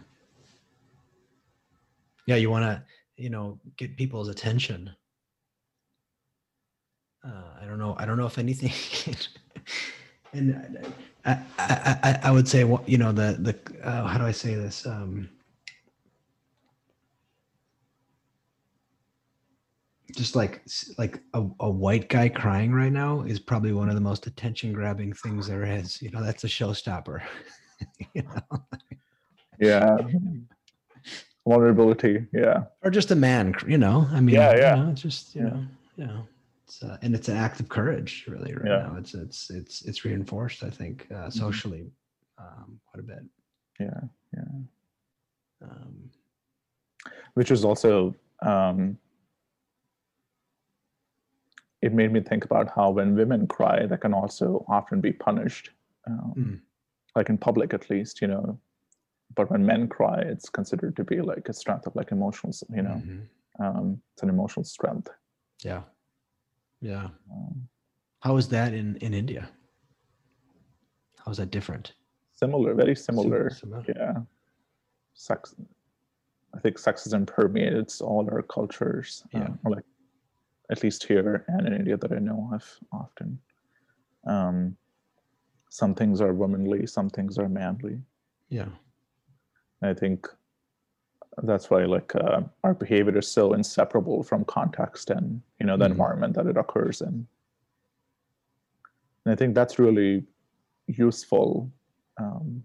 yeah 2.27 2.37
you 2.37 2.51
want 2.51 2.65
to 2.65 2.83
you 3.17 3.31
know 3.31 3.59
get 3.77 3.97
people's 3.97 4.29
attention 4.29 4.91
uh, 7.25 7.61
I 7.61 7.65
don't 7.67 7.79
know. 7.79 7.97
I 7.99 8.07
don't 8.07 8.17
know 8.17 8.27
if 8.27 8.39
anything. 8.39 8.73
and 10.33 10.79
I, 11.25 11.33
I, 11.59 11.99
I, 12.03 12.19
I, 12.25 12.31
would 12.31 12.49
say, 12.49 12.61
you 12.87 12.99
know, 12.99 13.13
the 13.13 13.37
the 13.41 13.87
uh, 13.87 14.07
how 14.07 14.19
do 14.19 14.25
I 14.25 14.33
say 14.33 14.55
this? 14.55 14.87
Um, 14.87 15.29
just 20.17 20.35
like 20.37 20.63
like 20.97 21.21
a, 21.35 21.45
a 21.61 21.71
white 21.71 22.09
guy 22.09 22.29
crying 22.29 22.73
right 22.73 22.93
now 22.93 23.23
is 23.23 23.39
probably 23.39 23.73
one 23.73 23.89
of 23.89 23.95
the 23.95 24.01
most 24.01 24.27
attention 24.27 24.73
grabbing 24.73 25.13
things 25.13 25.47
there 25.47 25.65
is. 25.65 26.01
You 26.01 26.11
know, 26.11 26.23
that's 26.23 26.45
a 26.45 26.49
showstopper. 26.49 27.21
you 28.15 28.23
know? 28.23 28.59
Yeah. 29.61 29.97
Vulnerability. 31.47 32.27
Yeah. 32.33 32.65
Or 32.83 32.91
just 32.91 33.11
a 33.11 33.17
man. 33.17 33.55
You 33.67 33.79
know. 33.79 34.09
I 34.13 34.21
mean. 34.21 34.35
Yeah. 34.35 34.57
Yeah. 34.57 34.77
You 34.77 34.83
know, 34.85 34.93
just 34.93 35.35
you 35.35 35.43
yeah. 35.43 35.49
know. 35.49 35.65
You 35.97 36.07
know 36.07 36.29
it's, 36.69 36.83
uh, 36.83 36.99
and 37.03 37.15
it's 37.15 37.29
an 37.29 37.37
act 37.37 37.61
of 37.61 37.69
courage, 37.69 38.27
really. 38.29 38.55
Right 38.55 38.71
yeah. 38.71 38.89
now, 38.89 38.97
it's 38.99 39.15
it's 39.15 39.51
it's 39.51 39.83
it's 39.83 40.05
reinforced. 40.05 40.63
I 40.63 40.71
think 40.71 41.07
uh, 41.11 41.15
mm-hmm. 41.15 41.31
socially 41.31 41.91
um, 42.39 42.79
quite 42.87 43.01
a 43.01 43.07
bit. 43.07 43.25
Yeah, 43.81 44.01
yeah. 44.35 45.65
Um, 45.65 46.11
Which 47.35 47.51
is 47.51 47.65
also 47.65 48.15
um, 48.43 48.99
it 51.83 51.93
made 51.93 52.13
me 52.13 52.21
think 52.21 52.45
about 52.45 52.71
how 52.75 52.91
when 52.91 53.15
women 53.15 53.47
cry, 53.47 53.87
they 53.87 53.97
can 53.97 54.13
also 54.13 54.65
often 54.69 55.01
be 55.01 55.13
punished, 55.13 55.71
um, 56.07 56.35
mm. 56.37 56.61
like 57.15 57.29
in 57.29 57.39
public 57.39 57.73
at 57.73 57.89
least, 57.91 58.21
you 58.21 58.29
know. 58.29 58.59
But 59.35 59.51
when 59.51 59.65
men 59.65 59.89
cry, 59.89 60.21
it's 60.21 60.49
considered 60.49 60.97
to 60.97 61.05
be 61.05 61.21
like 61.21 61.49
a 61.49 61.53
strength 61.53 61.87
of 61.87 61.95
like 61.95 62.11
emotional, 62.13 62.53
you 62.75 62.83
know, 62.83 63.03
mm-hmm. 63.05 63.63
um, 63.63 64.01
it's 64.15 64.23
an 64.23 64.29
emotional 64.29 64.65
strength. 64.65 65.09
Yeah. 65.63 65.83
Yeah. 66.81 67.09
Um, 67.31 67.69
How 68.21 68.37
is 68.37 68.49
that 68.49 68.73
in 68.73 68.97
in 68.97 69.15
India? 69.15 69.49
How 71.25 71.31
is 71.31 71.39
that 71.39 71.51
different? 71.51 71.93
Similar, 72.33 72.75
very 72.75 72.97
similar. 72.97 73.51
similar. 73.51 73.85
Yeah. 73.89 74.15
Sex. 75.15 75.55
I 76.55 76.61
think 76.61 76.79
sexism 76.79 77.27
permeates 77.27 78.01
all 78.01 78.29
our 78.33 78.43
cultures. 78.43 79.25
Yeah. 79.33 79.43
Um, 79.45 79.59
like, 79.65 79.85
at 80.71 80.83
least 80.83 81.05
here 81.05 81.45
and 81.49 81.67
in 81.67 81.75
India 81.75 81.97
that 81.97 82.13
I 82.13 82.19
know 82.19 82.51
of 82.53 82.65
often. 82.93 83.39
Um, 84.27 84.77
some 85.71 85.95
things 85.95 86.21
are 86.21 86.33
womanly, 86.33 86.87
some 86.87 87.11
things 87.11 87.39
are 87.39 87.49
manly. 87.49 88.01
Yeah. 88.49 88.69
I 89.83 89.95
think 89.95 90.29
that's 91.43 91.71
why 91.71 91.85
like 91.85 92.15
uh, 92.15 92.41
our 92.65 92.75
behavior 92.75 93.17
is 93.19 93.29
so 93.29 93.53
inseparable 93.53 94.23
from 94.23 94.45
context 94.45 95.11
and 95.11 95.41
you 95.61 95.67
know 95.67 95.77
the 95.77 95.85
mm-hmm. 95.85 95.93
environment 95.93 96.35
that 96.35 96.47
it 96.47 96.57
occurs 96.57 97.01
in 97.01 97.27
and 99.25 99.33
i 99.33 99.35
think 99.35 99.55
that's 99.55 99.79
really 99.79 100.25
useful 100.87 101.71
um, 102.19 102.65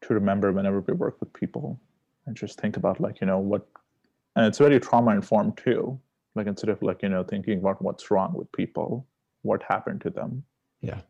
to 0.00 0.14
remember 0.14 0.52
whenever 0.52 0.80
we 0.80 0.94
work 0.94 1.20
with 1.20 1.32
people 1.32 1.78
and 2.30 2.36
just 2.36 2.60
think 2.60 2.76
about 2.76 3.00
like 3.00 3.20
you 3.20 3.26
know 3.26 3.40
what 3.40 3.66
and 4.36 4.46
it's 4.46 4.58
very 4.58 4.78
trauma 4.78 5.10
informed 5.10 5.56
too 5.56 5.98
like 6.36 6.46
instead 6.46 6.70
of 6.70 6.80
like 6.80 7.02
you 7.02 7.08
know 7.08 7.24
thinking 7.24 7.58
about 7.58 7.82
what's 7.82 8.08
wrong 8.10 8.32
with 8.32 8.50
people 8.52 9.04
what 9.42 9.60
happened 9.64 10.00
to 10.00 10.10
them 10.10 10.44
Yeah. 10.80 11.00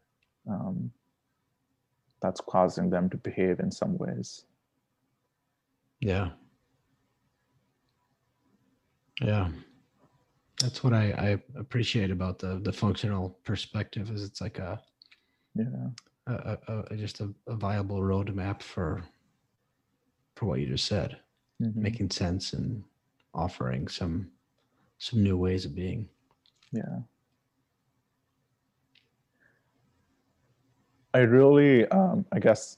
um, 0.49 0.91
that's 2.23 2.41
causing 2.41 2.89
them 2.89 3.11
to 3.11 3.19
behave 3.19 3.61
in 3.61 3.71
some 3.71 3.99
ways 3.99 4.47
Yeah. 6.01 6.31
Yeah. 9.21 9.49
That's 10.63 10.83
what 10.83 10.95
I, 10.95 11.05
I 11.29 11.59
appreciate 11.65 12.11
about 12.11 12.39
the 12.39 12.53
the 12.69 12.73
functional 12.73 13.25
perspective 13.45 14.11
is 14.11 14.25
it's 14.25 14.41
like 14.41 14.59
a 14.59 14.81
yeah 15.55 15.89
a, 16.27 16.57
a, 16.69 16.85
a 16.93 16.97
just 16.97 17.21
a, 17.21 17.29
a 17.47 17.57
viable 17.67 18.01
roadmap 18.01 18.63
for 18.63 19.03
for 20.41 20.47
what 20.47 20.59
you 20.61 20.67
just 20.67 20.87
said, 20.87 21.21
Mhm. 21.61 21.77
making 21.77 22.09
sense 22.11 22.55
and 22.55 22.83
offering 23.35 23.87
some 23.89 24.33
some 24.97 25.23
new 25.23 25.37
ways 25.37 25.65
of 25.65 25.75
being. 25.75 26.09
Yeah. 26.73 27.01
I 31.15 31.21
really, 31.21 31.87
um, 31.89 32.27
I 32.33 32.39
guess, 32.39 32.77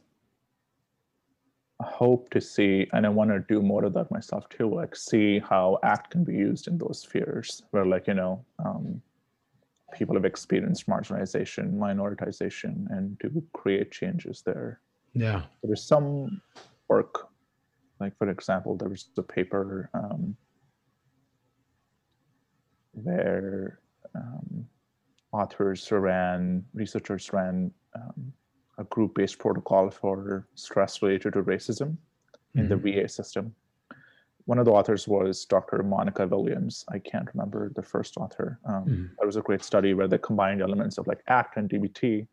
hope 1.80 2.30
to 2.30 2.40
see, 2.40 2.86
and 2.92 3.04
I 3.04 3.08
want 3.08 3.30
to 3.30 3.40
do 3.40 3.60
more 3.60 3.84
of 3.84 3.92
that 3.94 4.10
myself 4.12 4.48
too, 4.48 4.72
like 4.72 4.94
see 4.94 5.40
how 5.40 5.78
ACT 5.82 6.10
can 6.10 6.22
be 6.24 6.34
used 6.34 6.68
in 6.68 6.78
those 6.78 7.00
spheres 7.00 7.62
where, 7.72 7.84
like, 7.84 8.06
you 8.06 8.14
know, 8.14 8.44
um, 8.64 9.02
people 9.92 10.14
have 10.14 10.24
experienced 10.24 10.86
marginalization, 10.86 11.74
minoritization, 11.74 12.88
and 12.90 13.18
to 13.20 13.44
create 13.52 13.90
changes 13.90 14.42
there. 14.42 14.80
Yeah. 15.12 15.46
There's 15.64 15.82
some 15.82 16.40
work, 16.88 17.28
like, 18.02 18.18
for 18.18 18.28
example, 18.28 18.76
there 18.76 18.88
was 18.88 19.08
a 19.16 19.22
paper 19.22 19.88
um, 19.94 20.36
where 22.92 23.78
um, 24.14 24.66
authors 25.32 25.90
ran, 25.90 26.64
researchers 26.74 27.32
ran 27.32 27.70
um, 27.94 28.32
a 28.78 28.84
group 28.84 29.14
based 29.14 29.38
protocol 29.38 29.90
for 29.90 30.46
stress 30.56 31.00
related 31.00 31.34
to 31.34 31.42
racism 31.42 31.96
in 32.54 32.68
the 32.68 32.76
VA 32.76 33.08
system. 33.08 33.54
One 34.46 34.58
of 34.58 34.64
the 34.64 34.72
authors 34.72 35.06
was 35.06 35.44
Dr. 35.44 35.78
Monnica 35.84 36.28
Williams. 36.28 36.84
I 36.92 36.98
can't 36.98 37.28
remember 37.32 37.70
the 37.76 37.82
first 37.82 38.16
author. 38.16 38.58
Um, 38.66 38.84
Mhm. 38.84 39.10
There 39.18 39.26
was 39.26 39.36
a 39.36 39.40
great 39.42 39.62
study 39.62 39.94
where 39.94 40.08
they 40.08 40.18
combined 40.18 40.60
elements 40.60 40.98
of 40.98 41.06
like 41.06 41.22
ACT 41.28 41.56
and 41.58 41.70
DBT. 41.70 42.26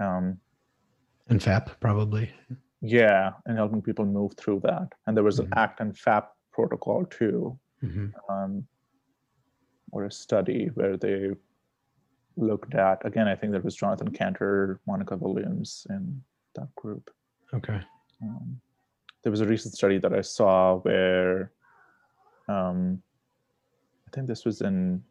Um, 0.00 0.40
And 1.28 1.40
FAP 1.42 1.78
probably. 1.80 2.30
Yeah, 2.80 3.32
and 3.46 3.56
helping 3.56 3.82
people 3.82 4.04
move 4.04 4.34
through 4.36 4.60
that. 4.60 4.92
And 5.06 5.16
there 5.16 5.24
was 5.24 5.38
an 5.38 5.46
Mhm. 5.46 5.56
ACT 5.56 5.80
and 5.80 5.98
FAP 5.98 6.36
protocol 6.52 7.04
too, 7.06 7.58
hmm 7.80 8.08
um, 8.28 8.66
or 9.92 10.04
a 10.04 10.10
study 10.10 10.66
where 10.74 10.96
they 10.96 11.34
looked 12.36 12.74
at 12.74 13.04
again. 13.04 13.28
I 13.28 13.34
think 13.34 13.52
there 13.52 13.62
was 13.62 13.76
Jonathan 13.76 14.12
Kanter, 14.12 14.78
Monnica 14.86 15.18
Williams 15.18 15.86
in 15.90 16.22
that 16.54 16.74
group. 16.74 17.10
Okay. 17.54 17.80
Um, 18.22 18.60
there 19.22 19.30
was 19.30 19.40
a 19.40 19.46
recent 19.46 19.74
study 19.74 19.98
that 19.98 20.12
I 20.12 20.20
saw 20.20 20.76
where 20.76 21.52
um, 22.48 23.02
I 24.06 24.10
think 24.12 24.26
this 24.26 24.44
was 24.44 24.60
in 24.60 25.02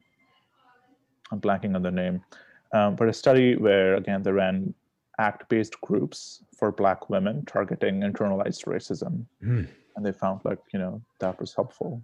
I'm 1.32 1.41
blanking 1.41 1.75
on 1.75 1.82
the 1.82 1.91
name, 1.91 2.23
um, 2.71 2.95
but 2.95 3.10
a 3.10 3.13
study 3.13 3.56
where 3.56 3.95
again 3.95 4.21
they 4.21 4.32
ran 4.32 4.73
act-based 5.19 5.80
groups 5.82 6.43
for 6.58 6.71
Black 6.71 7.10
women 7.10 7.45
targeting 7.45 8.01
internalized 8.01 8.65
racism, 8.65 9.25
Mm. 9.41 9.67
and 9.95 10.06
they 10.06 10.12
found 10.12 10.41
like 10.43 10.60
you 10.73 10.80
know 10.80 11.01
that 11.19 11.39
was 11.39 11.54
helpful. 11.54 12.01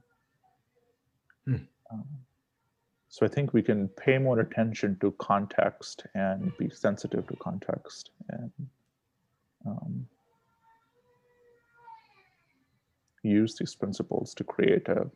Hmm. 1.45 1.55
Um, 1.91 2.07
so 3.09 3.25
I 3.25 3.29
think 3.29 3.53
we 3.53 3.61
can 3.61 3.89
pay 3.89 4.17
more 4.17 4.39
attention 4.39 4.97
to 5.01 5.11
context 5.19 6.05
and 6.13 6.55
be 6.57 6.69
sensitive 6.69 7.27
to 7.27 7.35
context 7.37 8.11
and 8.29 8.51
um, 9.65 10.07
use 13.23 13.55
these 13.57 13.75
principles 13.75 14.33
to 14.35 14.43
create 14.43 14.87
a 14.87 15.09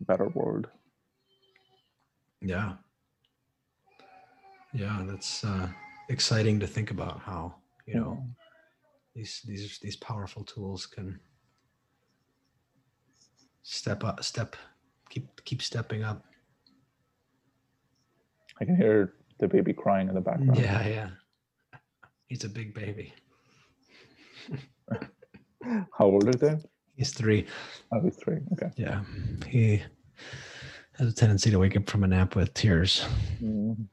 better 0.00 0.28
world. 0.30 0.68
Yeah. 2.40 2.74
Yeah, 4.76 5.02
that's 5.06 5.42
uh, 5.44 5.68
exciting 6.08 6.60
to 6.60 6.66
think 6.66 6.90
about 6.90 7.20
how 7.20 7.54
you 7.86 7.94
know 7.94 8.22
these 9.14 9.40
these 9.46 9.78
these 9.78 9.96
powerful 9.96 10.44
tools 10.44 10.86
can 10.86 11.18
step 13.62 14.04
up, 14.04 14.22
step, 14.22 14.54
keep 15.08 15.44
keep 15.44 15.62
stepping 15.62 16.04
up. 16.04 16.24
I 18.60 18.64
can 18.64 18.76
hear 18.76 19.14
the 19.38 19.48
baby 19.48 19.72
crying 19.72 20.08
in 20.08 20.14
the 20.14 20.20
background. 20.20 20.58
Yeah, 20.58 20.86
yeah. 20.86 21.08
He's 22.28 22.44
a 22.44 22.48
big 22.48 22.74
baby. 22.74 23.14
How 25.98 26.04
old 26.06 26.28
is 26.28 26.40
they? 26.40 26.56
He's 26.96 27.12
three. 27.12 27.46
Oh, 27.92 28.00
he's 28.00 28.16
three. 28.16 28.38
Okay. 28.52 28.70
Yeah, 28.76 29.02
he 29.46 29.82
has 30.98 31.08
a 31.08 31.14
tendency 31.14 31.50
to 31.50 31.58
wake 31.58 31.76
up 31.76 31.88
from 31.88 32.04
a 32.04 32.06
nap 32.06 32.36
with 32.36 32.54
tears. 32.54 33.04
Mm, 33.42 33.86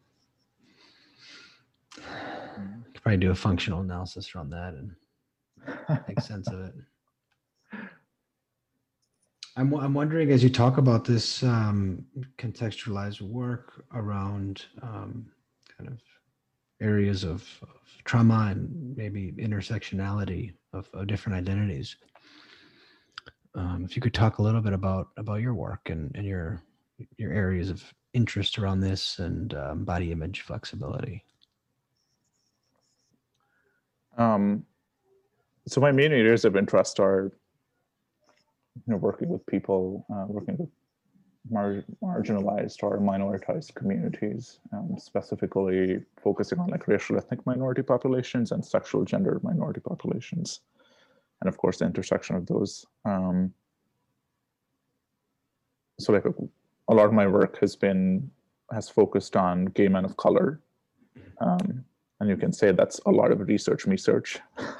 Could 2.93 3.01
probably 3.01 3.17
do 3.17 3.31
a 3.31 3.35
functional 3.35 3.81
analysis 3.81 4.35
around 4.35 4.49
that 4.51 4.73
and 4.73 4.91
make 6.07 6.19
sense 6.21 6.47
of 6.47 6.59
it. 6.59 6.73
I'm, 9.55 9.73
I'm 9.75 9.93
wondering 9.93 10.31
as 10.31 10.43
you 10.43 10.49
talk 10.49 10.77
about 10.77 11.05
this 11.05 11.43
um, 11.43 12.05
contextualized 12.37 13.21
work 13.21 13.85
around 13.93 14.65
um, 14.81 15.27
kind 15.77 15.89
of 15.89 16.01
areas 16.81 17.23
of, 17.23 17.47
of 17.61 17.69
trauma 18.03 18.49
and 18.51 18.97
maybe 18.97 19.33
intersectionality 19.37 20.53
of, 20.73 20.89
of 20.93 21.07
different 21.07 21.37
identities. 21.37 21.95
Um, 23.55 23.85
if 23.85 23.95
you 23.95 24.01
could 24.01 24.13
talk 24.13 24.39
a 24.39 24.41
little 24.41 24.61
bit 24.61 24.73
about 24.73 25.09
about 25.17 25.41
your 25.41 25.53
work 25.53 25.91
and, 25.91 26.11
and 26.15 26.25
your 26.25 26.63
your 27.17 27.31
areas 27.31 27.69
of 27.69 27.83
interest 28.13 28.57
around 28.57 28.79
this 28.79 29.19
and 29.19 29.53
um, 29.53 29.85
body 29.85 30.11
image 30.11 30.41
flexibility. 30.41 31.23
Um, 34.17 34.65
so 35.67 35.81
my 35.81 35.91
main 35.91 36.11
areas 36.11 36.45
of 36.45 36.55
interest 36.55 36.99
are, 36.99 37.31
you 38.75 38.93
know, 38.93 38.97
working 38.97 39.29
with 39.29 39.45
people, 39.45 40.05
uh, 40.13 40.25
working 40.27 40.57
with 40.57 40.69
mar- 41.49 41.85
marginalized 42.03 42.83
or 42.83 42.99
minoritized 42.99 43.73
communities, 43.75 44.59
um, 44.71 44.95
specifically 44.97 46.03
focusing 46.21 46.59
on 46.59 46.67
like 46.67 46.87
racial 46.87 47.17
ethnic 47.17 47.45
minority 47.45 47.81
populations 47.81 48.51
and 48.51 48.63
sexual 48.63 49.03
gender 49.05 49.39
minority 49.43 49.79
populations, 49.79 50.61
and 51.41 51.47
of 51.47 51.57
course 51.57 51.79
the 51.79 51.85
intersection 51.85 52.35
of 52.35 52.45
those. 52.45 52.85
Um, 53.05 53.53
so 55.99 56.13
like 56.13 56.25
a, 56.25 56.33
a 56.89 56.93
lot 56.93 57.05
of 57.05 57.13
my 57.13 57.27
work 57.27 57.59
has 57.59 57.75
been 57.75 58.29
has 58.71 58.89
focused 58.89 59.35
on 59.35 59.65
gay 59.65 59.87
men 59.87 60.05
of 60.05 60.17
color. 60.17 60.61
Um, 61.39 61.85
and 62.23 62.29
you 62.29 62.37
can 62.37 62.53
say 62.53 62.71
that's 62.71 62.99
a 63.05 63.11
lot 63.11 63.31
of 63.33 63.41
research 63.41 63.85
research 63.85 64.39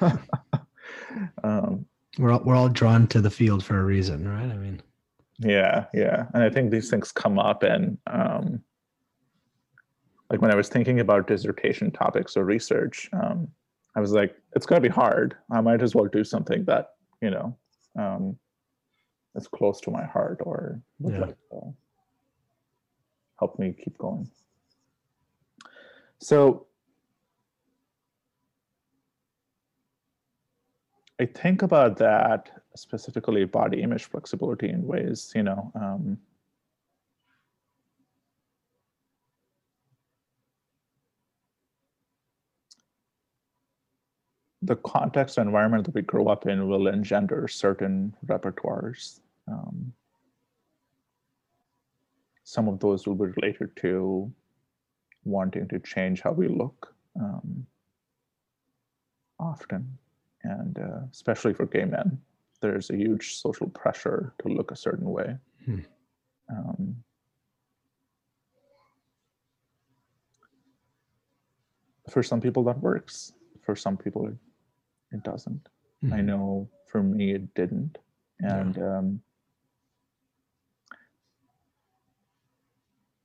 um, 1.44 1.84
We're 2.18 2.32
all, 2.32 2.40
we're 2.42 2.54
all 2.56 2.70
drawn 2.70 3.06
to 3.08 3.20
the 3.20 3.30
field 3.30 3.62
for 3.62 3.78
a 3.78 3.84
reason, 3.84 4.26
right? 4.26 4.50
I 4.50 4.56
mean, 4.56 4.80
yeah 5.40 5.86
yeah 5.92 6.26
and 6.32 6.44
i 6.44 6.48
think 6.48 6.70
these 6.70 6.88
things 6.88 7.10
come 7.10 7.40
up 7.40 7.64
and 7.64 7.98
um, 8.06 8.62
like 10.30 10.40
when 10.40 10.52
i 10.52 10.54
was 10.54 10.68
thinking 10.68 11.00
about 11.00 11.26
dissertation 11.26 11.90
topics 11.90 12.36
or 12.36 12.44
research 12.44 13.10
um, 13.20 13.48
i 13.96 14.00
was 14.00 14.12
like 14.12 14.36
it's 14.54 14.64
going 14.64 14.80
to 14.80 14.88
be 14.88 14.94
hard 14.94 15.36
i 15.50 15.60
might 15.60 15.82
as 15.82 15.92
well 15.92 16.04
do 16.06 16.22
something 16.22 16.64
that 16.64 16.90
you 17.20 17.30
know 17.30 17.56
um, 17.98 18.38
is 19.34 19.48
close 19.48 19.80
to 19.80 19.90
my 19.90 20.04
heart 20.04 20.38
or 20.42 20.80
would 21.00 21.14
Yeah. 21.14 21.20
like 21.22 21.36
help 23.40 23.58
me 23.58 23.74
keep 23.84 23.98
going 23.98 24.30
so 26.20 26.68
I 31.24 31.26
think 31.26 31.62
about 31.62 31.96
that 31.96 32.50
specifically 32.76 33.46
body 33.46 33.80
image 33.80 34.04
flexibility 34.04 34.68
in 34.68 34.86
ways, 34.86 35.32
you 35.34 35.42
know, 35.42 35.72
um, 35.74 36.18
the 44.60 44.76
context 44.76 45.38
environment 45.38 45.86
that 45.86 45.94
we 45.94 46.02
grow 46.02 46.28
up 46.28 46.46
in 46.46 46.68
will 46.68 46.88
engender 46.88 47.48
certain 47.48 48.14
repertoires. 48.26 49.20
Um, 49.48 49.94
some 52.42 52.68
of 52.68 52.80
those 52.80 53.06
will 53.06 53.14
be 53.14 53.32
related 53.34 53.74
to 53.76 54.30
wanting 55.24 55.68
to 55.68 55.78
change 55.78 56.20
how 56.20 56.32
we 56.32 56.48
look. 56.48 56.94
Um, 57.18 57.66
often, 59.40 59.96
and 60.44 60.78
uh, 60.78 61.00
especially 61.10 61.54
for 61.54 61.66
gay 61.66 61.84
men, 61.84 62.20
there's 62.60 62.90
a 62.90 62.96
huge 62.96 63.34
social 63.36 63.68
pressure 63.68 64.32
to 64.40 64.48
look 64.48 64.70
a 64.70 64.76
certain 64.76 65.10
way. 65.10 65.36
Hmm. 65.64 65.80
Um, 66.50 66.96
for 72.10 72.22
some 72.22 72.40
people 72.40 72.62
that 72.64 72.78
works. 72.80 73.32
For 73.62 73.74
some 73.74 73.96
people 73.96 74.26
it, 74.28 74.36
it 75.12 75.22
doesn't. 75.22 75.68
I 76.12 76.20
Mhm. 76.20 76.24
know 76.26 76.68
for 76.86 77.02
me 77.02 77.32
it 77.32 77.54
didn't, 77.54 77.98
Yeah. 78.40 78.60
and 78.60 78.78
um, 78.78 79.22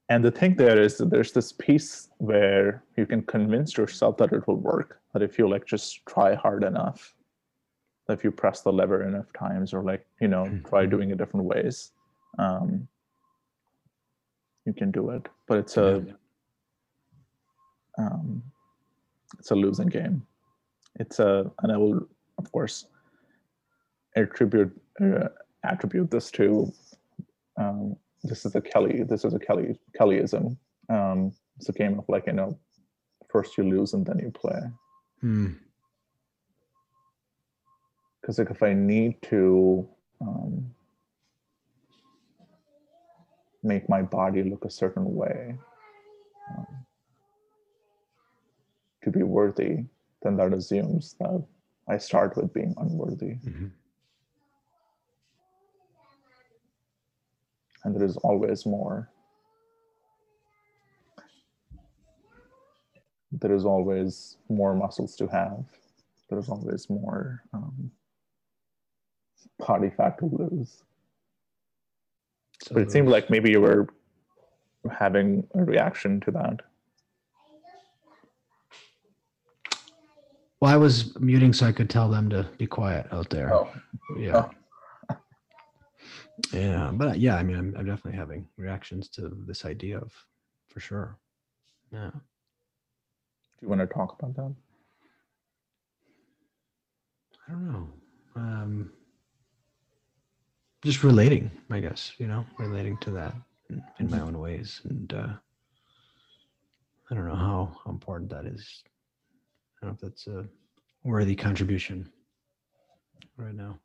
and 0.09 0.23
the 0.25 0.31
thing 0.31 0.55
there 0.55 0.81
is 0.81 0.97
that 0.97 1.09
there's 1.11 1.31
this 1.31 1.51
piece 1.51 2.09
where 2.17 2.83
you 2.97 3.05
can 3.05 3.21
convince 3.21 3.77
yourself 3.77 4.17
that 4.17 4.33
it 4.33 4.47
will 4.47 4.57
work. 4.57 4.99
That 5.13 5.21
if 5.21 5.37
you 5.37 5.47
like 5.47 5.65
just 5.65 6.05
try 6.07 6.33
hard 6.35 6.63
enough, 6.63 7.13
if 8.09 8.23
you 8.23 8.31
press 8.31 8.61
the 8.61 8.71
lever 8.73 9.03
enough 9.07 9.31
times, 9.33 9.73
or 9.73 9.83
like 9.83 10.05
you 10.19 10.27
know 10.27 10.45
try 10.67 10.85
Mhm. 10.85 10.89
doing 10.89 11.09
it 11.11 11.17
different 11.17 11.45
ways, 11.45 11.91
um, 12.39 12.87
you 14.65 14.73
can 14.73 14.91
do 14.91 15.11
it. 15.11 15.29
But 15.47 15.59
it's 15.59 15.77
a 15.77 16.03
Yeah. 16.07 16.13
um, 17.97 18.43
it's 19.37 19.51
a 19.51 19.55
losing 19.55 19.87
game. 19.89 20.25
It's 20.95 21.19
a, 21.19 21.51
and 21.61 21.71
I 21.71 21.77
will, 21.77 22.07
of 22.37 22.51
course, 22.51 22.87
attribute 24.15 24.71
uh, 25.01 25.29
attribute 25.63 26.09
this 26.09 26.31
to 26.31 26.71
um, 27.57 27.95
this 28.23 28.45
is 28.45 28.55
a 28.55 28.61
Kelly. 28.61 29.03
This 29.03 29.25
is 29.25 29.33
a 29.33 29.39
Kelly 29.39 29.77
Kellyism. 29.99 30.57
Um, 30.89 31.31
it's 31.57 31.69
a 31.69 31.73
game 31.73 31.97
of 31.99 32.05
like 32.07 32.27
you 32.27 32.33
know, 32.33 32.57
first 33.29 33.57
you 33.57 33.63
lose 33.63 33.93
and 33.93 34.05
then 34.05 34.19
you 34.19 34.31
play. 34.31 34.61
Hmm. 35.21 35.53
Because 38.21 38.39
like 38.39 38.51
if 38.51 38.61
I 38.63 38.73
need 38.73 39.21
to 39.23 39.87
um, 40.21 40.73
make 43.63 43.87
my 43.89 44.01
body 44.01 44.43
look 44.43 44.65
a 44.65 44.69
certain 44.69 45.15
way 45.15 45.55
um, 46.57 46.67
to 49.03 49.11
be 49.11 49.23
worthy, 49.23 49.85
then 50.21 50.35
that 50.37 50.53
assumes 50.53 51.15
that 51.19 51.43
I 51.87 51.97
start 51.97 52.35
with 52.35 52.53
being 52.53 52.75
unworthy. 52.77 53.35
Mhm. 53.35 53.71
And 57.83 57.95
there 57.95 58.05
is 58.05 58.17
always 58.17 58.65
more. 58.65 59.09
There 63.31 63.53
is 63.53 63.65
always 63.65 64.37
more 64.49 64.75
muscles 64.75 65.15
to 65.17 65.27
have. 65.27 65.63
There 66.29 66.39
is 66.39 66.49
always 66.49 66.89
more 66.89 67.43
um, 67.53 67.91
body 69.59 69.91
fat 69.95 70.17
to 70.19 70.25
lose. 70.25 70.83
So 72.63 72.75
But 72.75 72.83
it 72.83 72.91
seemed 72.91 73.07
like 73.07 73.29
maybe 73.29 73.51
you 73.51 73.61
were 73.61 73.87
having 74.91 75.47
a 75.55 75.63
reaction 75.63 76.19
to 76.21 76.31
that. 76.31 76.61
Well, 80.59 80.73
I 80.73 80.77
was 80.77 81.17
muting 81.19 81.53
so 81.53 81.67
I 81.67 81.71
could 81.71 81.89
tell 81.89 82.09
them 82.09 82.29
to 82.31 82.45
be 82.57 82.67
quiet 82.67 83.07
out 83.11 83.29
there. 83.29 83.53
Oh. 83.53 83.71
yeah. 84.17 84.49
Yeah, 86.53 86.91
but 86.93 87.07
uh, 87.07 87.13
yeah, 87.13 87.35
I 87.35 87.43
mean, 87.43 87.57
I'm, 87.57 87.75
I'm 87.77 87.85
definitely 87.85 88.17
having 88.17 88.47
reactions 88.57 89.07
to 89.09 89.29
this 89.47 89.65
idea 89.65 89.99
of, 89.99 90.13
for 90.67 90.79
sure. 90.79 91.17
Yeah. 91.91 92.11
Do 92.11 92.19
you 93.61 93.69
want 93.69 93.81
to 93.81 93.87
talk 93.87 94.15
about 94.17 94.35
that? 94.35 94.53
I 97.47 97.51
don't 97.51 97.71
know. 97.71 97.89
Um, 98.35 98.91
just 100.83 101.03
relating, 101.03 101.51
I 101.69 101.79
guess, 101.79 102.13
you 102.17 102.27
know, 102.27 102.45
relating 102.57 102.97
to 102.99 103.11
that 103.11 103.33
in, 103.69 103.83
in 103.99 104.09
my 104.09 104.21
own 104.21 104.39
ways. 104.39 104.81
And 104.85 105.13
uh, 105.13 105.33
I 107.11 107.15
don't 107.15 107.27
know 107.27 107.35
how, 107.35 107.77
how 107.83 107.91
important 107.91 108.29
that 108.31 108.45
is. 108.45 108.83
I 109.81 109.85
don't 109.85 109.91
know 109.91 109.95
if 109.95 110.01
that's 110.01 110.27
a 110.27 110.45
worthy 111.03 111.35
contribution 111.35 112.09
right 113.37 113.55
now. 113.55 113.79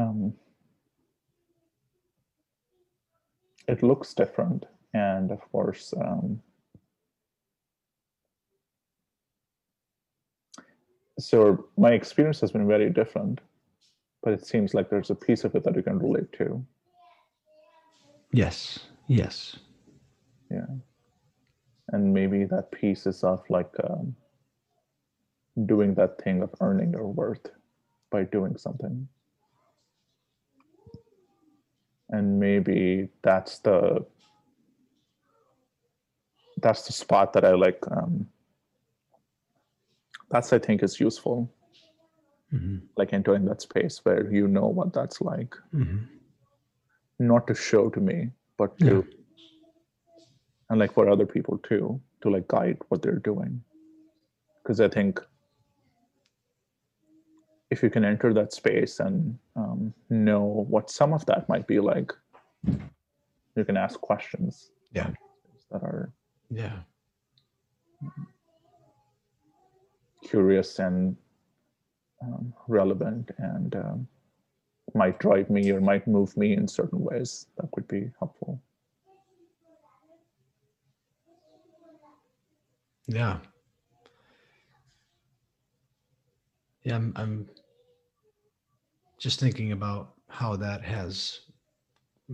Um, 0.00 0.34
it 3.68 3.82
looks 3.82 4.14
different 4.14 4.66
and 4.94 5.30
of 5.30 5.40
course 5.52 5.94
um, 6.00 6.40
so 11.18 11.66
my 11.76 11.92
experience 11.92 12.40
has 12.40 12.52
been 12.52 12.66
very 12.66 12.90
different 12.90 13.40
but 14.22 14.32
it 14.32 14.46
seems 14.46 14.74
like 14.74 14.90
there's 14.90 15.10
a 15.10 15.14
piece 15.14 15.44
of 15.44 15.54
it 15.54 15.64
that 15.64 15.76
you 15.76 15.82
can 15.82 15.98
relate 15.98 16.32
to 16.32 16.64
Yes. 18.32 18.78
Yes. 19.08 19.56
yeah 20.50 20.66
and 21.92 22.14
maybe 22.14 22.44
that 22.44 22.70
piece 22.70 23.06
is 23.06 23.24
of 23.24 23.42
like 23.50 23.72
um, 23.84 24.14
doing 25.66 25.94
that 25.94 26.22
thing 26.22 26.42
of 26.42 26.54
earning 26.60 26.92
your 26.92 27.08
worth 27.08 27.46
by 28.10 28.22
doing 28.22 28.56
something 28.56 29.08
and 32.10 32.38
maybe 32.40 33.08
that's 33.22 33.58
the 33.60 34.04
that's 36.62 36.86
the 36.86 36.92
spot 36.92 37.32
that 37.32 37.44
i 37.44 37.52
like 37.52 37.82
um, 37.90 38.28
that's 40.30 40.52
i 40.52 40.58
think 40.58 40.82
is 40.82 41.00
useful. 41.00 41.50
Hmm 42.50 42.78
like 42.96 43.12
entering 43.12 43.44
that 43.46 43.62
space 43.62 44.00
where 44.04 44.30
you 44.30 44.46
know 44.48 44.66
what 44.66 44.92
that's 44.92 45.20
like. 45.20 45.54
Hmm 45.72 45.98
not 47.18 47.46
to 47.46 47.54
show 47.54 47.88
to 47.90 48.00
me 48.00 48.30
but 48.56 48.78
to 48.78 48.86
Yeah. 48.86 49.02
and 50.70 50.78
like 50.80 50.92
for 50.92 51.08
other 51.10 51.26
people 51.26 51.58
too 51.58 52.00
to 52.22 52.30
like 52.30 52.48
guide 52.48 52.78
what 52.88 53.02
they're 53.02 53.24
doing. 53.32 53.62
Because 54.62 54.80
i 54.80 54.88
think 54.88 55.20
if 57.70 57.82
you 57.82 57.90
can 57.90 58.04
enter 58.04 58.34
that 58.34 58.52
space 58.52 59.00
and 59.00 59.38
um, 59.56 59.94
know 60.08 60.42
what 60.68 60.90
some 60.90 61.12
of 61.12 61.24
that 61.26 61.48
might 61.48 61.66
be 61.66 61.78
like 61.78 62.12
you 63.56 63.64
can 63.64 63.76
ask 63.76 64.00
questions 64.00 64.70
Yeah. 64.92 65.10
that 65.70 65.82
are 65.82 66.12
Yeah. 66.50 66.80
curious 70.24 70.78
and 70.78 71.16
um, 72.22 72.52
relevant 72.68 73.30
and 73.38 73.74
um, 73.76 74.08
might 74.94 75.18
drive 75.18 75.48
me 75.48 75.70
or 75.70 75.80
might 75.80 76.06
move 76.06 76.36
me 76.36 76.52
in 76.54 76.66
certain 76.68 77.00
ways 77.02 77.46
that 77.56 77.70
could 77.72 77.86
be 77.88 78.10
helpful 78.18 78.60
Yeah. 83.06 83.38
Yeah, 86.84 86.94
I'm, 86.94 87.12
I'm 87.16 87.48
just 89.20 89.38
thinking 89.38 89.72
about 89.72 90.14
how 90.28 90.56
that 90.56 90.82
has 90.82 91.40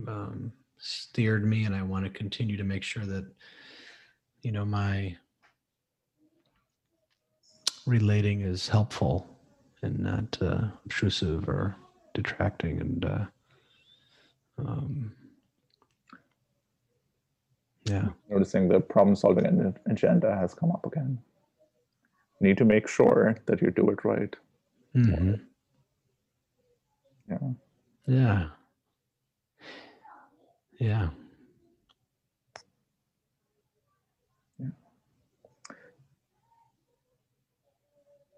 um, 0.07 0.51
steered 0.77 1.45
me, 1.45 1.65
and 1.65 1.75
I 1.75 1.81
want 1.83 2.05
to 2.05 2.09
continue 2.09 2.55
to 2.57 2.63
make 2.63 2.81
sure 2.81 3.05
that, 3.05 3.25
you 4.41 4.51
know, 4.51 4.63
my 4.65 5.15
relating 7.85 8.41
is 8.41 8.69
helpful 8.69 9.27
and 9.81 9.99
not 9.99 10.37
uh, 10.41 10.67
obtrusive 10.85 11.49
or 11.49 11.75
detracting. 12.13 12.79
And 12.79 13.05
uh, 13.05 13.25
um, 14.59 15.11
yeah, 17.83 18.07
noticing 18.29 18.69
the 18.69 18.79
problem 18.79 19.15
solving 19.15 19.73
agenda 19.87 20.35
has 20.35 20.53
come 20.53 20.71
up 20.71 20.85
again. 20.85 21.19
Need 22.39 22.57
to 22.57 22.65
make 22.65 22.87
sure 22.87 23.35
that 23.45 23.61
you 23.61 23.71
do 23.71 23.89
it 23.89 24.05
right. 24.05 24.35
Mhm. 24.95 25.41
Yeah. 27.29 27.37
yeah, 28.07 28.47
yeah. 30.79 31.09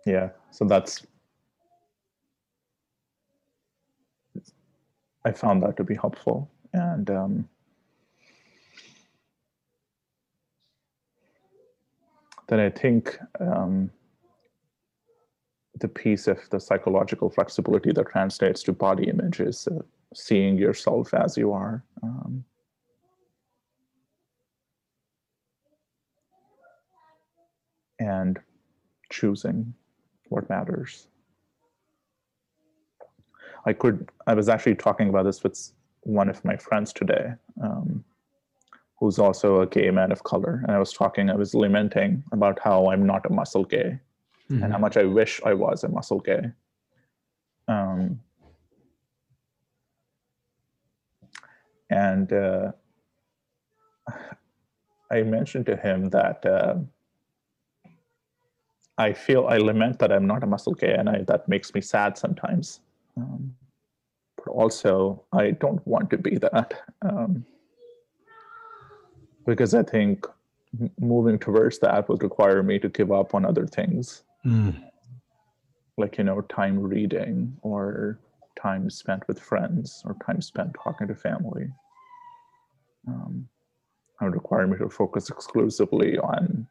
Yeah. 0.06 0.30
So 0.52 0.66
that's 0.66 1.06
I 5.26 5.32
found 5.32 5.64
that 5.64 5.78
to 5.78 5.84
be 5.84 5.96
helpful. 5.96 6.50
And 6.74 7.10
um, 7.10 7.50
then 12.48 12.60
I 12.60 12.70
think 12.70 13.18
um, 13.40 13.92
the 15.80 15.88
piece 15.88 16.28
of 16.28 16.38
the 16.50 16.60
psychological 16.60 17.30
flexibility 17.30 17.92
that 17.92 18.10
translates 18.10 18.64
to 18.64 18.74
body 18.74 19.10
image 19.10 19.40
is 19.40 19.68
uh, 19.68 19.80
seeing 20.14 20.58
yourself 20.58 21.14
as 21.14 21.38
you 21.38 21.52
are. 21.52 21.84
Um, 22.04 22.44
and 28.00 28.40
choosing 29.12 29.74
what 30.30 30.50
matters. 30.50 31.08
I 33.66 33.74
could, 33.74 34.10
I 34.26 34.34
was 34.34 34.48
actually 34.48 34.76
talking 34.76 35.10
about 35.10 35.26
this 35.26 35.44
with 35.44 35.72
one 36.02 36.30
of 36.30 36.44
my 36.46 36.56
friends 36.56 36.94
today, 36.94 37.34
um, 37.62 38.06
who's 38.98 39.20
also 39.20 39.62
a 39.62 39.68
gay 39.68 39.92
man 39.92 40.14
of 40.14 40.24
color. 40.24 40.62
And 40.66 40.72
I 40.72 40.80
was 40.80 40.94
talking, 40.94 41.30
I 41.30 41.36
was 41.36 41.54
lamenting 41.54 42.24
about 42.32 42.58
how 42.64 42.90
I'm 42.90 43.06
not 43.06 43.26
a 43.26 43.34
muscle 43.34 43.66
gay 43.66 44.00
mm-hmm. 44.50 44.64
and 44.64 44.74
how 44.74 44.80
much 44.80 44.98
I 44.98 45.04
wish 45.04 45.42
I 45.46 45.54
was 45.54 45.84
a 45.84 45.90
muscle 45.90 46.20
gay. 46.20 46.52
Um, 47.68 48.20
and 51.90 52.32
uh, 52.34 52.72
I 55.12 55.24
mentioned 55.24 55.66
to 55.68 55.76
him 55.76 56.10
that 56.10 56.46
uh, 56.46 56.76
I 58.98 59.14
feel 59.14 59.48
I 59.48 59.58
lament 59.58 60.00
that 60.00 60.12
I'm 60.12 60.28
not 60.28 60.44
a 60.44 60.48
muscle 60.48 60.74
gay, 60.74 60.94
and 60.94 61.10
I, 61.10 61.24
that 61.28 61.48
makes 61.48 61.74
me 61.74 61.82
sad 61.82 62.18
sometimes. 62.18 62.82
Um, 63.18 63.56
but 64.36 64.48
also, 64.52 65.24
I 65.32 65.52
don't 65.52 65.86
want 65.88 66.10
to 66.12 66.18
be 66.18 66.38
that 66.38 66.74
um, 67.02 67.46
because 69.46 69.74
I 69.74 69.84
think 69.84 70.26
moving 71.00 71.40
towards 71.40 71.80
that 71.80 72.08
would 72.10 72.22
require 72.22 72.62
me 72.62 72.78
to 72.80 72.90
give 72.90 73.12
up 73.12 73.34
on 73.34 73.46
other 73.46 73.66
things, 73.66 74.24
mm. 74.46 74.84
like 75.98 76.18
you 76.18 76.24
know, 76.24 76.42
time 76.42 76.80
reading 76.80 77.58
or 77.62 78.20
time 78.62 78.90
spent 78.90 79.28
with 79.28 79.40
friends 79.40 80.02
or 80.06 80.16
time 80.26 80.42
spent 80.42 80.76
talking 80.84 81.08
to 81.08 81.16
family. 81.16 81.72
Um, 83.08 83.48
it 84.22 84.26
would 84.26 84.34
require 84.34 84.68
me 84.68 84.78
to 84.78 84.90
focus 84.90 85.30
exclusively 85.30 86.18
on 86.18 86.68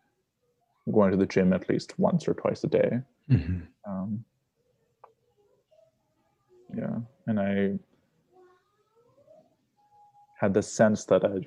going 0.93 1.11
to 1.11 1.17
the 1.17 1.27
gym 1.27 1.53
at 1.53 1.69
least 1.69 1.99
once 1.99 2.29
or 2.29 2.35
twice 2.35 2.63
a 2.65 2.69
day. 2.69 3.01
Mm-hmm. 3.31 3.61
Um, 3.91 4.25
yeah, 6.77 6.99
and 7.27 7.41
I 7.41 7.79
had 10.39 10.55
the 10.55 10.63
sense 10.63 11.05
that 11.07 11.25
I. 11.25 11.47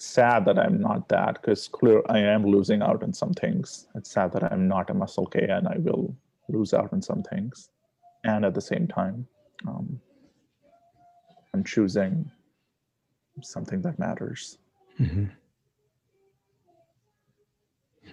It's 0.00 0.06
sad 0.06 0.46
that 0.46 0.58
I'm 0.58 0.80
not 0.80 1.10
that 1.10 1.34
because 1.34 1.68
clear 1.68 2.02
I 2.08 2.20
am 2.20 2.42
losing 2.42 2.80
out 2.80 3.02
on 3.02 3.12
some 3.12 3.34
things. 3.34 3.86
It's 3.94 4.10
sad 4.10 4.32
that 4.32 4.50
I'm 4.50 4.66
not 4.66 4.88
a 4.88 4.94
muscle 4.94 5.26
K 5.26 5.46
and 5.46 5.68
I 5.68 5.76
will 5.76 6.16
lose 6.48 6.72
out 6.72 6.90
on 6.94 7.02
some 7.02 7.22
things, 7.22 7.68
and 8.24 8.46
at 8.46 8.54
the 8.54 8.62
same 8.62 8.88
time, 8.88 9.26
um, 9.68 10.00
I'm 11.52 11.62
choosing 11.64 12.30
something 13.42 13.82
that 13.82 13.98
matters. 13.98 14.56
Mm-hmm. 14.98 15.26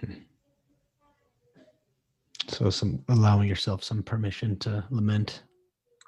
So 2.50 2.70
some 2.70 3.04
allowing 3.08 3.46
yourself 3.46 3.84
some 3.84 4.02
permission 4.02 4.58
to 4.60 4.82
lament. 4.90 5.42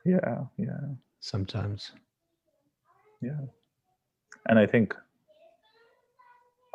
Yeah, 0.06 0.44
yeah. 0.56 0.80
Sometimes. 1.20 1.92
Yeah. 3.20 3.40
And 4.48 4.58
I 4.58 4.66
think 4.66 4.96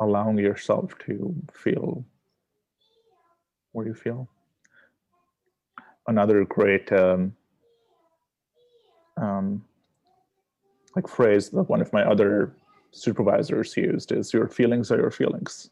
allowing 0.00 0.38
yourself 0.38 0.96
to 1.06 1.34
feel 1.52 2.04
what 3.72 3.86
you 3.86 3.94
feel. 3.94 4.28
Another 6.06 6.44
great 6.44 6.90
um, 6.92 7.34
um, 9.16 9.64
like 10.94 11.08
phrase 11.08 11.50
that 11.50 11.68
one 11.68 11.80
of 11.80 11.92
my 11.92 12.02
other 12.02 12.54
supervisors 12.92 13.76
used 13.76 14.12
is 14.12 14.32
your 14.32 14.48
feelings 14.48 14.90
are 14.90 14.98
your 14.98 15.10
feelings. 15.10 15.70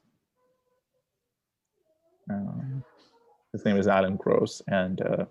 Um, 2.31 2.85
his 3.53 3.65
name 3.65 3.77
is 3.77 3.87
Alan 3.87 4.17
Gross, 4.17 4.61
and 4.69 5.01
uh, 5.01 5.25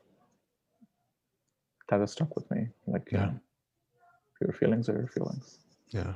that 1.89 1.99
has 1.99 2.11
stuck 2.11 2.35
with 2.35 2.49
me. 2.51 2.67
Like, 2.87 3.09
yeah. 3.11 3.31
your 4.41 4.53
feelings 4.53 4.89
are 4.89 4.97
your 4.97 5.07
feelings. 5.07 5.59
Yeah. 5.89 6.13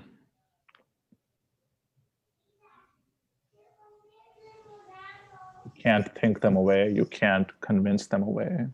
Can't 5.88 6.10
think 6.20 6.42
them 6.42 6.58
away. 6.58 6.92
You 6.92 7.06
can't 7.06 7.50
convince 7.62 8.08
them 8.08 8.24
away. 8.24 8.68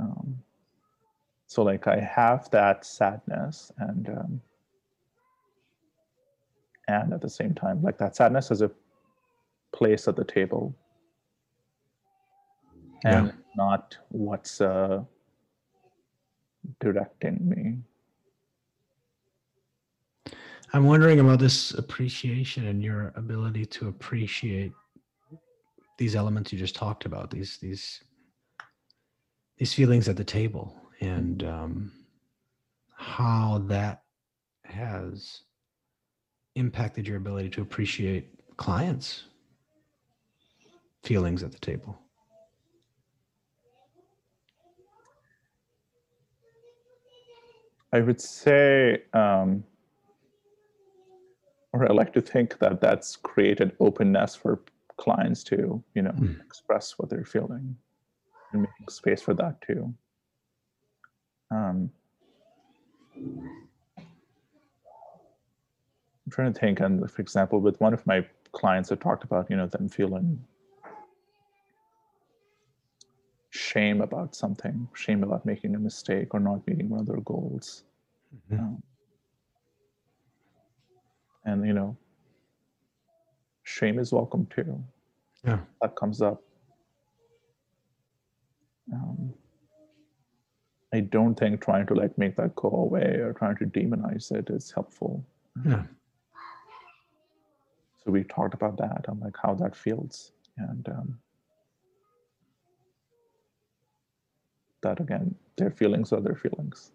Um, 0.00 0.42
so 1.52 1.62
like 1.62 1.86
i 1.86 2.00
have 2.00 2.48
that 2.50 2.84
sadness 2.84 3.70
and 3.76 4.08
um, 4.08 4.40
and 6.88 7.12
at 7.12 7.20
the 7.20 7.28
same 7.28 7.54
time 7.54 7.82
like 7.82 7.98
that 7.98 8.16
sadness 8.16 8.50
is 8.50 8.62
a 8.62 8.70
place 9.70 10.08
at 10.08 10.16
the 10.16 10.24
table 10.24 10.74
and 13.04 13.26
yeah. 13.26 13.32
not 13.54 13.98
what's 14.08 14.62
uh, 14.62 15.02
directing 16.80 17.36
me 17.42 17.76
i'm 20.72 20.84
wondering 20.84 21.20
about 21.20 21.38
this 21.38 21.72
appreciation 21.72 22.66
and 22.66 22.82
your 22.82 23.12
ability 23.16 23.64
to 23.66 23.88
appreciate 23.88 24.72
these 25.98 26.16
elements 26.16 26.52
you 26.52 26.58
just 26.58 26.74
talked 26.74 27.04
about 27.04 27.30
these 27.30 27.58
these 27.58 28.02
these 29.58 29.74
feelings 29.74 30.08
at 30.08 30.16
the 30.16 30.24
table 30.24 30.74
and 31.00 31.44
um, 31.44 31.92
how 32.96 33.62
that 33.66 34.02
has 34.64 35.42
impacted 36.54 37.06
your 37.06 37.16
ability 37.16 37.48
to 37.48 37.62
appreciate 37.62 38.28
clients' 38.56 39.24
feelings 41.02 41.42
at 41.42 41.52
the 41.52 41.58
table. 41.58 41.98
I 47.92 48.00
would 48.00 48.20
say, 48.20 49.02
um, 49.12 49.64
or 51.72 51.90
I 51.90 51.92
like 51.92 52.12
to 52.14 52.20
think 52.20 52.58
that 52.58 52.80
that's 52.80 53.16
created 53.16 53.72
openness 53.80 54.34
for 54.34 54.60
clients 54.96 55.42
to, 55.44 55.82
you 55.94 56.02
know, 56.02 56.12
mm. 56.12 56.40
express 56.40 56.98
what 56.98 57.08
they're 57.08 57.24
feeling 57.24 57.76
and 58.52 58.62
making 58.62 58.88
space 58.88 59.22
for 59.22 59.34
that 59.34 59.60
too. 59.62 59.92
Um, 61.50 61.90
I'm 63.16 63.90
trying 66.30 66.52
to 66.52 66.58
think, 66.58 66.80
and 66.80 67.10
for 67.10 67.20
example, 67.20 67.60
with 67.60 67.80
one 67.80 67.92
of 67.92 68.06
my 68.06 68.24
clients, 68.52 68.92
I 68.92 68.96
talked 68.96 69.24
about 69.24 69.50
you 69.50 69.56
know 69.56 69.66
them 69.66 69.88
feeling 69.88 70.42
shame 73.50 74.00
about 74.00 74.34
something, 74.34 74.88
shame 74.94 75.22
about 75.22 75.44
making 75.44 75.74
a 75.74 75.78
mistake 75.78 76.32
or 76.32 76.40
not 76.40 76.66
meeting 76.66 76.88
one 76.88 77.00
of 77.00 77.06
their 77.06 77.20
goals. 77.20 77.84
Mm-hmm. 78.50 78.62
Um, 78.62 78.82
and 81.44 81.66
you 81.66 81.72
know, 81.72 81.96
shame 83.64 83.98
is 83.98 84.12
welcome 84.12 84.46
too. 84.46 84.82
Yeah, 85.44 85.60
that 85.80 85.96
comes 85.96 86.22
up. 86.22 86.42
Um, 88.92 89.32
I 90.92 91.00
don't 91.00 91.34
think 91.34 91.62
trying 91.62 91.86
to 91.86 91.94
like 91.94 92.16
make 92.18 92.36
that 92.36 92.54
go 92.54 92.68
away 92.68 93.18
or 93.20 93.32
trying 93.32 93.56
to 93.56 93.64
demonize 93.64 94.30
it 94.30 94.50
is 94.50 94.70
helpful. 94.70 95.24
Yeah. 95.64 95.84
So 98.04 98.10
we 98.10 98.24
talked 98.24 98.54
about 98.54 98.76
that 98.78 99.06
and 99.08 99.20
like 99.20 99.36
how 99.40 99.54
that 99.54 99.76
feels, 99.76 100.32
and 100.58 100.86
um, 100.88 101.18
that 104.82 105.00
again, 105.00 105.34
their 105.56 105.70
feelings 105.70 106.12
are 106.12 106.20
their 106.20 106.34
feelings. 106.34 106.90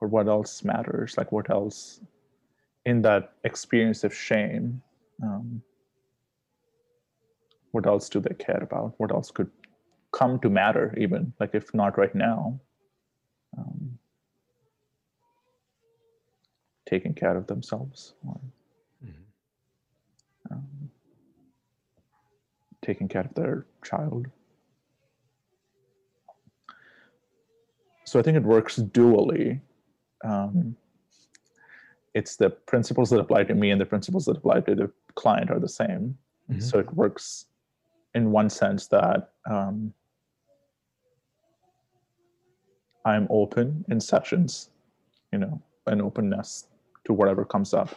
Or 0.00 0.08
what 0.08 0.28
else 0.28 0.62
matters? 0.64 1.16
Like 1.16 1.32
what 1.32 1.50
else 1.50 2.00
in 2.86 3.02
that 3.02 3.32
experience 3.44 4.04
of 4.04 4.14
shame? 4.14 4.82
Um, 5.22 5.62
what 7.72 7.86
else 7.86 8.08
do 8.08 8.20
they 8.20 8.34
care 8.34 8.62
about? 8.62 8.94
What 8.98 9.10
else 9.10 9.30
could 9.30 9.50
come 10.14 10.38
to 10.38 10.48
matter 10.48 10.94
even 10.96 11.32
like 11.40 11.54
if 11.54 11.74
not 11.74 11.98
right 11.98 12.14
now 12.14 12.58
um, 13.58 13.98
taking 16.88 17.12
care 17.12 17.36
of 17.36 17.48
themselves 17.48 18.14
or 18.24 18.40
mm-hmm. 19.04 20.54
um, 20.54 20.90
taking 22.80 23.08
care 23.08 23.22
of 23.22 23.34
their 23.34 23.66
child 23.84 24.28
so 28.04 28.20
i 28.20 28.22
think 28.22 28.36
it 28.36 28.44
works 28.44 28.78
dually 28.78 29.60
um, 30.24 30.76
it's 32.14 32.36
the 32.36 32.50
principles 32.50 33.10
that 33.10 33.20
apply 33.20 33.44
to 33.44 33.54
me 33.54 33.70
and 33.70 33.80
the 33.80 33.86
principles 33.86 34.24
that 34.26 34.36
apply 34.36 34.60
to 34.60 34.74
the 34.74 34.90
client 35.14 35.50
are 35.50 35.58
the 35.58 35.68
same 35.68 36.16
mm-hmm. 36.50 36.60
so 36.60 36.78
it 36.78 36.92
works 36.94 37.46
in 38.14 38.30
one 38.30 38.48
sense 38.48 38.86
that 38.86 39.32
um, 39.50 39.92
I'm 43.04 43.26
open 43.28 43.84
in 43.88 44.00
sessions, 44.00 44.70
you 45.32 45.38
know, 45.38 45.60
an 45.86 46.00
openness 46.00 46.68
to 47.04 47.12
whatever 47.12 47.44
comes 47.44 47.74
up 47.74 47.94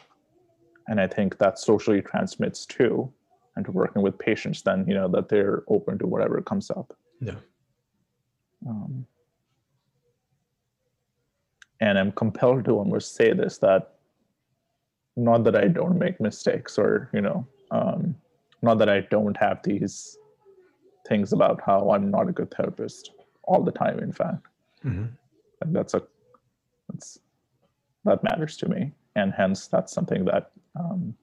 and 0.88 1.00
i 1.00 1.08
think 1.08 1.38
that 1.38 1.60
socially 1.60 2.02
transmits 2.02 2.66
too 2.66 3.12
and 3.56 3.66
to 3.66 3.72
working 3.72 4.02
with 4.02 4.18
patients 4.18 4.62
then 4.62 4.86
you 4.88 4.94
know 4.94 5.08
that 5.08 5.30
they're 5.30 5.64
open 5.68 5.98
to 5.98 6.08
whatever 6.08 6.42
comes 6.42 6.70
up 6.72 6.94
Yeah. 7.22 7.36
um, 8.68 9.06
and 11.80 11.98
i'm 11.98 12.12
compelled 12.12 12.66
to 12.66 12.72
almost 12.72 13.16
say 13.16 13.34
this 13.34 13.58
that 13.60 13.97
not 15.18 15.44
that 15.44 15.56
i 15.56 15.68
don't 15.68 15.98
make 15.98 16.22
mistakes 16.22 16.78
or 16.78 17.10
you 17.14 17.22
know 17.22 17.46
um, 17.72 18.16
not 18.62 18.78
that 18.78 18.88
i 18.90 19.02
don't 19.02 19.36
have 19.36 19.62
these 19.64 20.18
things 21.08 21.34
about 21.34 21.60
how 21.66 21.90
i'm 21.92 22.10
not 22.10 22.30
a 22.30 22.32
good 22.32 22.52
therapist 22.52 23.12
all 23.44 23.64
the 23.64 23.72
time 23.72 24.00
in 24.00 24.12
fact. 24.12 24.46
Hmm 24.84 25.06
like 25.62 25.74
that's 25.74 25.94
a 25.96 26.04
that's 26.90 27.20
that 28.06 28.24
matters 28.24 28.56
to 28.58 28.70
me. 28.70 28.92
And 29.16 29.34
hence 29.34 29.68
that's 29.68 29.92
something 29.92 30.24
that 30.26 30.52
um, 30.80 31.16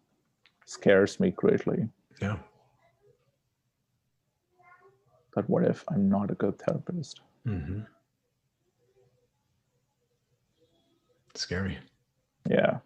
scares 0.66 1.20
me 1.20 1.30
greatly. 1.30 1.88
Yeah. 2.20 2.36
But 5.34 5.48
what 5.48 5.64
if 5.64 5.84
i'm 5.88 6.08
not 6.08 6.30
a 6.30 6.34
good 6.34 6.58
therapist? 6.58 7.20
Hmm 7.46 7.80
Scary. 11.34 11.78
yeah 12.48 12.78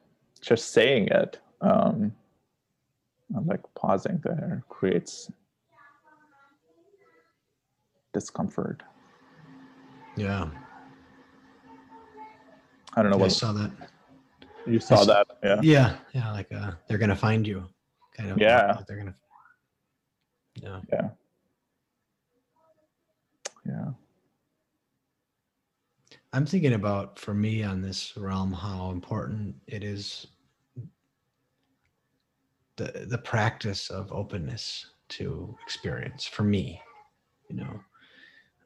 just 0.49 0.70
saying 0.72 1.09
it 1.09 1.38
um 1.61 2.11
I'm 3.36 3.46
like 3.46 3.61
pausing 3.74 4.18
there 4.24 4.64
creates 4.70 5.30
discomfort 8.14 8.82
Yeah. 10.16 10.49
i 12.96 13.03
don't 13.03 13.11
know 13.11 13.18
I 13.18 13.20
what 13.20 13.26
I 13.26 13.28
saw 13.28 13.53
that. 13.53 13.70
you 14.66 14.80
saw 14.80 15.01
s- 15.03 15.07
that 15.07 15.26
yeah 15.44 15.61
Yeah. 15.62 15.96
Yeah. 16.14 16.32
Like 16.32 16.51
uh, 16.53 16.72
they're 16.88 16.99
gonna 16.99 17.14
find 17.16 17.46
you. 17.46 17.64
Kind 18.16 18.30
of. 18.30 18.38
Yeah. 18.38 18.72
like 18.76 18.86
They're 18.86 18.96
gonna. 18.96 19.14
Yeah. 20.62 20.80
yeah 20.92 21.09
yeah 23.66 23.88
I'm 26.32 26.46
thinking 26.46 26.72
about 26.74 27.18
for 27.18 27.34
me 27.34 27.62
on 27.62 27.80
this 27.82 28.16
realm 28.16 28.53
how 28.53 28.90
important 28.90 29.55
it 29.66 29.84
is 29.84 30.26
the 32.79 33.07
the 33.07 33.18
practice 33.18 33.91
of 33.91 34.11
openness 34.12 34.87
to 35.11 35.55
experience 35.64 36.24
for 36.24 36.45
me, 36.45 36.81
you 37.51 37.57
know. 37.57 37.81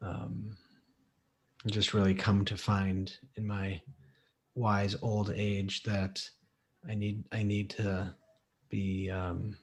Um 0.01 0.57
just 1.67 1.95
really 1.95 2.15
come 2.15 2.45
to 2.45 2.57
find 2.57 3.17
in 3.37 3.47
my 3.47 3.81
wise 4.55 4.97
old 5.01 5.33
age 5.35 5.83
that 5.85 6.21
I 6.89 6.95
need 6.95 7.25
I 7.33 7.43
need 7.43 7.71
to 7.71 8.15
be 8.69 9.11
um 9.11 9.57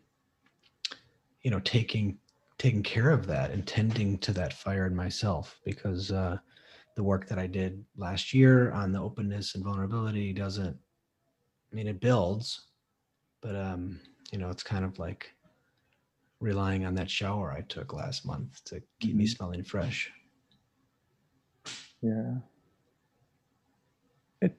you 1.41 1.51
know 1.51 1.59
taking 1.59 2.17
taking 2.57 2.83
care 2.83 3.11
of 3.11 3.27
that 3.27 3.51
and 3.51 3.67
tending 3.67 4.17
to 4.19 4.31
that 4.33 4.53
fire 4.53 4.85
in 4.87 4.95
myself 4.95 5.59
because 5.65 6.11
uh 6.11 6.37
the 6.95 7.03
work 7.03 7.27
that 7.27 7.39
I 7.39 7.47
did 7.47 7.83
last 7.97 8.33
year 8.33 8.71
on 8.71 8.91
the 8.91 8.99
openness 8.99 9.55
and 9.55 9.63
vulnerability 9.63 10.33
doesn't 10.33 10.77
I 11.71 11.75
mean 11.75 11.87
it 11.87 11.99
builds 11.99 12.67
but 13.41 13.55
um 13.55 13.99
you 14.31 14.37
know 14.39 14.49
it's 14.49 14.63
kind 14.63 14.85
of 14.85 14.99
like 14.99 15.33
relying 16.39 16.85
on 16.85 16.95
that 16.95 17.09
shower 17.09 17.51
I 17.51 17.61
took 17.61 17.93
last 17.93 18.25
month 18.25 18.63
to 18.65 18.81
keep 18.99 19.15
me 19.15 19.25
Mhm. 19.25 19.29
smelling 19.35 19.63
fresh. 19.63 20.11
Yeah. 22.01 22.35
It. 24.41 24.57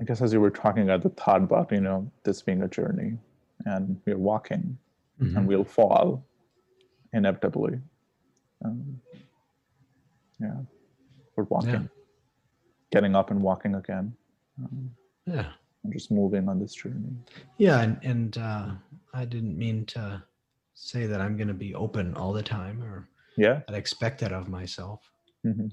I 0.00 0.04
guess 0.04 0.22
as 0.22 0.32
you 0.32 0.40
were 0.40 0.50
talking 0.50 0.88
at 0.88 1.02
the 1.02 1.10
thought 1.10 1.42
about 1.42 1.70
you 1.72 1.80
know 1.80 2.10
this 2.24 2.40
being 2.42 2.62
a 2.62 2.68
journey, 2.68 3.18
and 3.66 4.00
we're 4.06 4.16
walking, 4.16 4.78
Mhm. 5.20 5.36
and 5.36 5.46
we'll 5.46 5.64
fall, 5.64 6.24
inevitably. 7.12 7.80
Um, 8.64 9.00
yeah, 10.38 10.62
we're 11.36 11.44
walking, 11.44 11.90
getting 12.90 13.14
up 13.14 13.30
and 13.30 13.42
walking 13.42 13.74
again, 13.74 14.16
um, 14.58 14.96
Yeah. 15.26 15.52
Just 15.88 16.10
moving 16.10 16.48
on 16.48 16.60
this 16.60 16.74
journey. 16.74 17.10
Yeah, 17.58 17.80
and, 17.80 17.98
and 18.02 18.38
uh, 18.38 18.70
I 19.14 19.24
didn't 19.24 19.56
mean 19.56 19.86
to 19.86 20.22
say 20.74 21.06
that 21.06 21.20
I'm 21.20 21.36
going 21.36 21.48
to 21.48 21.54
be 21.54 21.74
open 21.74 22.14
all 22.14 22.32
the 22.32 22.42
time 22.42 22.82
or 22.82 23.08
Yeah. 23.36 23.60
that 23.66 23.74
I 23.74 23.78
expect 23.78 24.20
that 24.20 24.32
of 24.32 24.48
myself. 24.48 25.10
hmm 25.42 25.68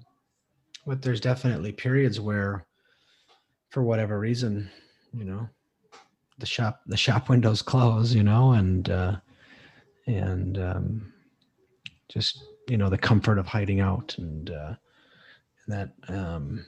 But 0.86 1.01
there's 1.01 1.22
definitely 1.22 1.72
periods 1.72 2.20
where, 2.20 2.66
for 3.70 3.84
whatever 3.84 4.20
reason, 4.20 4.70
you 5.14 5.26
know, 5.26 5.49
the 6.39 6.45
shop 6.45 6.82
the 6.88 6.97
shop 6.97 7.30
windows 7.30 7.62
close, 7.62 8.14
you 8.14 8.24
know, 8.24 8.53
and 8.53 8.89
uh, 8.89 9.16
and 10.08 10.58
um, 10.58 11.14
just 12.08 12.43
you 12.70 12.78
know 12.78 12.89
the 12.89 12.97
comfort 12.97 13.38
of 13.38 13.47
hiding 13.47 13.82
out 13.82 14.16
and 14.18 14.51
uh, 14.51 14.74
and 15.66 15.76
that 15.76 15.89
um, 16.08 16.66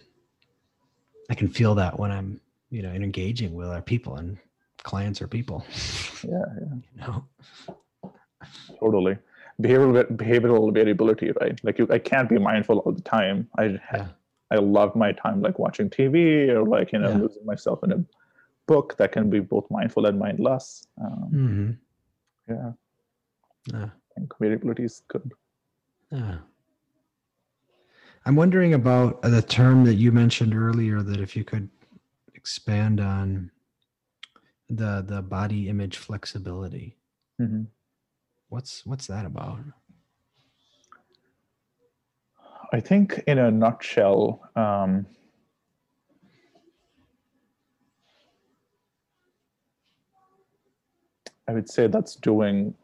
I 1.30 1.36
can 1.36 1.48
feel 1.48 1.76
that 1.76 1.98
when 1.98 2.12
I'm 2.12 2.42
you 2.70 2.82
know 2.82 2.89
and 2.89 3.03
engaging 3.03 3.53
with 3.53 3.67
our 3.70 3.82
people 3.82 4.15
and 4.17 4.38
clients 4.84 5.22
or 5.22 5.28
people, 5.28 5.65
Yeah. 6.24 6.45
Yeah. 6.59 6.76
you 6.95 7.01
know. 7.01 7.26
Totally. 8.80 9.17
Behavioral 9.61 10.05
behavioral 10.15 10.74
variability, 10.74 11.32
right? 11.41 11.59
Like 11.63 11.78
you, 11.80 11.88
I 11.91 11.99
can't 11.99 12.30
be 12.30 12.38
mindful 12.38 12.80
all 12.80 12.91
the 12.93 13.01
time. 13.01 13.47
I 13.57 13.80
Yeah. 13.93 14.07
I 14.51 14.55
love 14.55 14.95
my 14.95 15.11
time 15.11 15.41
like 15.41 15.59
watching 15.59 15.89
TV 15.89 16.47
or 16.49 16.63
like 16.63 16.91
you 16.93 16.99
know 16.99 17.09
Yeah. 17.09 17.17
losing 17.17 17.45
myself 17.45 17.84
in 17.84 17.91
a 17.91 18.03
book 18.67 18.95
that 18.97 19.11
can 19.11 19.30
be 19.30 19.39
both 19.39 19.70
mindful 19.70 20.05
and 20.05 20.17
mindless. 20.17 20.88
Um, 21.03 21.30
hmm 21.32 21.72
Yeah, 22.53 22.72
Yeah. 23.74 23.86
I 23.86 24.13
think 24.15 24.34
variability 24.39 24.84
is 24.84 25.01
good. 25.07 25.32
Yeah. 26.11 26.38
I'm 28.26 28.36
wondering 28.36 28.74
about 28.74 29.22
the 29.22 29.41
term 29.41 29.84
that 29.86 29.95
you 29.95 30.11
mentioned 30.11 30.53
earlier 30.55 31.01
that 31.01 31.20
if 31.20 31.36
you 31.36 31.43
could 31.43 31.70
expand 32.40 33.02
on 33.02 33.52
the 34.70 35.04
the 35.06 35.22
body 35.22 35.68
image 35.68 35.98
flexibility. 35.98 36.98
Mhm. 37.40 37.68
What's 38.48 38.86
what's 38.86 39.08
that 39.08 39.26
about? 39.26 39.60
I 42.72 42.80
think 42.80 43.22
in 43.28 43.40
a 43.40 43.52
nutshell, 43.52 44.42
um, 44.56 45.06
I 51.48 51.52
would 51.54 51.70
say 51.70 51.88
that's 51.88 52.16
doing 52.16 52.76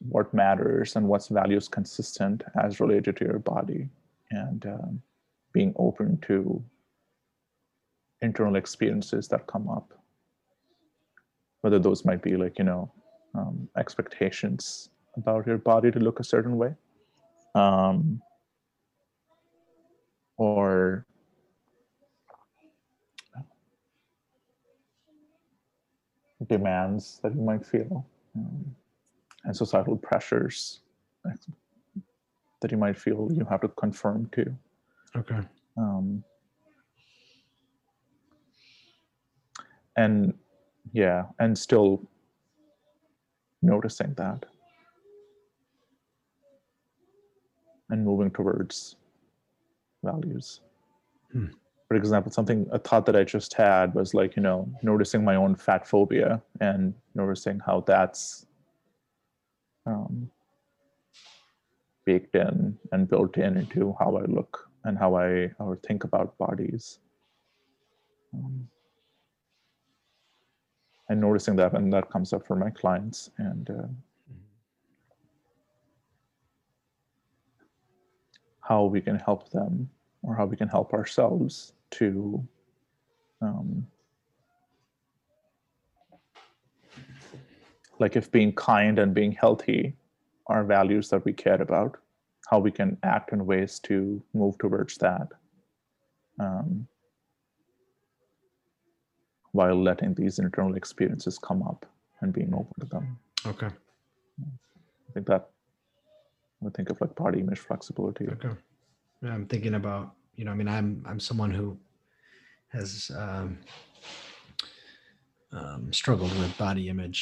what 0.00 0.34
matters 0.34 0.96
and 0.96 1.08
what's 1.08 1.28
values 1.28 1.68
consistent 1.68 2.42
as 2.62 2.80
related 2.80 3.16
to 3.16 3.24
your 3.24 3.38
body 3.38 3.88
and 4.30 4.66
um, 4.66 5.02
being 5.52 5.72
open 5.76 6.18
to 6.22 6.62
internal 8.22 8.56
experiences 8.56 9.28
that 9.28 9.46
come 9.46 9.68
up 9.68 9.92
whether 11.60 11.78
those 11.78 12.04
might 12.04 12.22
be 12.22 12.36
like 12.36 12.58
you 12.58 12.64
know 12.64 12.90
um, 13.34 13.68
expectations 13.76 14.90
about 15.16 15.46
your 15.46 15.58
body 15.58 15.90
to 15.90 15.98
look 15.98 16.20
a 16.20 16.24
certain 16.24 16.56
way 16.56 16.74
um, 17.54 18.20
or 20.36 21.06
demands 26.48 27.20
that 27.22 27.34
you 27.34 27.40
might 27.40 27.64
feel 27.64 28.06
um, 28.36 28.76
and 29.44 29.56
societal 29.56 29.96
pressures 29.96 30.80
that 32.60 32.70
you 32.70 32.76
might 32.76 32.98
feel 32.98 33.28
you 33.32 33.46
have 33.48 33.60
to 33.60 33.68
conform 33.68 34.28
to 34.32 34.54
Okay. 35.16 35.40
um, 35.76 36.24
and 39.96 40.34
yeah 40.92 41.24
and 41.38 41.56
still 41.56 42.02
noticing 43.62 44.14
that. 44.14 44.44
And 47.90 48.04
moving 48.04 48.30
towards 48.30 48.96
values. 50.02 50.60
Hmm. 51.32 51.46
for 51.88 51.96
example 51.96 52.30
something 52.30 52.66
a 52.70 52.78
thought 52.78 53.06
that 53.06 53.16
i 53.16 53.24
just 53.24 53.54
had 53.54 53.94
was 53.94 54.14
like 54.14 54.36
you 54.36 54.42
know 54.42 54.68
noticing 54.82 55.24
my 55.24 55.34
own 55.34 55.54
fat 55.56 55.86
phobia 55.86 56.40
and 56.60 56.94
noticing 57.14 57.58
how 57.58 57.80
that's 57.80 58.46
um, 59.86 60.30
baked 62.06 62.34
in 62.36 62.78
and 62.92 63.08
built 63.08 63.36
in 63.36 63.56
into 63.56 63.94
how 63.98 64.16
i 64.16 64.24
look 64.26 64.70
and 64.84 64.98
how 64.98 65.14
i 65.16 65.50
or 65.58 65.76
think 65.86 66.04
about 66.04 66.36
bodies. 66.38 67.00
Um, 68.32 68.68
and 71.08 71.20
noticing 71.20 71.56
that 71.56 71.74
and 71.74 71.92
that 71.92 72.10
comes 72.10 72.32
up 72.32 72.46
for 72.46 72.56
my 72.56 72.70
clients 72.70 73.30
and 73.38 73.70
uh, 73.70 73.86
how 78.60 78.84
we 78.84 79.00
can 79.00 79.16
help 79.16 79.50
them 79.50 79.88
or 80.22 80.34
how 80.34 80.46
we 80.46 80.56
can 80.56 80.68
help 80.68 80.92
ourselves 80.94 81.74
to 81.90 82.42
um, 83.42 83.86
like 87.98 88.16
if 88.16 88.30
being 88.30 88.52
kind 88.52 88.98
and 88.98 89.14
being 89.14 89.32
healthy 89.32 89.94
are 90.46 90.64
values 90.64 91.08
that 91.08 91.24
we 91.24 91.32
care 91.32 91.60
about 91.60 91.98
how 92.50 92.58
we 92.58 92.70
can 92.70 92.96
act 93.02 93.32
in 93.32 93.46
ways 93.46 93.78
to 93.80 94.22
move 94.34 94.58
towards 94.58 94.98
that. 94.98 95.28
Um, 96.38 96.86
while 99.54 99.78
letting 99.88 100.12
these 100.14 100.38
internal 100.46 100.74
experiences 100.74 101.38
come 101.38 101.62
up 101.70 101.86
and 102.20 102.32
being 102.38 102.52
open 102.60 102.74
to 102.80 102.86
them 102.94 103.06
Okay. 103.46 103.70
i 105.08 105.10
think 105.14 105.26
that 105.26 105.48
i 106.66 106.70
think 106.76 106.90
of 106.90 107.00
like 107.00 107.14
body 107.14 107.40
image 107.44 107.60
flexibility 107.68 108.26
Okay. 108.36 108.54
Yeah, 109.22 109.32
I'm 109.34 109.46
thinking 109.46 109.74
about, 109.74 110.06
you 110.36 110.44
know, 110.44 110.50
I 110.50 110.54
mean, 110.54 110.68
I'm 110.68 110.88
I'm 111.08 111.20
someone 111.20 111.50
who 111.50 111.78
has 112.76 113.10
um, 113.16 113.58
um, 115.52 115.92
struggled 115.92 116.32
with 116.38 116.58
body 116.58 116.88
image 116.88 117.20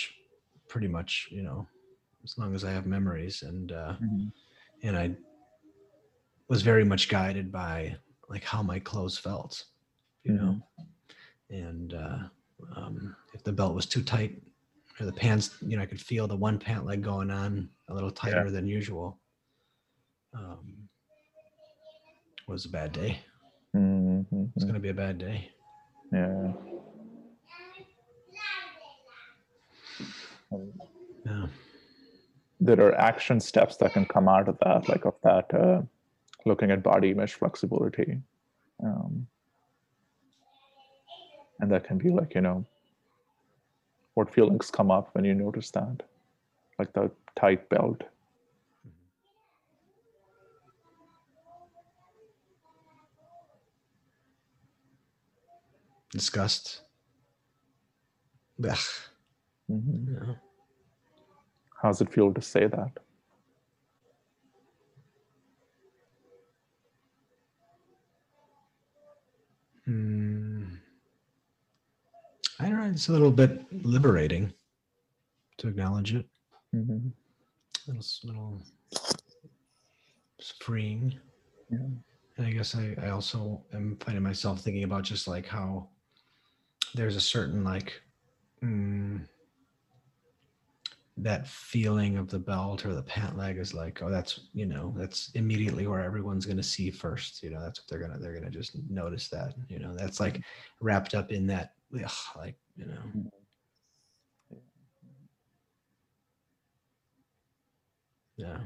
pretty 0.68 0.88
much, 0.88 1.28
you 1.30 1.42
know, 1.42 1.66
as 2.24 2.36
long 2.38 2.54
as 2.56 2.64
I 2.64 2.70
have 2.72 2.86
memories, 2.86 3.42
and 3.42 3.70
uh, 3.72 3.94
Mhm. 4.02 4.32
and 4.82 4.96
I 4.96 5.06
was 6.48 6.62
very 6.62 6.84
much 6.84 7.08
guided 7.08 7.52
by 7.52 7.96
like 8.28 8.44
how 8.44 8.62
my 8.62 8.78
clothes 8.80 9.18
felt, 9.18 9.64
you 10.24 10.32
know, 10.32 10.56
and 11.52 11.94
uh, 11.94 12.18
um, 12.76 13.14
if 13.34 13.44
the 13.44 13.52
belt 13.52 13.74
was 13.74 13.86
too 13.86 14.02
tight 14.02 14.42
or 14.98 15.06
the 15.06 15.12
pants, 15.12 15.56
you 15.60 15.76
know, 15.76 15.82
I 15.82 15.86
could 15.86 16.00
feel 16.00 16.26
the 16.26 16.36
one 16.36 16.58
pant 16.58 16.86
leg 16.86 17.02
going 17.02 17.30
on 17.30 17.68
a 17.88 17.94
little 17.94 18.10
tighter 18.10 18.50
than 18.50 18.66
usual. 18.66 19.20
Um, 20.34 20.88
was 22.48 22.64
a 22.64 22.70
bad 22.70 22.92
day. 22.92 23.20
Mm-hmm. 23.76 24.44
It's 24.56 24.64
going 24.64 24.74
to 24.74 24.80
be 24.80 24.88
a 24.88 24.94
bad 24.94 25.18
day. 25.18 25.50
yeah 26.12 26.52
Yeah. 31.24 31.46
there 32.60 32.80
are 32.80 32.94
action 32.94 33.40
steps 33.40 33.76
that 33.76 33.92
can 33.94 34.04
come 34.06 34.28
out 34.28 34.48
of 34.48 34.56
that, 34.64 34.88
like 34.88 35.04
of 35.04 35.14
that, 35.22 35.52
uh, 35.54 35.82
looking 36.46 36.70
at 36.70 36.82
body 36.82 37.10
image 37.10 37.34
flexibility. 37.34 38.20
Um, 38.82 39.26
and 41.62 41.70
that 41.70 41.84
can 41.84 41.96
be 41.96 42.10
like, 42.10 42.34
you 42.34 42.42
know, 42.42 42.66
what 44.14 44.34
feelings 44.34 44.70
come 44.70 44.90
up 44.90 45.10
when 45.14 45.24
you 45.24 45.32
notice 45.32 45.70
that, 45.70 46.02
like 46.78 46.92
the 46.92 47.10
tight 47.36 47.68
belt. 47.70 48.02
Disgust. 56.10 56.82
Ugh. 58.68 58.78
Mhm. 59.70 60.06
Yeah. 60.28 60.34
How's 61.80 62.00
it 62.00 62.12
feel 62.12 62.34
to 62.34 62.42
say 62.42 62.66
that? 62.66 62.98
I 72.62 72.68
don't 72.68 72.78
know. 72.78 72.90
It's 72.90 73.08
a 73.08 73.12
little 73.12 73.32
bit 73.32 73.66
liberating 73.84 74.52
to 75.58 75.68
acknowledge 75.68 76.14
it. 76.14 76.26
Mhm. 76.74 77.12
little 77.88 78.04
little 78.24 78.62
freeing 80.60 81.18
Yeah. 81.70 81.78
and 82.36 82.46
i 82.46 82.50
guess 82.50 82.74
I, 82.74 82.94
I 83.02 83.10
also 83.10 83.64
am 83.72 83.96
finding 84.00 84.22
myself 84.22 84.60
thinking 84.60 84.84
about 84.84 85.02
just 85.04 85.26
like 85.28 85.46
how 85.46 85.88
there's 86.94 87.16
a 87.16 87.20
certain 87.20 87.62
like 87.64 88.00
mm, 88.62 89.26
that 91.18 91.46
feeling 91.46 92.16
of 92.16 92.28
the 92.28 92.38
belt 92.38 92.86
or 92.86 92.94
the 92.94 93.02
pant 93.02 93.36
leg 93.36 93.58
is 93.58 93.74
like 93.74 94.00
oh 94.02 94.10
that's 94.10 94.40
you 94.54 94.66
know 94.66 94.94
that's 94.96 95.30
immediately 95.34 95.86
where 95.86 96.00
everyone's 96.00 96.46
going 96.46 96.56
to 96.56 96.62
see 96.62 96.90
first 96.90 97.42
you 97.42 97.50
know 97.50 97.60
that's 97.60 97.80
what 97.80 97.88
they're 97.88 98.00
gonna 98.06 98.18
they're 98.18 98.34
gonna 98.34 98.50
just 98.50 98.76
notice 98.88 99.28
that 99.28 99.54
you 99.68 99.78
know 99.78 99.94
that's 99.94 100.20
like 100.20 100.40
wrapped 100.80 101.14
up 101.14 101.30
in 101.32 101.46
that 101.46 101.74
ugh, 101.94 102.10
like 102.36 102.56
you 102.76 102.86
know. 102.86 103.02
Yeah. 108.36 108.58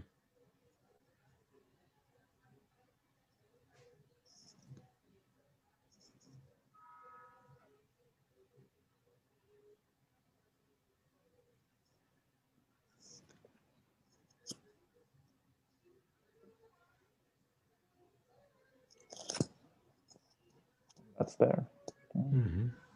That's 21.19 21.37
there. 21.37 21.67
hmm 22.15 22.69
I 22.69 22.87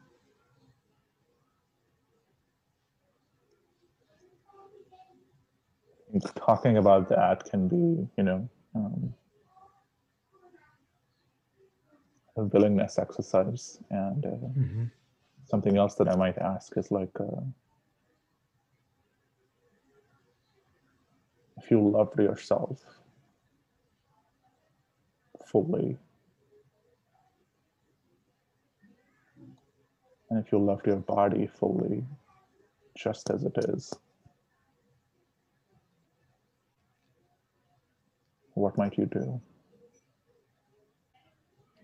think 5.96 5.99
Talking 6.36 6.76
about 6.78 7.08
that 7.10 7.44
can 7.44 7.68
be, 7.68 8.08
you 8.16 8.24
know, 8.24 8.48
um, 8.74 9.14
a 12.36 12.44
willingness 12.44 12.98
exercise. 12.98 13.78
And 13.90 14.26
uh, 14.26 14.30
hmm 14.30 14.84
something 15.46 15.76
else 15.76 15.96
that 15.96 16.08
I 16.08 16.14
might 16.14 16.38
ask 16.38 16.76
is 16.76 16.92
like, 16.92 17.10
uh, 17.18 17.40
if 21.58 21.70
you 21.70 21.80
loved 21.90 22.18
yourself 22.20 22.84
fully, 25.44 25.98
and 30.30 30.44
if 30.44 30.52
you 30.52 30.58
loved 30.58 30.86
your 30.86 30.96
body 30.96 31.48
fully, 31.48 32.04
just 32.96 33.30
as 33.30 33.44
it 33.44 33.56
is, 33.68 33.92
what 38.60 38.76
might 38.76 38.96
you 38.96 39.06
do? 39.06 39.40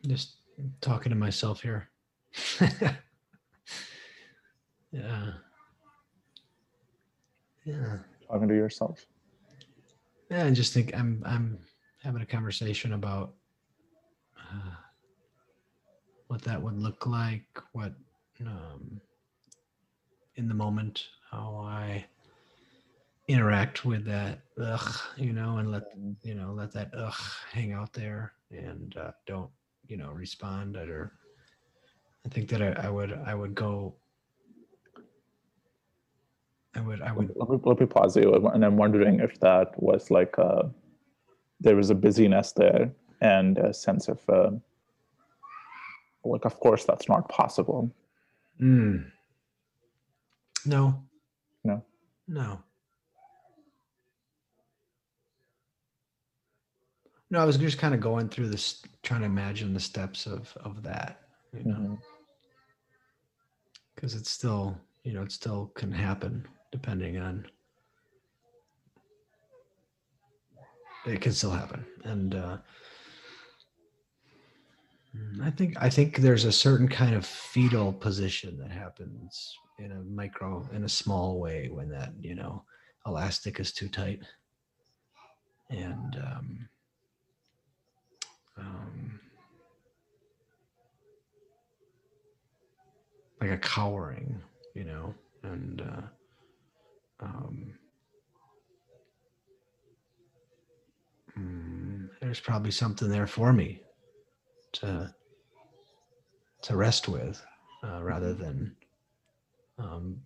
Just 0.06 0.36
talking 0.80 1.10
to 1.10 1.16
myself 1.16 1.62
here. 1.62 1.88
yeah. 4.90 5.32
Yeah. 7.64 7.98
Talking 8.28 8.48
to 8.48 8.54
yourself. 8.54 9.04
Yeah, 10.30 10.44
I 10.44 10.50
just 10.50 10.72
think 10.72 10.94
I'm 10.94 11.22
I'm 11.24 11.58
having 12.02 12.22
a 12.22 12.26
conversation 12.26 12.92
about 12.92 13.34
uh, 14.38 14.74
what 16.28 16.42
that 16.42 16.60
would 16.60 16.78
look 16.78 17.06
like, 17.06 17.46
what 17.72 17.92
um, 18.40 19.00
in 20.36 20.48
the 20.48 20.54
moment, 20.54 21.04
how 21.30 21.64
I 21.64 22.04
interact 23.28 23.84
with 23.84 24.04
that 24.04 24.40
ugh, 24.60 25.00
you 25.16 25.32
know, 25.32 25.58
and 25.58 25.70
let 25.70 25.84
you 26.22 26.34
know 26.34 26.52
let 26.52 26.72
that 26.72 26.90
ugh 26.94 27.14
hang 27.52 27.72
out 27.72 27.92
there 27.92 28.32
and 28.50 28.96
uh, 28.96 29.10
don't 29.26 29.50
you 29.88 29.96
know 29.96 30.10
respond 30.10 30.76
or 30.76 31.12
I 32.24 32.28
think 32.28 32.48
that 32.50 32.62
I, 32.62 32.86
I 32.86 32.88
would 32.88 33.12
I 33.12 33.34
would 33.34 33.54
go 33.54 33.94
I 36.74 36.80
would 36.80 37.02
I 37.02 37.12
would 37.12 37.32
Let 37.36 37.48
me, 37.48 37.58
let 37.64 37.80
me 37.80 37.86
pause 37.86 38.16
you, 38.16 38.34
and 38.52 38.64
I'm 38.64 38.76
wondering 38.76 39.20
if 39.20 39.40
that 39.40 39.80
was 39.82 40.10
like 40.10 40.38
uh, 40.38 40.64
there 41.60 41.76
was 41.76 41.90
a 41.90 41.94
busyness 41.94 42.52
there 42.52 42.92
and 43.20 43.56
a 43.58 43.72
sense 43.72 44.08
of 44.08 44.20
uh, 44.28 44.50
like, 46.26 46.44
of 46.44 46.58
course, 46.60 46.84
that's 46.84 47.08
not 47.08 47.28
possible. 47.28 47.90
Mm. 48.60 49.10
No. 50.64 51.02
No. 51.64 51.82
No. 52.28 52.62
No, 57.36 57.42
I 57.42 57.44
was 57.44 57.58
just 57.58 57.76
kind 57.76 57.92
of 57.92 58.00
going 58.00 58.30
through 58.30 58.48
this, 58.48 58.82
trying 59.02 59.20
to 59.20 59.26
imagine 59.26 59.74
the 59.74 59.78
steps 59.78 60.24
of 60.24 60.56
of 60.64 60.82
that, 60.84 61.20
you 61.52 61.64
know, 61.64 61.98
because 63.94 64.14
it's 64.14 64.30
still, 64.30 64.74
you 65.04 65.12
know, 65.12 65.20
it 65.20 65.30
still 65.30 65.66
can 65.74 65.92
happen 65.92 66.48
depending 66.72 67.18
on. 67.18 67.46
It 71.04 71.20
can 71.20 71.32
still 71.32 71.50
happen, 71.50 71.84
and 72.04 72.34
uh, 72.34 72.56
mm, 75.14 75.42
I 75.42 75.50
think 75.50 75.74
I 75.78 75.90
think 75.90 76.16
there's 76.16 76.46
a 76.46 76.52
certain 76.52 76.88
kind 76.88 77.14
of 77.14 77.26
fetal 77.26 77.92
position 77.92 78.56
that 78.60 78.70
happens 78.70 79.54
in 79.78 79.92
a 79.92 80.00
micro, 80.04 80.66
in 80.72 80.84
a 80.84 80.88
small 80.88 81.38
way 81.38 81.68
when 81.70 81.90
that 81.90 82.14
you 82.18 82.34
know 82.34 82.64
elastic 83.06 83.60
is 83.60 83.72
too 83.72 83.90
tight, 83.90 84.22
and 85.68 86.16
um, 86.16 86.68
um, 88.58 89.20
like 93.40 93.50
a 93.50 93.58
cowering, 93.58 94.40
you 94.74 94.84
know, 94.84 95.14
and 95.42 95.82
uh, 95.82 97.24
um, 97.24 97.74
mm, 101.38 102.08
there's 102.20 102.40
probably 102.40 102.70
something 102.70 103.08
there 103.08 103.26
for 103.26 103.52
me 103.52 103.80
to 104.72 105.14
to 106.62 106.76
rest 106.76 107.08
with, 107.08 107.44
uh, 107.84 108.02
rather 108.02 108.32
mm-hmm. 108.32 108.42
than 108.42 108.76
um, 109.78 110.16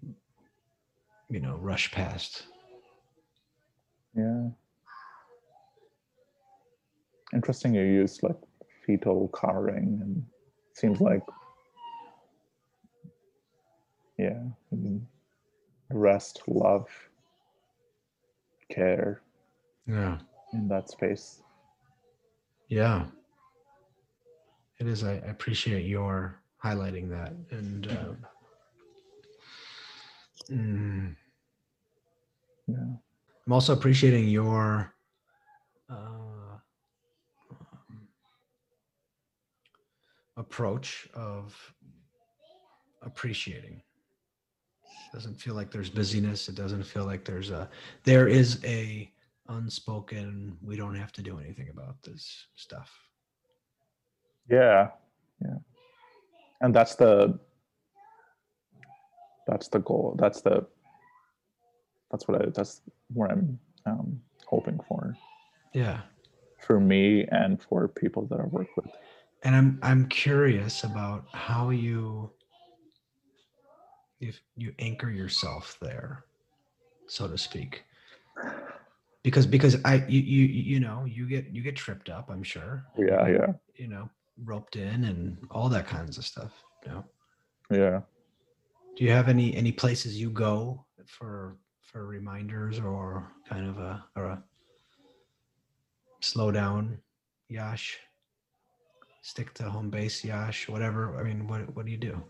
you 1.28 1.40
know 1.40 1.56
rush 1.56 1.90
past. 1.90 2.44
Yeah. 4.16 4.48
Interesting. 7.32 7.74
You 7.74 7.82
use 7.82 8.22
like 8.22 8.36
fetal 8.86 9.30
cowering, 9.40 9.98
and 10.02 10.24
seems 10.74 11.00
like 11.00 11.22
yeah, 14.18 14.42
I 14.72 14.74
mean, 14.76 15.06
rest, 15.90 16.42
love, 16.46 16.88
care 18.68 19.22
Yeah. 19.86 20.18
in 20.52 20.68
that 20.68 20.90
space. 20.90 21.42
Yeah. 22.68 23.06
It 24.78 24.86
is. 24.86 25.04
I, 25.04 25.12
I 25.12 25.30
appreciate 25.30 25.86
your 25.86 26.40
highlighting 26.62 27.08
that. 27.10 27.32
And 27.50 27.86
uh, 27.86 28.14
mm, 30.50 31.16
Yeah. 32.66 32.76
I'm 33.46 33.52
also 33.52 33.72
appreciating 33.72 34.28
your 34.28 34.94
uh, 35.88 36.39
approach 40.40 41.06
of 41.14 41.54
appreciating. 43.02 43.76
it 43.76 45.12
Doesn't 45.12 45.40
feel 45.40 45.54
like 45.54 45.70
there's 45.70 45.90
busyness. 45.90 46.48
It 46.48 46.54
doesn't 46.54 46.84
feel 46.84 47.04
like 47.04 47.24
there's 47.24 47.50
a, 47.50 47.68
there 48.04 48.26
is 48.26 48.58
a 48.64 49.12
unspoken, 49.48 50.56
we 50.62 50.76
don't 50.76 50.94
have 50.94 51.12
to 51.12 51.22
do 51.22 51.38
anything 51.38 51.68
about 51.70 52.02
this 52.02 52.46
stuff. 52.56 52.90
Yeah. 54.48 54.88
Yeah. 55.42 55.58
And 56.60 56.74
that's 56.74 56.94
the 56.94 57.38
that's 59.46 59.68
the 59.68 59.80
goal. 59.80 60.16
That's 60.18 60.40
the 60.42 60.66
that's 62.10 62.28
what 62.28 62.42
I 62.42 62.46
that's 62.54 62.82
where 63.12 63.30
I'm 63.30 63.58
um, 63.86 64.20
hoping 64.46 64.78
for 64.88 65.16
Yeah. 65.72 66.00
for 66.66 66.78
me 66.78 67.24
and 67.30 67.60
for 67.62 67.88
people 67.88 68.26
that 68.26 68.40
I 68.40 68.44
work 68.44 68.68
with. 68.76 68.90
And 69.42 69.54
i'm 69.54 69.78
i'm 69.82 70.06
curious 70.08 70.84
about 70.84 71.24
how 71.32 71.70
you 71.70 72.30
if 74.20 74.40
you 74.56 74.72
anchor 74.78 75.10
yourself 75.10 75.78
there 75.80 76.24
so 77.10 77.26
to 77.26 77.36
speak. 77.36 77.82
Because 79.22 79.46
because 79.46 79.76
i 79.84 80.04
you 80.08 80.20
you 80.20 80.46
you 80.46 80.80
know 80.80 81.04
you 81.04 81.26
get 81.26 81.48
you 81.50 81.62
get 81.62 81.76
tripped 81.76 82.08
up 82.08 82.30
i'm 82.30 82.42
sure. 82.42 82.84
Yeah, 82.96 83.26
yeah, 83.28 83.52
you 83.74 83.88
know 83.88 84.08
roped 84.44 84.76
in 84.76 85.04
and 85.04 85.36
all 85.50 85.68
that 85.68 85.86
kinds 85.86 86.16
of 86.16 86.24
stuff 86.24 86.52
you 86.86 86.92
know? 86.92 87.04
Yeah. 87.70 88.00
do 88.96 89.04
you 89.04 89.10
have 89.10 89.28
any 89.28 89.54
any 89.54 89.70
places 89.70 90.18
you 90.18 90.30
go 90.30 90.86
for 91.06 91.58
for 91.82 92.06
reminders 92.06 92.78
or 92.78 93.30
kind 93.46 93.68
of 93.68 93.76
a 93.78 94.02
or 94.16 94.24
a 94.26 94.42
slow 96.20 96.50
down 96.50 96.98
yash 97.50 97.98
stick 99.22 99.52
to 99.54 99.64
home 99.64 99.90
base 99.90 100.24
yash 100.24 100.68
whatever 100.68 101.18
i 101.18 101.22
mean 101.22 101.46
what 101.46 101.74
what 101.74 101.84
do 101.86 101.92
you 101.92 101.98
do 101.98 102.22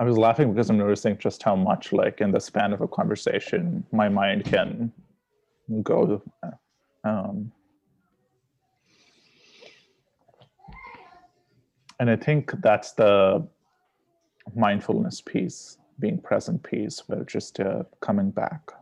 I 0.00 0.02
was 0.02 0.16
laughing 0.16 0.50
because 0.50 0.70
I'm 0.70 0.78
noticing 0.78 1.18
just 1.18 1.42
how 1.42 1.54
much, 1.54 1.92
like, 1.92 2.22
in 2.22 2.32
the 2.32 2.40
span 2.40 2.72
of 2.72 2.80
a 2.80 2.88
conversation, 2.88 3.84
my 3.92 4.08
mind 4.08 4.46
can 4.46 4.90
go. 5.82 6.22
uh, 6.42 6.50
Um, 7.04 7.52
and 11.98 12.08
I 12.08 12.16
think 12.16 12.50
that's 12.62 12.92
the 12.92 13.46
mindfulness 14.56 15.20
piece, 15.20 15.76
being 15.98 16.18
present 16.18 16.62
piece, 16.62 17.00
where 17.06 17.22
just 17.24 17.60
uh, 17.60 17.82
coming 18.00 18.30
back, 18.30 18.72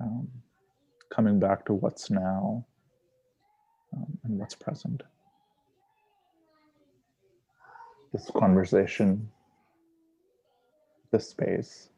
um, 0.00 0.26
coming 1.10 1.38
back 1.38 1.66
to 1.66 1.74
what's 1.74 2.10
now 2.10 2.64
um, 3.94 4.18
and 4.24 4.38
what's 4.38 4.54
present. 4.54 5.02
This 8.14 8.30
conversation, 8.30 9.28
this 11.10 11.28
space. 11.28 11.88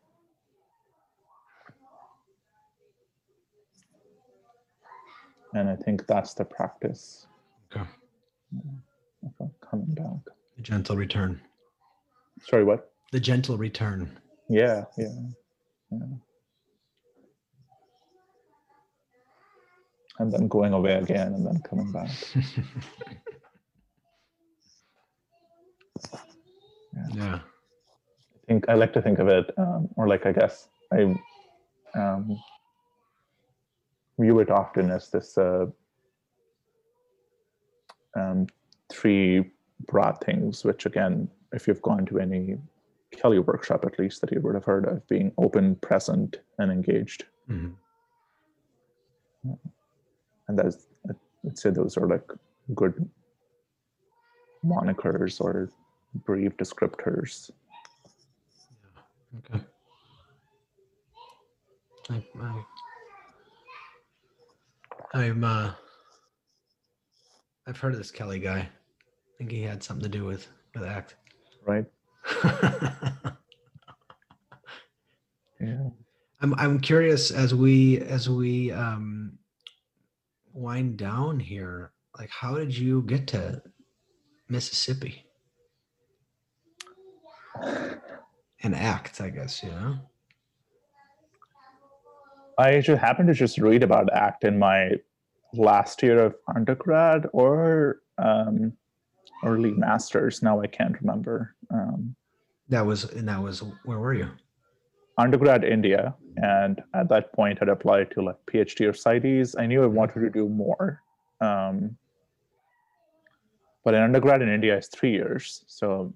And 5.53 5.69
I 5.69 5.77
think 5.77 6.07
that's 6.07 6.33
the 6.33 6.47
practice 6.47 7.27
okay 7.71 7.85
uh, 9.41 9.45
coming 9.61 9.95
back. 9.95 10.35
the 10.57 10.63
gentle 10.63 10.97
return 10.97 11.39
Sorry, 12.49 12.65
what? 12.65 12.93
the 13.13 13.21
gentle 13.21 13.59
return 13.59 14.11
Yeah, 14.49 14.85
yeah, 14.97 15.09
yeah. 15.91 15.99
And 20.19 20.33
then 20.33 20.49
going 20.49 20.73
away 20.73 20.95
again 20.95 21.35
and 21.35 21.47
then 21.47 21.61
coming 21.61 21.93
back. 21.93 22.09
yeah 27.15 27.41
I 28.47 28.53
think 28.53 28.69
I 28.69 28.75
like 28.75 28.93
to 28.93 29.03
think 29.03 29.19
of 29.19 29.27
it, 29.27 29.53
um, 29.59 29.89
or 29.97 30.07
like 30.07 30.25
I 30.25 30.31
guess 30.31 30.69
I 30.93 31.17
um, 31.97 32.39
view 34.21 34.39
it 34.39 34.51
often 34.51 34.91
as 34.93 35.11
this 35.11 35.37
uh, 35.37 35.67
um, 38.15 38.47
three 38.89 39.51
broad 39.89 40.21
things, 40.25 40.65
which 40.65 40.87
again, 40.87 41.29
if 41.53 41.67
you've 41.67 41.83
gone 41.83 42.07
to 42.07 42.21
any 42.21 42.57
Kelly 43.11 43.41
workshop 43.41 43.85
at 43.85 43.99
least 43.99 44.21
that 44.21 44.31
you 44.31 44.41
would 44.41 44.55
have 44.55 44.65
heard 44.65 44.87
of, 44.87 45.07
being 45.09 45.33
open, 45.39 45.75
present, 45.77 46.41
and 46.59 46.71
engaged. 46.71 47.25
Mhm. 47.49 47.75
And 50.49 50.59
that's, 50.59 50.87
I'd 51.45 51.59
say 51.59 51.71
those 51.71 51.97
are 51.97 52.07
like 52.07 52.31
good 52.75 53.11
monikers 54.65 55.41
or 55.41 55.71
brief 56.25 56.57
descriptors. 56.57 57.51
okay 59.39 59.65
I, 62.09 62.23
I, 62.41 62.65
i'm 65.15 65.45
uh 65.45 65.73
i've 67.67 67.79
heard 67.79 67.93
of 67.93 67.99
this 67.99 68.11
kelly 68.11 68.39
guy 68.39 68.59
i 68.61 68.69
think 69.39 69.51
he 69.51 69.63
had 69.63 69.83
something 69.83 70.11
to 70.11 70.19
do 70.19 70.25
with 70.25 70.47
with 70.75 70.85
act 70.85 71.17
Right? 71.67 71.85
Yeah. 75.61 75.89
I'm 76.43 76.55
I'm 76.55 76.79
curious 76.81 77.31
as 77.31 77.55
we 77.55 77.99
as 78.01 78.29
we 78.29 78.71
um 78.71 79.39
wind 80.53 80.99
down 80.99 81.41
here, 81.41 81.93
like 82.19 82.31
how 82.31 82.57
did 82.57 82.77
you 82.77 83.03
get 83.03 83.27
to 83.29 83.63
Mississippi 84.49 85.26
and 88.63 88.75
act, 88.75 89.21
I 89.21 89.31
guess, 89.31 89.63
you 89.63 89.71
know? 89.71 89.97
I 92.59 92.81
just 92.81 93.01
happened 93.01 93.29
to 93.29 93.35
just 93.35 93.59
read 93.59 93.83
about 93.83 94.11
ACT 94.13 94.45
in 94.45 94.59
my 94.59 94.93
last 95.53 96.03
year 96.03 96.19
of 96.23 96.35
undergrad 96.55 97.27
or 97.33 98.01
um, 98.19 98.73
early 99.45 99.73
masters. 99.73 100.43
Now 100.43 100.61
I 100.61 100.67
can't 100.67 100.99
remember. 101.01 101.55
Um, 101.71 102.17
That 102.69 102.87
was 102.87 103.05
and 103.13 103.29
that 103.29 103.43
was 103.43 103.63
where 103.85 103.99
were 103.99 104.15
you? 104.15 104.31
undergrad 105.19 105.65
India, 105.65 106.15
and 106.43 106.83
at 106.95 107.09
that 107.09 107.33
point 107.33 107.59
I'd 107.63 107.71
applied 107.71 108.11
to 108.13 108.23
like 108.23 108.37
PhD 108.53 108.87
or 108.89 108.93
CITES. 108.93 109.57
I 109.59 109.65
knew 109.67 109.83
I 109.83 109.87
wanted 109.87 110.21
to 110.21 110.31
do 110.31 110.47
more, 110.49 111.01
um, 111.41 111.97
but 113.85 113.95
an 113.95 114.03
undergrad 114.03 114.43
in 114.43 114.49
India 114.51 114.77
is 114.77 114.89
three 114.89 115.13
years, 115.13 115.65
so 115.69 116.13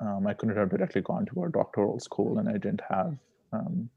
um, 0.00 0.26
I 0.26 0.34
couldn't 0.34 0.56
have 0.56 0.70
directly 0.70 1.00
gone 1.02 1.26
to 1.26 1.44
a 1.44 1.48
doctoral 1.50 1.98
school, 2.00 2.38
and 2.38 2.48
I 2.48 2.52
didn't 2.52 2.82
have 2.88 3.16
um, 3.52 3.88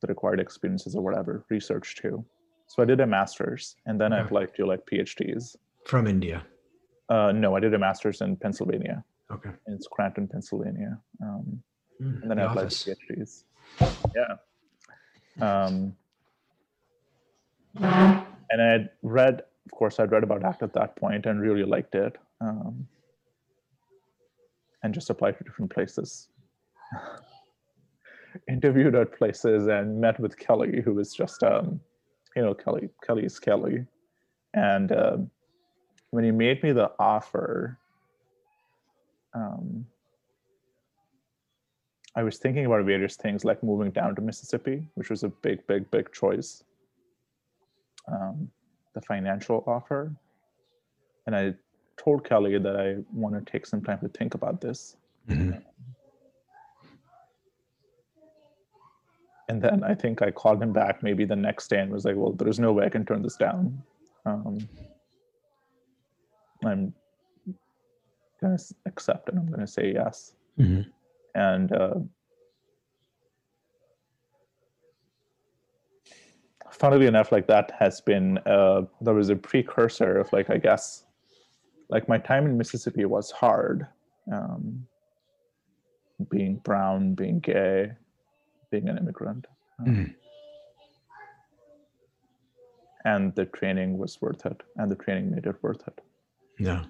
the 0.00 0.06
required 0.08 0.40
experiences 0.40 0.94
or 0.94 1.02
whatever 1.02 1.44
research 1.48 1.96
too. 1.96 2.24
So 2.66 2.82
I 2.82 2.86
did 2.86 3.00
a 3.00 3.06
master's, 3.06 3.76
and 3.86 4.00
then 4.00 4.12
I 4.12 4.20
applied 4.20 4.54
to 4.56 4.66
like 4.66 4.84
PhDs. 4.86 5.56
From 5.86 6.06
India. 6.06 6.44
Uh, 7.08 7.32
no, 7.32 7.54
I 7.56 7.60
did 7.60 7.74
a 7.74 7.78
master's 7.78 8.20
in 8.22 8.36
Pennsylvania, 8.36 9.04
Okay. 9.30 9.50
in 9.68 9.80
Scranton, 9.80 10.28
Pennsylvania. 10.28 10.98
Um, 11.22 11.62
Mm, 12.02 12.22
and 12.22 12.30
then 12.30 12.38
the 12.38 12.42
I 12.42 12.46
applied 12.50 12.64
office. 12.66 12.82
to 12.84 12.96
PhDs. 13.08 13.44
Yeah. 14.16 14.34
Um, 15.40 15.94
and 18.50 18.60
I 18.60 18.64
had 18.72 18.90
read, 19.02 19.42
of 19.64 19.70
course, 19.70 20.00
I'd 20.00 20.10
read 20.10 20.24
about 20.24 20.44
ACT 20.44 20.64
at 20.64 20.72
that 20.72 20.96
point 20.96 21.26
and 21.26 21.40
really 21.40 21.62
liked 21.62 21.94
it. 21.94 22.16
Um, 22.40 22.88
and 24.84 24.94
just 24.94 25.10
applied 25.10 25.36
to 25.38 25.44
different 25.44 25.72
places. 25.72 26.28
Interviewed 28.48 28.94
at 28.94 29.16
places 29.16 29.66
and 29.66 30.00
met 30.00 30.20
with 30.20 30.38
Kelly, 30.38 30.82
who 30.84 30.94
was 30.94 31.12
just, 31.12 31.42
um, 31.42 31.80
you 32.36 32.42
know, 32.42 32.54
Kelly. 32.54 32.90
Kelly's 33.04 33.38
Kelly, 33.38 33.86
and 34.52 34.92
um, 34.92 35.30
when 36.10 36.24
he 36.24 36.30
made 36.30 36.62
me 36.62 36.72
the 36.72 36.90
offer, 36.98 37.78
um, 39.34 39.86
I 42.16 42.22
was 42.22 42.38
thinking 42.38 42.66
about 42.66 42.84
various 42.84 43.16
things 43.16 43.44
like 43.44 43.62
moving 43.62 43.90
down 43.90 44.14
to 44.16 44.20
Mississippi, 44.22 44.86
which 44.94 45.10
was 45.10 45.24
a 45.24 45.28
big, 45.28 45.66
big, 45.66 45.90
big 45.90 46.12
choice. 46.12 46.62
Um, 48.06 48.50
the 48.94 49.00
financial 49.00 49.64
offer. 49.66 50.14
And 51.26 51.34
I 51.34 51.54
told 51.96 52.24
Kelly 52.24 52.58
that 52.58 52.76
I 52.76 52.96
want 53.12 53.34
to 53.34 53.50
take 53.50 53.66
some 53.66 53.82
time 53.82 53.98
to 54.00 54.08
think 54.08 54.34
about 54.34 54.60
this. 54.60 54.96
Mhm. 55.28 55.62
And 59.48 59.60
then 59.60 59.84
I 59.84 59.94
think 59.94 60.22
I 60.22 60.30
called 60.30 60.62
him 60.62 60.72
back 60.72 61.02
maybe 61.02 61.24
the 61.24 61.36
next 61.36 61.68
day 61.68 61.78
and 61.80 61.90
was 61.90 62.04
like, 62.04 62.16
well, 62.16 62.32
there's 62.32 62.58
no 62.58 62.72
way 62.72 62.86
I 62.86 62.88
can 62.88 63.04
turn 63.04 63.22
this 63.22 63.36
down. 63.36 63.82
Um, 64.24 64.58
I'm 66.64 66.94
going 68.40 68.56
to 68.56 68.74
accept 68.86 69.28
and 69.28 69.38
I'm 69.38 69.46
going 69.46 69.60
to 69.60 69.66
say 69.66 69.92
yes. 69.92 70.34
Mhm. 70.58 70.86
and 71.34 71.72
uh, 71.72 71.94
funnily 76.70 77.06
enough 77.06 77.32
like 77.32 77.46
that 77.46 77.72
has 77.78 78.00
been 78.00 78.38
uh, 78.46 78.82
there 79.00 79.14
was 79.14 79.30
a 79.30 79.36
precursor 79.36 80.18
of 80.18 80.32
like 80.32 80.50
i 80.50 80.56
guess 80.56 81.03
like 81.88 82.08
my 82.08 82.18
time 82.18 82.46
in 82.46 82.56
mississippi 82.58 83.04
was 83.04 83.30
hard 83.30 83.86
um, 84.32 84.86
being 86.30 86.56
brown 86.56 87.14
being 87.14 87.40
gay 87.40 87.92
being 88.70 88.88
an 88.88 88.98
immigrant 88.98 89.46
um, 89.78 89.86
Mhm. 89.86 90.14
and 93.04 93.34
the 93.34 93.44
training 93.46 93.98
was 93.98 94.20
worth 94.22 94.46
it 94.46 94.62
and 94.76 94.90
the 94.90 94.96
training 94.96 95.30
made 95.30 95.46
it 95.46 95.62
worth 95.62 95.86
it 95.86 96.00
Yeah. 96.58 96.84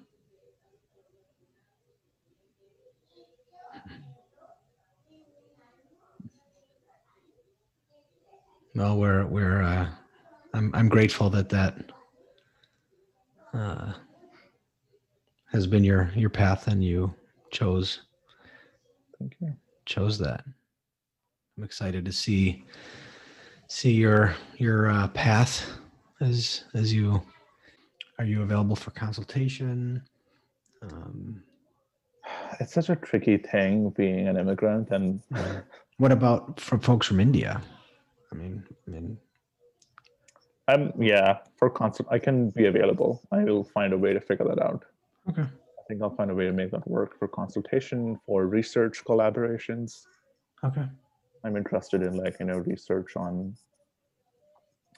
Well, 8.75 8.97
we're 8.97 9.25
we're 9.25 9.61
uh, 9.63 9.87
I'm 10.53 10.69
I'm 10.75 10.89
grateful 10.89 11.29
that 11.31 11.49
that 11.49 11.77
uh, 13.53 13.93
has 15.55 15.65
been 15.65 15.85
your 15.85 16.11
your 16.15 16.29
path 16.29 16.67
and 16.67 16.83
you 16.83 17.13
chose 17.49 18.01
thank 19.17 19.37
you 19.39 19.55
chose 19.85 20.17
that. 20.17 20.43
I'm 21.57 21.63
excited 21.63 22.03
to 22.03 22.11
see 22.11 22.65
see 23.69 23.93
your 23.93 24.35
your 24.57 24.91
uh, 24.91 25.07
path 25.09 25.65
as 26.19 26.65
as 26.73 26.93
you 26.93 27.21
are 28.19 28.25
you 28.25 28.41
available 28.41 28.75
for 28.75 28.91
consultation. 28.91 30.01
Um, 30.81 31.41
it's 32.59 32.73
such 32.73 32.89
a 32.89 32.97
tricky 32.97 33.37
thing 33.37 33.91
being 33.91 34.27
an 34.27 34.35
immigrant 34.35 34.89
and 34.91 35.21
what 35.97 36.11
about 36.11 36.59
for 36.59 36.77
folks 36.79 37.07
from 37.07 37.21
India? 37.21 37.61
I 38.31 38.35
mean, 38.35 38.61
I 38.87 38.91
mean, 38.91 39.17
i'm 40.67 40.91
yeah 40.99 41.37
for 41.57 41.69
consult 41.69 42.09
i 42.11 42.17
can 42.17 42.49
be 42.49 42.65
available 42.65 43.21
i 43.31 43.43
will 43.43 43.63
find 43.63 43.93
a 43.93 43.97
way 43.97 44.13
to 44.13 44.19
figure 44.19 44.47
that 44.47 44.59
out 44.59 44.83
okay, 45.29 45.43
I 45.43 45.81
think 45.87 46.01
I'll 46.01 46.15
find 46.15 46.31
a 46.31 46.35
way 46.35 46.45
to 46.45 46.53
make 46.53 46.71
that 46.71 46.87
work 46.87 47.17
for 47.17 47.27
consultation, 47.27 48.19
for 48.25 48.47
research 48.47 49.03
collaborations. 49.05 50.05
okay, 50.63 50.85
I'm 51.43 51.55
interested 51.55 52.01
in 52.01 52.17
like, 52.17 52.37
you 52.39 52.47
know, 52.47 52.57
research 52.57 53.15
on 53.15 53.55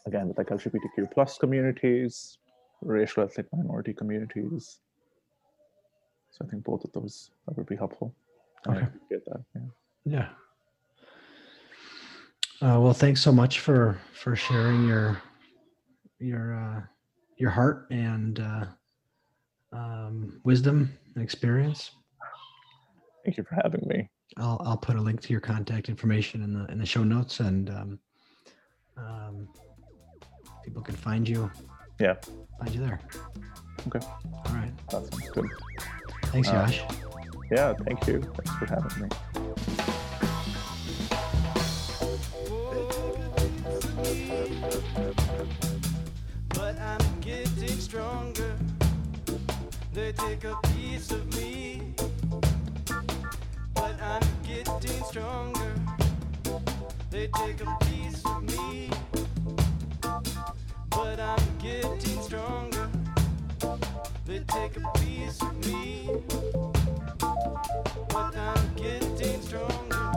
again 0.06 0.30
with 0.30 0.38
like 0.38 0.48
LGBTQ 0.48 1.12
plus 1.14 1.38
communities, 1.38 2.38
racial 2.82 3.24
ethnic 3.24 3.48
minority 3.54 3.94
communities. 3.94 4.80
So 6.32 6.46
I 6.46 6.50
think 6.50 6.64
both 6.64 6.84
of 6.84 6.92
those 6.94 7.32
that 7.48 7.58
would 7.58 7.68
be 7.68 7.76
helpful. 7.76 8.16
Okay. 8.68 8.80
appreciate 8.80 9.26
that. 9.26 9.44
Yeah. 9.56 9.62
yeah. 10.06 10.30
Uh, 12.60 12.80
well, 12.80 12.94
thanks 12.94 13.22
so 13.22 13.32
much 13.32 13.60
for 13.60 14.00
for 14.14 14.36
sharing 14.36 14.88
your 14.88 15.22
your 16.20 16.56
uh, 16.56 16.82
your 17.38 17.52
heart 17.52 17.88
and 17.92 18.40
uh, 18.40 18.66
um, 19.74 20.40
wisdom 20.44 20.92
and 21.16 21.24
experience. 21.24 21.92
Thank 23.26 23.38
you 23.38 23.44
for 23.44 23.56
having 23.62 23.86
me. 23.88 24.10
I'll 24.38 24.62
I'll 24.66 24.78
put 24.78 24.96
a 24.96 25.02
link 25.02 25.22
to 25.22 25.32
your 25.32 25.42
contact 25.42 25.90
information 25.90 26.44
in 26.44 26.54
the 26.54 26.66
in 26.72 26.78
the 26.78 26.86
show 26.86 27.04
notes, 27.04 27.40
and 27.40 27.70
um, 27.70 28.00
um, 28.98 29.48
people 30.64 30.82
can 30.82 30.96
find 30.96 31.28
you. 31.28 31.52
Yeah. 32.00 32.16
find 32.60 32.74
you 32.76 32.82
there. 32.82 33.00
Okay. 33.88 34.06
All 34.46 34.54
right. 34.54 34.72
That 34.90 35.08
sounds 35.10 35.30
good. 35.30 35.50
Thanks, 36.26 36.50
Uh, 36.50 36.72
Yeah, 37.52 37.74
thank 37.74 38.06
you. 38.08 38.22
Thanks 38.22 38.52
for 38.58 38.66
having 38.66 39.04
me. 39.04 39.47
take 50.28 50.44
a 50.44 50.58
piece 50.68 51.12
of 51.12 51.26
me, 51.38 51.82
but 53.74 53.96
I'm 54.02 54.28
getting 54.46 55.04
stronger. 55.06 55.74
They 57.10 57.28
take 57.28 57.62
a 57.62 57.78
piece 57.86 58.26
of 58.26 58.44
me, 58.44 58.90
but 60.90 61.20
I'm 61.22 61.58
getting 61.60 62.22
stronger. 62.22 62.90
They 64.26 64.40
take 64.40 64.76
a 64.76 65.00
piece 65.00 65.42
of 65.42 65.56
me, 65.66 66.10
but 68.10 68.36
I'm 68.36 68.76
getting 68.76 69.42
stronger. 69.42 70.17